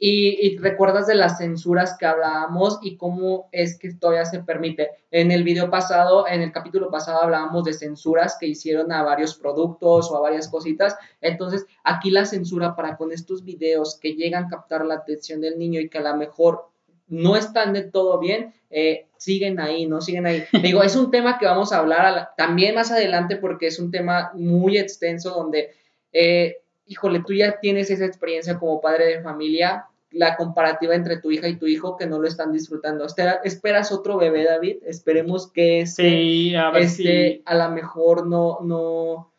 Y, 0.00 0.46
y, 0.46 0.56
recuerdas 0.58 1.08
de 1.08 1.16
las 1.16 1.38
censuras 1.38 1.96
que 1.98 2.06
hablábamos 2.06 2.78
y 2.82 2.96
cómo 2.96 3.48
es 3.50 3.76
que 3.76 3.92
todavía 3.94 4.24
se 4.24 4.38
permite. 4.44 4.90
En 5.10 5.32
el 5.32 5.42
video 5.42 5.70
pasado, 5.70 6.28
en 6.28 6.40
el 6.40 6.52
capítulo 6.52 6.88
pasado 6.88 7.20
hablábamos 7.20 7.64
de 7.64 7.72
censuras 7.72 8.36
que 8.38 8.46
hicieron 8.46 8.92
a 8.92 9.02
varios 9.02 9.34
productos 9.34 10.08
o 10.08 10.16
a 10.16 10.20
varias 10.20 10.46
cositas. 10.46 10.96
Entonces, 11.20 11.66
aquí 11.82 12.10
la 12.12 12.26
censura 12.26 12.76
para 12.76 12.96
con 12.96 13.10
estos 13.10 13.42
videos 13.42 13.98
que 14.00 14.14
llegan 14.14 14.44
a 14.44 14.48
captar 14.48 14.86
la 14.86 14.94
atención 14.94 15.40
del 15.40 15.58
niño 15.58 15.80
y 15.80 15.88
que 15.88 15.98
a 15.98 16.02
lo 16.02 16.16
mejor 16.16 16.67
no 17.08 17.36
están 17.36 17.72
de 17.72 17.82
todo 17.82 18.18
bien, 18.18 18.52
eh, 18.70 19.06
siguen 19.16 19.60
ahí, 19.60 19.86
¿no? 19.86 20.00
Siguen 20.00 20.26
ahí. 20.26 20.44
Digo, 20.62 20.82
es 20.82 20.96
un 20.96 21.10
tema 21.10 21.38
que 21.38 21.46
vamos 21.46 21.72
a 21.72 21.78
hablar 21.78 22.30
también 22.36 22.74
más 22.74 22.90
adelante 22.90 23.36
porque 23.36 23.66
es 23.68 23.78
un 23.78 23.90
tema 23.90 24.30
muy 24.34 24.78
extenso 24.78 25.30
donde, 25.30 25.70
eh, 26.12 26.58
híjole, 26.86 27.22
tú 27.26 27.32
ya 27.32 27.60
tienes 27.60 27.90
esa 27.90 28.04
experiencia 28.04 28.58
como 28.58 28.80
padre 28.80 29.06
de 29.06 29.22
familia, 29.22 29.86
la 30.10 30.36
comparativa 30.36 30.94
entre 30.94 31.18
tu 31.18 31.30
hija 31.30 31.48
y 31.48 31.56
tu 31.56 31.66
hijo 31.66 31.96
que 31.96 32.06
no 32.06 32.18
lo 32.18 32.28
están 32.28 32.52
disfrutando. 32.52 33.06
¿Esperas 33.44 33.92
otro 33.92 34.16
bebé, 34.16 34.44
David? 34.44 34.78
Esperemos 34.86 35.50
que 35.50 35.80
este, 35.82 36.02
sí, 36.02 36.54
a, 36.54 36.70
ver 36.70 36.82
este, 36.82 37.42
a 37.44 37.54
lo 37.54 37.70
mejor 37.70 38.26
no, 38.26 38.58
no, 38.62 39.32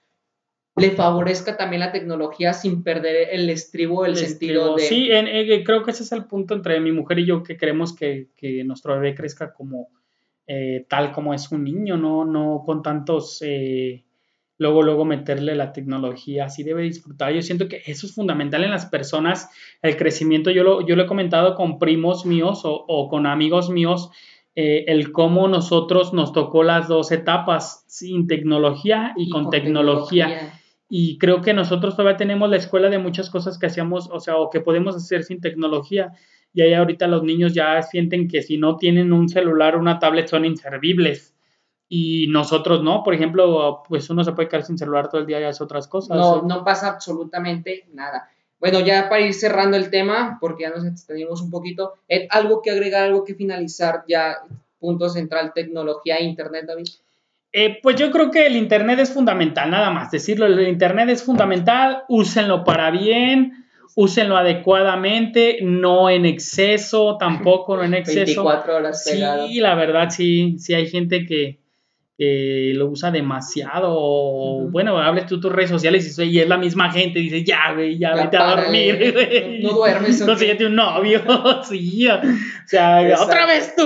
le 0.79 0.91
favorezca 0.91 1.57
también 1.57 1.81
la 1.81 1.91
tecnología 1.91 2.53
sin 2.53 2.83
perder 2.83 3.29
el 3.31 3.49
estribo, 3.49 4.05
el, 4.05 4.15
sentido 4.15 4.75
de... 4.75 4.83
Sí, 4.83 5.09
eh, 5.11 5.63
creo 5.65 5.83
que 5.83 5.91
ese 5.91 6.03
es 6.03 6.11
el 6.11 6.25
punto 6.25 6.53
entre 6.53 6.79
mi 6.79 6.91
mujer 6.91 7.19
y 7.19 7.25
yo 7.25 7.43
que 7.43 7.57
queremos 7.57 7.95
que, 7.95 8.29
nuestro 8.65 8.95
bebé 8.95 9.15
crezca 9.15 9.53
como 9.53 9.89
eh, 10.47 10.85
tal 10.89 11.11
como 11.11 11.33
es 11.33 11.51
un 11.51 11.63
niño, 11.63 11.97
no, 11.97 12.25
no 12.25 12.63
con 12.65 12.81
tantos... 12.81 13.41
Eh, 13.41 14.03
luego, 14.57 14.83
luego 14.83 15.05
meterle 15.05 15.55
la 15.55 15.71
tecnología, 15.71 16.45
así 16.45 16.63
debe 16.63 16.83
disfrutar. 16.83 17.31
Yo 17.31 17.41
siento 17.41 17.69
que 17.69 17.81
eso 17.85 18.05
es 18.05 18.13
fundamental 18.13 18.63
en 18.63 18.71
las 18.71 18.87
personas, 18.87 19.49
el 19.81 19.95
crecimiento. 19.95 20.51
Yo 20.51 20.63
lo, 20.63 20.85
yo 20.85 20.97
lo 20.97 21.03
he 21.03 21.07
comentado 21.07 21.55
con 21.55 21.79
primos 21.79 22.25
míos 22.25 22.61
o, 22.63 23.07
con 23.09 23.25
amigos 23.25 23.69
míos, 23.69 24.11
el 24.55 25.13
cómo 25.13 25.47
nosotros 25.47 26.11
nos 26.13 26.33
tocó 26.33 26.63
las 26.63 26.89
dos 26.89 27.13
etapas, 27.13 27.85
sin 27.87 28.27
tecnología 28.27 29.13
y, 29.15 29.29
con, 29.29 29.49
tecnología 29.49 30.58
y 30.89 31.19
creo 31.19 31.41
que 31.41 31.53
nosotros 31.53 31.95
todavía 31.95 32.17
tenemos 32.17 32.49
la 32.49 32.57
escuela 32.57 32.89
de 32.89 32.97
muchas 32.97 33.29
cosas 33.29 33.59
que 33.59 33.67
hacíamos, 33.67 34.09
o 34.11 34.19
sea, 34.19 34.37
o 34.37 34.49
que 34.49 34.59
podemos 34.59 34.95
hacer 34.95 35.23
sin 35.23 35.39
tecnología. 35.39 36.13
Y 36.51 36.63
ahí 36.63 36.73
ahorita 36.73 37.05
los 37.05 37.21
niños 37.21 37.53
ya 37.53 37.79
sienten 37.83 38.27
que 38.27 38.41
si 38.41 38.57
no 38.57 38.75
tienen 38.75 39.13
un 39.13 39.29
celular 39.29 39.75
o 39.75 39.79
una 39.79 39.99
tablet 39.99 40.27
son 40.27 40.45
inservibles. 40.45 41.35
Y 41.87 42.25
nosotros 42.29 42.81
no, 42.81 43.03
por 43.03 43.13
ejemplo, 43.13 43.83
pues 43.87 44.09
uno 44.09 44.23
se 44.23 44.31
puede 44.31 44.49
quedar 44.49 44.63
sin 44.63 44.79
celular 44.79 45.09
todo 45.09 45.21
el 45.21 45.27
día 45.27 45.39
y 45.39 45.43
hace 45.43 45.63
otras 45.63 45.87
cosas. 45.87 46.17
No, 46.17 46.41
no 46.41 46.63
pasa 46.63 46.89
absolutamente 46.89 47.87
nada. 47.93 48.27
Bueno, 48.59 48.79
ya 48.79 49.09
para 49.09 49.21
ir 49.21 49.35
cerrando 49.35 49.77
el 49.77 49.91
tema, 49.91 50.39
porque 50.41 50.63
ya 50.63 50.71
nos 50.71 50.85
extendimos 50.85 51.41
un 51.41 51.51
poquito, 51.51 51.93
¿algo 52.31 52.63
que 52.63 52.71
agregar, 52.71 53.03
algo 53.03 53.23
que 53.23 53.35
finalizar 53.35 54.03
ya? 54.07 54.37
Punto 54.79 55.09
central, 55.09 55.51
tecnología 55.53 56.15
e 56.17 56.23
Internet, 56.23 56.65
David. 56.65 56.87
Eh, 57.51 57.79
pues 57.81 57.95
yo 57.95 58.11
creo 58.11 58.29
que 58.29 58.45
el 58.45 58.55
Internet 58.55 58.99
es 58.99 59.11
fundamental, 59.11 59.71
nada 59.71 59.89
más 59.89 60.11
decirlo, 60.11 60.45
el 60.45 60.67
Internet 60.67 61.09
es 61.09 61.23
fundamental, 61.23 62.03
úsenlo 62.07 62.63
para 62.63 62.91
bien, 62.91 63.65
úsenlo 63.95 64.37
adecuadamente, 64.37 65.57
no 65.61 66.09
en 66.09 66.25
exceso, 66.25 67.17
tampoco 67.17 67.75
no 67.75 67.83
en 67.83 67.95
exceso. 67.95 68.43
24 68.45 68.75
horas 68.75 69.03
pegado. 69.09 69.47
Sí, 69.47 69.59
la 69.59 69.75
verdad, 69.75 70.09
sí, 70.11 70.57
sí 70.59 70.75
hay 70.75 70.87
gente 70.87 71.25
que, 71.25 71.59
lo 72.19 72.87
usa 72.87 73.11
demasiado. 73.11 74.69
Bueno, 74.69 74.97
hables 74.97 75.25
tú 75.25 75.39
tus 75.39 75.51
redes 75.51 75.69
sociales 75.69 76.19
y, 76.19 76.39
es 76.39 76.49
la 76.49 76.57
misma 76.57 76.91
gente, 76.91 77.19
dice, 77.19 77.43
ya, 77.43 77.73
güey, 77.73 77.97
ya, 77.97 78.13
vete 78.13 78.35
a 78.35 78.55
dormir. 78.55 79.61
No, 79.63 79.69
duermes. 79.73 80.25
No 80.25 80.35
sé, 80.35 80.57
un 80.65 80.75
novio, 80.75 81.21
sí. 81.63 82.07
O 82.07 82.19
sea, 82.65 83.01
otra 83.21 83.45
vez 83.45 83.73
tú. 83.75 83.83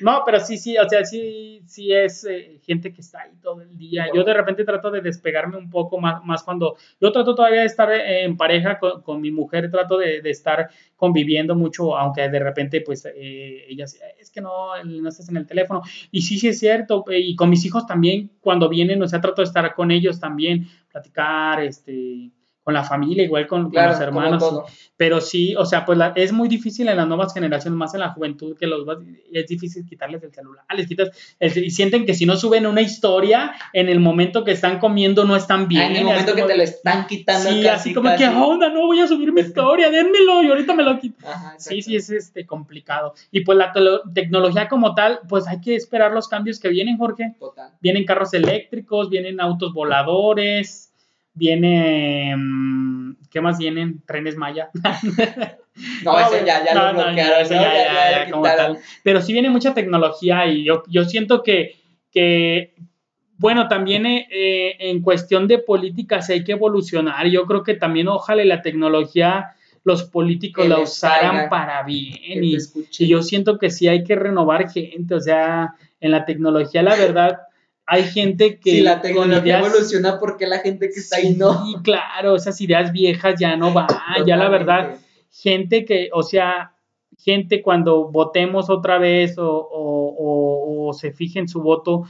No, 0.00 0.22
pero 0.26 0.40
sí, 0.40 0.58
sí, 0.58 0.76
o 0.78 0.88
sea, 0.88 1.04
sí, 1.04 1.62
sí 1.66 1.92
es 1.92 2.24
eh, 2.24 2.60
gente 2.64 2.92
que 2.92 3.02
está 3.02 3.20
ahí 3.22 3.32
todo 3.40 3.62
el 3.62 3.76
día. 3.76 4.06
Yo 4.12 4.24
de 4.24 4.34
repente 4.34 4.64
trato 4.64 4.90
de 4.90 5.00
despegarme 5.00 5.56
un 5.56 5.70
poco 5.70 5.98
más, 5.98 6.24
más 6.24 6.42
cuando 6.42 6.76
yo 7.00 7.12
trato 7.12 7.34
todavía 7.34 7.60
de 7.60 7.66
estar 7.66 7.90
eh, 7.92 8.24
en 8.24 8.36
pareja 8.36 8.78
con, 8.78 9.20
mi 9.20 9.30
mujer, 9.30 9.70
trato 9.70 9.96
de, 9.98 10.22
de, 10.22 10.30
estar 10.30 10.70
conviviendo 10.96 11.54
mucho, 11.54 11.96
aunque 11.96 12.28
de 12.28 12.38
repente, 12.38 12.80
pues, 12.80 13.04
eh, 13.06 13.64
ella 13.68 13.84
es 14.18 14.30
que 14.30 14.40
no, 14.40 14.82
no 14.84 15.08
estás 15.08 15.28
en 15.28 15.36
el 15.36 15.46
teléfono. 15.46 15.82
Y 16.10 16.22
sí, 16.22 16.38
sí 16.38 16.48
es 16.48 16.58
cierto. 16.58 17.04
Y 17.08 17.27
con 17.36 17.50
mis 17.50 17.64
hijos 17.64 17.86
también, 17.86 18.30
cuando 18.40 18.68
vienen, 18.68 19.02
o 19.02 19.08
sea, 19.08 19.20
trato 19.20 19.42
de 19.42 19.46
estar 19.46 19.74
con 19.74 19.90
ellos 19.90 20.20
también, 20.20 20.68
platicar, 20.90 21.62
este 21.62 22.32
con 22.68 22.74
la 22.74 22.84
familia, 22.84 23.24
igual 23.24 23.46
con, 23.46 23.72
los 23.72 23.98
hermanos. 23.98 24.60
Pero 24.94 25.22
sí, 25.22 25.56
o 25.56 25.64
sea, 25.64 25.86
pues 25.86 25.98
es 26.16 26.32
muy 26.32 26.48
difícil 26.48 26.86
en 26.90 26.98
las 26.98 27.08
nuevas 27.08 27.32
generaciones, 27.32 27.78
más 27.78 27.94
en 27.94 28.00
la 28.00 28.10
juventud, 28.10 28.58
que 28.58 28.66
los 28.66 28.86
es 29.32 29.46
difícil 29.46 29.86
quitarles 29.88 30.22
el 30.22 30.34
celular. 30.34 30.66
Les 30.76 30.86
quitas 30.86 31.08
y 31.40 31.70
sienten 31.70 32.04
que 32.04 32.12
si 32.12 32.26
no 32.26 32.36
suben 32.36 32.66
una 32.66 32.82
historia, 32.82 33.52
en 33.72 33.88
el 33.88 34.00
momento 34.00 34.44
que 34.44 34.50
están 34.50 34.80
comiendo 34.80 35.24
no 35.24 35.34
están 35.34 35.66
bien. 35.66 35.92
en 35.92 35.96
el 35.96 36.04
momento 36.04 36.34
que 36.34 36.42
te 36.42 36.58
lo 36.58 36.62
están 36.62 37.06
quitando. 37.06 37.48
Sí, 37.48 37.66
así 37.66 37.94
como 37.94 38.14
que, 38.16 38.28
onda, 38.28 38.68
no 38.68 38.84
voy 38.84 39.00
a 39.00 39.08
subir 39.08 39.32
mi 39.32 39.40
historia, 39.40 39.88
dénmelo 39.88 40.42
y 40.42 40.48
ahorita 40.48 40.74
me 40.74 40.82
lo 40.82 40.98
quito. 41.00 41.26
sí, 41.56 41.80
sí, 41.80 41.96
es 41.96 42.10
este, 42.10 42.44
complicado. 42.44 43.14
Y 43.30 43.44
pues 43.44 43.56
la 43.56 43.72
tecnología 44.12 44.68
como 44.68 44.94
tal, 44.94 45.20
pues 45.26 45.48
hay 45.48 45.62
que 45.62 45.74
esperar 45.74 46.12
los 46.12 46.28
cambios 46.28 46.60
que 46.60 46.68
vienen, 46.68 46.98
Jorge. 46.98 47.34
Total. 47.40 47.72
Vienen 47.80 48.04
carros 48.04 48.34
eléctricos, 48.34 49.08
vienen 49.08 49.40
autos 49.40 49.72
voladores 49.72 50.87
viene, 51.38 52.34
mm, 52.36 53.16
¿qué 53.30 53.40
más 53.40 53.58
vienen? 53.58 54.02
Trenes 54.06 54.36
Maya. 54.36 54.70
no, 56.04 56.20
ese 56.20 56.44
ya, 56.44 56.64
ya 56.64 56.74
lo 56.74 56.92
bloquearon, 56.92 57.48
ya, 57.48 58.26
ya, 58.26 58.76
Pero 59.02 59.22
sí 59.22 59.32
viene 59.32 59.50
mucha 59.50 59.72
tecnología 59.74 60.46
y 60.46 60.64
yo, 60.64 60.82
yo 60.88 61.04
siento 61.04 61.42
que, 61.42 61.76
que 62.10 62.74
bueno, 63.38 63.68
también 63.68 64.04
eh, 64.06 64.76
en 64.78 65.00
cuestión 65.00 65.46
de 65.46 65.58
políticas 65.58 66.28
hay 66.30 66.42
que 66.42 66.52
evolucionar. 66.52 67.26
Yo 67.28 67.46
creo 67.46 67.62
que 67.62 67.74
también 67.74 68.08
ojalá 68.08 68.44
la 68.44 68.62
tecnología 68.62 69.54
los 69.84 70.04
políticos 70.04 70.68
la 70.68 70.80
usaran 70.80 71.48
para 71.48 71.82
bien. 71.84 72.44
Y, 72.44 72.56
y, 72.56 73.06
yo 73.06 73.22
siento 73.22 73.58
que 73.58 73.70
sí 73.70 73.88
hay 73.88 74.04
que 74.04 74.16
renovar 74.16 74.70
gente. 74.70 75.14
O 75.14 75.20
sea, 75.20 75.74
en 76.00 76.10
la 76.10 76.24
tecnología, 76.24 76.82
la 76.82 76.96
verdad, 76.96 77.38
hay 77.90 78.04
gente 78.04 78.60
que... 78.60 78.70
Si 78.70 78.80
la 78.82 79.00
tecnología 79.00 79.60
evoluciona, 79.60 80.18
¿por 80.18 80.36
qué 80.36 80.46
la 80.46 80.58
gente 80.58 80.90
que 80.90 81.00
está 81.00 81.16
ahí 81.16 81.34
no? 81.34 81.64
Sí, 81.64 81.76
claro, 81.82 82.36
esas 82.36 82.60
ideas 82.60 82.92
viejas 82.92 83.40
ya 83.40 83.56
no 83.56 83.72
van, 83.72 83.88
ya 84.26 84.36
la 84.36 84.50
verdad, 84.50 84.98
gente 85.30 85.86
que, 85.86 86.10
o 86.12 86.22
sea, 86.22 86.74
gente 87.16 87.62
cuando 87.62 88.10
votemos 88.10 88.68
otra 88.68 88.98
vez 88.98 89.38
o, 89.38 89.48
o, 89.50 90.88
o, 90.88 90.92
se 90.92 91.12
fijen 91.12 91.48
su 91.48 91.62
voto, 91.62 92.02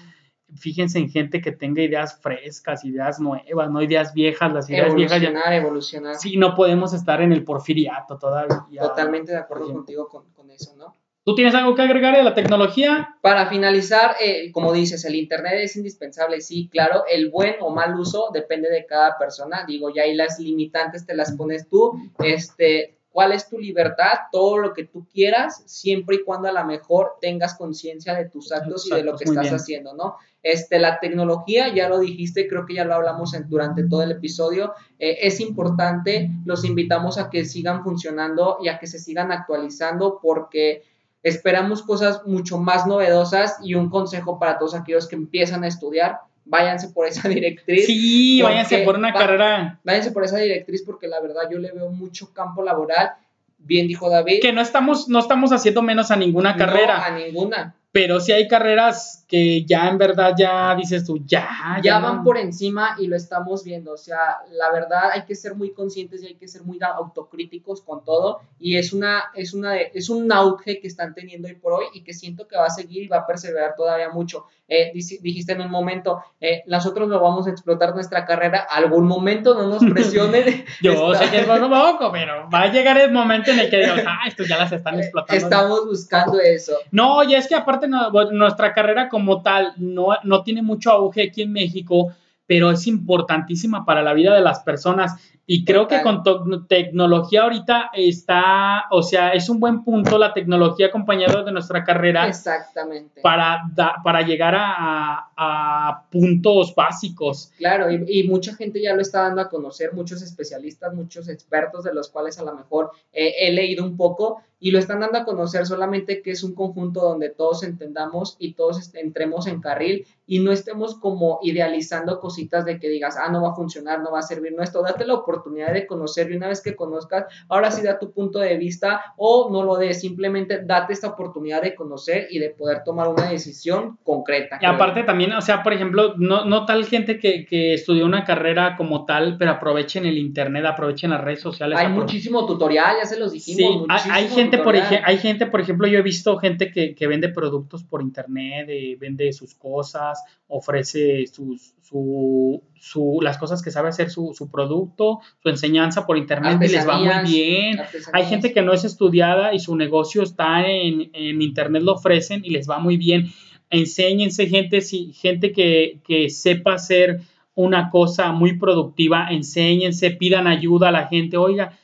fíjense 0.57 0.99
en 0.99 1.11
gente 1.11 1.41
que 1.41 1.53
tenga 1.53 1.81
ideas 1.81 2.20
frescas, 2.20 2.85
ideas 2.85 3.20
nuevas, 3.20 3.70
no 3.70 3.81
ideas 3.81 4.12
viejas, 4.12 4.53
las 4.53 4.68
ideas 4.68 4.93
viejas 4.97 5.22
ya... 5.22 5.29
Evolucionar, 5.55 6.16
Sí, 6.16 6.37
no 6.37 6.57
podemos 6.57 6.93
estar 6.93 7.22
en 7.22 7.33
el 7.33 7.45
porfiriato 7.45 8.18
todavía. 8.18 8.83
Totalmente 8.83 9.31
de 9.31 9.39
acuerdo 9.39 9.72
contigo 9.72 10.09
con, 10.09 10.24
con 10.33 10.51
eso, 10.51 10.74
¿no? 10.76 10.93
¿Tú 11.29 11.35
tienes 11.35 11.55
algo 11.55 11.74
que 11.74 11.83
agregar 11.83 12.16
de 12.16 12.22
la 12.22 12.33
tecnología? 12.33 13.14
Para 13.20 13.51
finalizar, 13.51 14.16
eh, 14.18 14.51
como 14.51 14.72
dices, 14.72 15.05
el 15.05 15.14
Internet 15.14 15.57
es 15.59 15.76
indispensable, 15.76 16.41
sí, 16.41 16.70
claro, 16.72 17.05
el 17.07 17.29
buen 17.29 17.57
o 17.61 17.68
mal 17.68 18.01
uso 18.01 18.31
depende 18.33 18.70
de 18.70 18.87
cada 18.87 19.18
persona, 19.18 19.66
digo, 19.68 19.95
ya 19.95 20.05
ahí 20.05 20.14
las 20.14 20.39
limitantes 20.39 21.05
te 21.05 21.14
las 21.14 21.33
pones 21.33 21.68
tú, 21.68 22.01
este, 22.20 22.97
cuál 23.11 23.33
es 23.33 23.47
tu 23.47 23.59
libertad, 23.59 24.12
todo 24.33 24.57
lo 24.57 24.72
que 24.72 24.85
tú 24.85 25.07
quieras, 25.12 25.62
siempre 25.66 26.16
y 26.16 26.24
cuando 26.24 26.49
a 26.49 26.53
lo 26.53 26.64
mejor 26.64 27.16
tengas 27.20 27.59
conciencia 27.59 28.14
de 28.14 28.31
tus 28.31 28.51
actos 28.51 28.87
y 28.91 28.95
de 28.95 29.03
lo 29.03 29.14
que 29.14 29.24
estás 29.24 29.53
haciendo, 29.53 29.93
¿no? 29.93 30.16
Este, 30.43 30.79
la 30.79 30.99
tecnología, 30.99 31.74
ya 31.74 31.91
lo 31.91 31.99
dijiste, 31.99 32.49
creo 32.49 32.64
que 32.64 32.72
ya 32.72 32.87
lo 32.87 32.95
hablamos 32.95 33.37
durante 33.51 33.87
todo 33.87 34.03
el 34.03 34.12
episodio, 34.12 34.72
eh, 34.99 35.18
es 35.20 35.41
importante, 35.41 36.31
los 36.47 36.64
invitamos 36.64 37.18
a 37.18 37.29
que 37.29 37.45
sigan 37.45 37.85
funcionando 37.85 38.57
y 38.62 38.68
a 38.68 38.79
que 38.79 38.87
se 38.87 38.99
sigan 38.99 39.31
actualizando 39.31 40.20
porque 40.22 40.85
Esperamos 41.22 41.82
cosas 41.82 42.22
mucho 42.26 42.58
más 42.58 42.86
novedosas 42.86 43.56
y 43.62 43.74
un 43.74 43.90
consejo 43.90 44.38
para 44.38 44.58
todos 44.58 44.74
aquellos 44.74 45.08
que 45.08 45.16
empiezan 45.16 45.64
a 45.64 45.68
estudiar, 45.68 46.20
váyanse 46.44 46.88
por 46.88 47.06
esa 47.06 47.28
directriz. 47.28 47.86
Sí, 47.86 48.40
váyanse 48.42 48.78
por 48.78 48.96
una 48.96 49.12
carrera. 49.12 49.78
Váyanse 49.84 50.12
por 50.12 50.24
esa 50.24 50.38
directriz 50.38 50.82
porque 50.82 51.08
la 51.08 51.20
verdad 51.20 51.42
yo 51.50 51.58
le 51.58 51.72
veo 51.72 51.90
mucho 51.90 52.32
campo 52.32 52.62
laboral. 52.62 53.12
Bien 53.58 53.88
dijo 53.88 54.08
David. 54.08 54.40
Que 54.40 54.52
no 54.52 54.60
estamos, 54.60 55.08
no 55.08 55.18
estamos 55.18 55.52
haciendo 55.52 55.82
menos 55.82 56.10
a 56.10 56.16
ninguna 56.16 56.56
carrera. 56.56 57.04
a 57.04 57.10
ninguna. 57.10 57.74
Pero 58.01 58.20
sí 58.20 58.30
hay 58.30 58.46
carreras 58.46 59.24
que 59.26 59.64
ya 59.64 59.88
en 59.88 59.99
verdad 59.99 60.32
ya 60.38 60.72
dices 60.76 61.05
tú, 61.05 61.18
ya. 61.26 61.80
Ya, 61.82 61.99
van 61.99 62.22
por 62.22 62.38
encima 62.38 62.94
y 62.96 63.09
lo 63.09 63.16
estamos 63.16 63.64
viendo. 63.64 63.92
O 63.92 63.96
sea, 63.96 64.38
la 64.53 64.70
verdad 64.70 65.11
hay 65.12 65.24
que 65.24 65.34
ser 65.34 65.57
muy 65.57 65.72
conscientes 65.72 66.22
y 66.22 66.26
hay 66.26 66.34
que 66.36 66.46
ser 66.46 66.62
muy 66.62 66.78
autocríticos 66.80 67.82
con 67.82 68.05
todo. 68.05 68.38
Y 68.61 68.76
es, 68.76 68.92
una, 68.92 69.24
es, 69.34 69.53
una, 69.53 69.76
es 69.78 70.11
un 70.11 70.30
auge 70.30 70.78
que 70.78 70.86
están 70.86 71.12
teniendo 71.12 71.49
hoy 71.49 71.57
por 71.57 71.72
hoy 71.72 71.86
y 71.92 72.05
que 72.05 72.14
siento 72.14 72.46
que 72.46 72.57
va 72.57 72.66
a 72.66 72.70
seguir 72.70 73.03
y 73.03 73.09
va 73.09 73.16
a 73.16 73.26
perseverar 73.26 73.74
todavía 73.74 74.11
mucho. 74.11 74.44
Eh, 74.70 74.92
dijiste 74.92 75.52
en 75.52 75.62
un 75.62 75.70
momento, 75.70 76.22
eh, 76.38 76.62
nosotros 76.66 77.08
lo 77.08 77.18
vamos 77.20 77.46
a 77.46 77.50
explotar 77.50 77.94
nuestra 77.94 78.26
carrera. 78.26 78.66
Algún 78.70 79.06
momento 79.06 79.54
no 79.54 79.66
nos 79.66 79.82
presionen. 79.82 80.66
Yo 80.82 81.14
sé 81.14 81.30
que 81.30 81.40
es 81.40 81.46
bueno 81.46 81.70
poco, 81.70 82.12
pero 82.12 82.50
va 82.50 82.62
a 82.62 82.72
llegar 82.72 82.98
el 82.98 83.10
momento 83.10 83.50
en 83.50 83.60
el 83.60 83.70
que 83.70 83.78
digas, 83.78 84.04
ah, 84.06 84.28
estos 84.28 84.46
ya 84.46 84.58
las 84.58 84.70
están 84.70 84.98
explotando. 84.98 85.42
Estamos 85.42 85.86
buscando 85.86 86.38
eso. 86.38 86.74
No, 86.90 87.24
y 87.24 87.34
es 87.34 87.48
que 87.48 87.54
aparte 87.54 87.88
nuestra 87.88 88.74
carrera 88.74 89.08
como 89.08 89.40
tal 89.40 89.72
no, 89.78 90.08
no 90.22 90.42
tiene 90.42 90.60
mucho 90.60 90.90
auge 90.90 91.28
aquí 91.28 91.42
en 91.42 91.52
México, 91.52 92.12
pero 92.46 92.70
es 92.70 92.86
importantísima 92.86 93.86
para 93.86 94.02
la 94.02 94.12
vida 94.12 94.34
de 94.34 94.42
las 94.42 94.60
personas. 94.60 95.16
Y 95.51 95.64
creo 95.64 95.88
que 95.88 96.03
con 96.03 96.22
tecnología 96.68 97.44
ahorita 97.44 97.88
está, 97.94 98.84
o 98.90 99.03
sea, 99.03 99.30
es 99.30 99.49
un 99.49 99.59
buen 99.59 99.82
punto 99.82 100.18
la 100.18 100.34
tecnología 100.34 100.88
acompañada 100.88 101.42
de 101.42 101.53
nuestra 101.53 101.84
carrera. 101.84 102.28
Exactamente. 102.28 103.22
Para, 103.22 103.62
para 104.05 104.20
llegar 104.20 104.55
a, 104.55 105.30
a, 105.34 106.03
puntos 106.11 106.74
básicos. 106.74 107.51
Claro, 107.57 107.90
y, 107.90 108.05
y, 108.09 108.28
mucha 108.28 108.55
gente 108.57 108.82
ya 108.82 108.94
lo 108.94 109.01
está 109.01 109.22
dando 109.22 109.40
a 109.40 109.49
conocer, 109.49 109.94
muchos 109.94 110.20
especialistas, 110.20 110.92
muchos 110.92 111.30
expertos 111.30 111.82
de 111.82 111.94
los 111.94 112.11
cuales 112.11 112.38
a 112.38 112.44
lo 112.44 112.55
mejor 112.55 112.90
he 113.11 113.51
leído 113.51 113.86
un 113.86 113.96
poco 113.96 114.42
y 114.61 114.70
lo 114.70 114.78
están 114.78 115.01
dando 115.01 115.18
a 115.18 115.24
conocer 115.24 115.66
solamente 115.66 116.22
que 116.22 116.32
es 116.32 116.42
un 116.42 116.55
conjunto 116.55 117.01
donde 117.01 117.30
todos 117.30 117.62
entendamos 117.62 118.36
y 118.38 118.55
todos 118.55 118.92
entremos 118.94 119.46
en 119.46 119.61
carril 119.61 120.07
y 120.26 120.40
no 120.40 120.53
estemos 120.53 120.96
como 120.96 121.38
idealizando 121.42 122.20
cositas 122.20 122.64
de 122.64 122.78
que 122.78 122.88
digas, 122.88 123.16
ah, 123.16 123.30
no 123.30 123.42
va 123.42 123.51
a 123.51 123.55
funcionar, 123.55 124.03
no 124.03 124.11
va 124.11 124.18
a 124.18 124.22
servir, 124.22 124.53
no 124.53 124.62
esto, 124.62 124.82
date 124.82 125.07
la 125.07 125.14
oportunidad 125.14 125.38
de 125.72 125.86
conocer 125.86 126.30
y 126.30 126.36
una 126.36 126.49
vez 126.49 126.61
que 126.61 126.76
conozcas, 126.76 127.26
ahora 127.49 127.70
sí 127.70 127.82
da 127.82 127.99
tu 127.99 128.12
punto 128.12 128.39
de 128.39 128.57
vista 128.57 129.14
o 129.16 129.51
no 129.51 129.62
lo 129.62 129.76
des, 129.76 130.01
simplemente 130.01 130.62
date 130.64 130.93
esta 130.93 131.09
oportunidad 131.09 131.62
de 131.62 131.74
conocer 131.74 132.28
y 132.30 132.39
de 132.39 132.51
poder 132.51 132.84
tomar 132.84 133.09
una 133.09 133.30
decisión 133.30 133.99
concreta. 134.03 134.59
Y 134.61 134.66
aparte 134.66 135.03
también, 135.03 135.32
o 135.32 135.41
sea, 135.41 135.62
por 135.62 135.72
ejemplo, 135.72 136.14
no, 136.16 136.45
no 136.45 136.64
tal 136.66 136.84
gente 136.84 137.18
que, 137.18 137.45
que, 137.45 137.74
estudió 137.74 138.05
una 138.05 138.24
carrera 138.24 138.76
como 138.76 139.05
tal, 139.05 139.36
pero 139.39 139.53
aprovechen 139.53 140.07
el 140.07 140.18
internet, 140.18 140.64
aprovechen 140.64 141.11
las 141.11 141.22
redes 141.22 141.41
sociales. 141.41 141.78
Hay 141.78 141.89
muchísimo 141.89 142.47
tutorial, 142.47 142.97
ya 143.01 143.07
se 143.07 143.18
los 143.18 143.32
dijimos. 143.32 143.86
Sí, 144.03 144.09
hay 144.11 144.28
gente 144.28 144.59
por 144.59 144.76
hay 144.76 145.18
gente, 145.18 145.47
por 145.47 145.61
ejemplo, 145.61 145.86
yo 145.86 145.99
he 145.99 146.03
visto 146.03 146.36
gente 146.39 146.70
que, 146.70 147.07
vende 147.09 147.30
productos 147.30 147.84
por 147.84 148.03
internet, 148.03 148.66
eh, 148.68 148.97
vende 149.01 149.32
sus 149.32 149.55
cosas, 149.55 150.22
ofrece 150.47 151.26
sus, 151.26 151.74
su, 151.91 153.18
las 153.22 153.39
cosas 153.39 153.62
que 153.62 153.70
sabe 153.70 153.89
hacer 153.89 154.11
su, 154.11 154.49
producto, 154.53 155.20
su 155.43 155.49
enseñanza 155.49 156.07
por 156.07 156.18
internet 156.18 156.59
y 156.62 156.68
les 156.68 156.86
va 156.86 156.99
muy 156.99 157.30
bien. 157.30 157.80
Hay 158.12 158.26
gente 158.26 158.53
que 158.53 158.62
no 158.62 158.72
es 158.72 158.84
estudiada 158.84 159.55
y 159.55 159.59
su 159.59 159.74
negocio 159.76 160.22
está 160.22 160.66
en, 160.66 161.11
internet, 161.14 161.82
lo 161.82 161.95
ofrecen 161.95 162.45
y 162.45 162.51
les 162.51 162.68
va 162.68 162.78
muy 162.78 162.97
bien. 162.97 163.32
Enséñense 163.70 164.47
gente, 164.47 164.80
si, 164.80 165.12
gente 165.12 165.53
que, 165.53 166.01
que 166.07 166.30
sepa 166.30 166.74
hacer 166.74 167.20
una 167.55 167.91
cosa 167.91 168.32
muy 168.32 168.59
productiva, 168.59 169.28
enséñense, 169.30 170.11
pidan 170.12 170.47
ayuda 170.47 170.89
a 170.89 170.93
la 170.93 171.07
gente, 171.09 171.36
oiga, 171.36 171.78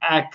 a 0.00 0.30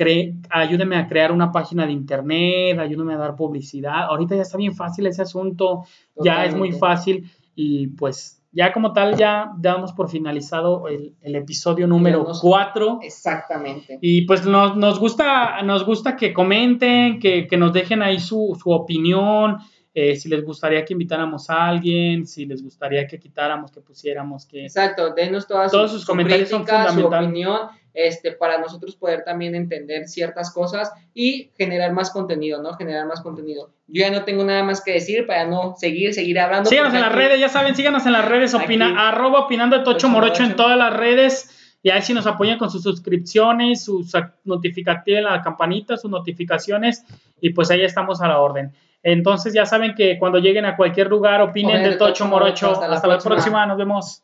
ayúdenme 0.49 0.97
a 0.97 1.07
crear 1.07 1.32
una 1.32 1.51
página 1.51 1.86
de 1.86 1.93
internet, 1.93 2.78
ayúdenme 2.78 3.14
a 3.14 3.18
dar 3.18 3.36
publicidad. 3.36 4.05
Ahorita 4.05 4.36
ya 4.36 4.41
está 4.41 4.57
bien 4.57 4.76
fácil 4.76 5.05
ese 5.07 5.22
asunto, 5.22 5.86
ya 6.22 6.45
es 6.45 6.53
muy 6.53 6.74
fácil 6.74 7.32
y 7.55 7.88
pues 7.88 8.42
ya 8.54 8.72
como 8.72 8.93
tal, 8.93 9.18
ya 9.18 9.51
damos 9.58 9.93
por 9.93 10.10
finalizado 10.10 10.88
el, 10.88 11.36
episodio 11.36 11.88
número 11.88 12.26
4. 12.39 12.99
Exactamente. 13.01 13.97
Y 13.99 14.26
pues 14.26 14.45
nos, 14.45 14.78
nos, 14.78 14.99
gusta, 14.99 15.62
nos 15.64 15.86
gusta 15.86 16.16
que 16.16 16.34
comenten, 16.34 17.20
que, 17.20 17.47
nos 17.58 17.74
dejen 17.74 18.04
ahí 18.04 18.20
su, 18.20 18.56
opinión, 18.66 19.58
eh, 19.95 20.16
si 20.16 20.30
les 20.30 20.45
gustaría 20.45 20.86
que 20.86 20.93
invitáramos 20.93 21.49
a 21.49 21.68
alguien, 21.68 22.28
si 22.28 22.45
les 22.45 22.64
gustaría 22.64 23.08
que 23.08 23.20
quitáramos, 23.20 23.72
que 23.72 23.82
pusiéramos, 23.82 24.45
que... 24.45 24.64
Exacto, 24.64 25.14
denos 25.16 25.47
todas 25.47 25.72
todos 25.72 25.91
sus, 25.91 26.06
comentarios 26.06 26.49
son 26.49 26.66
fundamentales. 26.66 27.01
Su 27.01 27.08
opinión 27.08 27.60
este, 27.93 28.31
para 28.31 28.57
nosotros 28.57 28.95
poder 28.95 29.23
también 29.23 29.55
entender 29.55 30.07
ciertas 30.07 30.51
cosas 30.51 30.91
y 31.13 31.51
generar 31.57 31.93
más 31.93 32.11
contenido, 32.11 32.61
¿no? 32.61 32.73
Generar 32.73 33.05
más 33.05 33.21
contenido. 33.21 33.69
Yo 33.87 34.01
ya 34.01 34.11
no 34.11 34.23
tengo 34.23 34.43
nada 34.43 34.63
más 34.63 34.81
que 34.83 34.93
decir 34.93 35.27
para 35.27 35.45
no 35.45 35.75
seguir, 35.77 36.13
seguir 36.13 36.39
hablando. 36.39 36.69
Síganos 36.69 36.93
en 36.93 37.01
las 37.01 37.13
redes, 37.13 37.39
ya 37.39 37.49
saben, 37.49 37.75
síganos 37.75 38.05
en 38.05 38.13
las 38.13 38.27
redes, 38.27 38.53
opina, 38.53 39.09
arroba 39.09 39.41
opinando 39.41 39.77
de 39.77 39.83
Tocho 39.83 40.09
Morocho, 40.09 40.43
en 40.43 40.55
todas 40.55 40.77
las 40.77 40.95
redes. 40.95 41.59
Y 41.83 41.89
ahí 41.89 42.01
si 42.01 42.13
nos 42.13 42.25
apoyan 42.25 42.57
con 42.57 42.69
sus 42.69 42.81
suscripciones, 42.81 43.83
sus 43.83 44.13
notificaciones, 44.45 45.23
la 45.23 45.41
campanita, 45.41 45.97
sus 45.97 46.09
notificaciones. 46.09 47.03
Y 47.41 47.49
pues 47.49 47.69
ahí 47.71 47.81
estamos 47.81 48.21
a 48.21 48.27
la 48.27 48.39
orden. 48.39 48.71
Entonces 49.03 49.53
ya 49.53 49.65
saben 49.65 49.93
que 49.95 50.17
cuando 50.17 50.39
lleguen 50.39 50.65
a 50.65 50.77
cualquier 50.77 51.09
lugar, 51.09 51.41
opinen 51.41 51.83
de 51.83 51.97
Tocho, 51.97 52.25
Morocho. 52.25 52.71
Hasta, 52.71 53.07
la 53.07 53.19
próxima, 53.19 53.65
nos 53.65 53.77
vemos. 53.77 54.23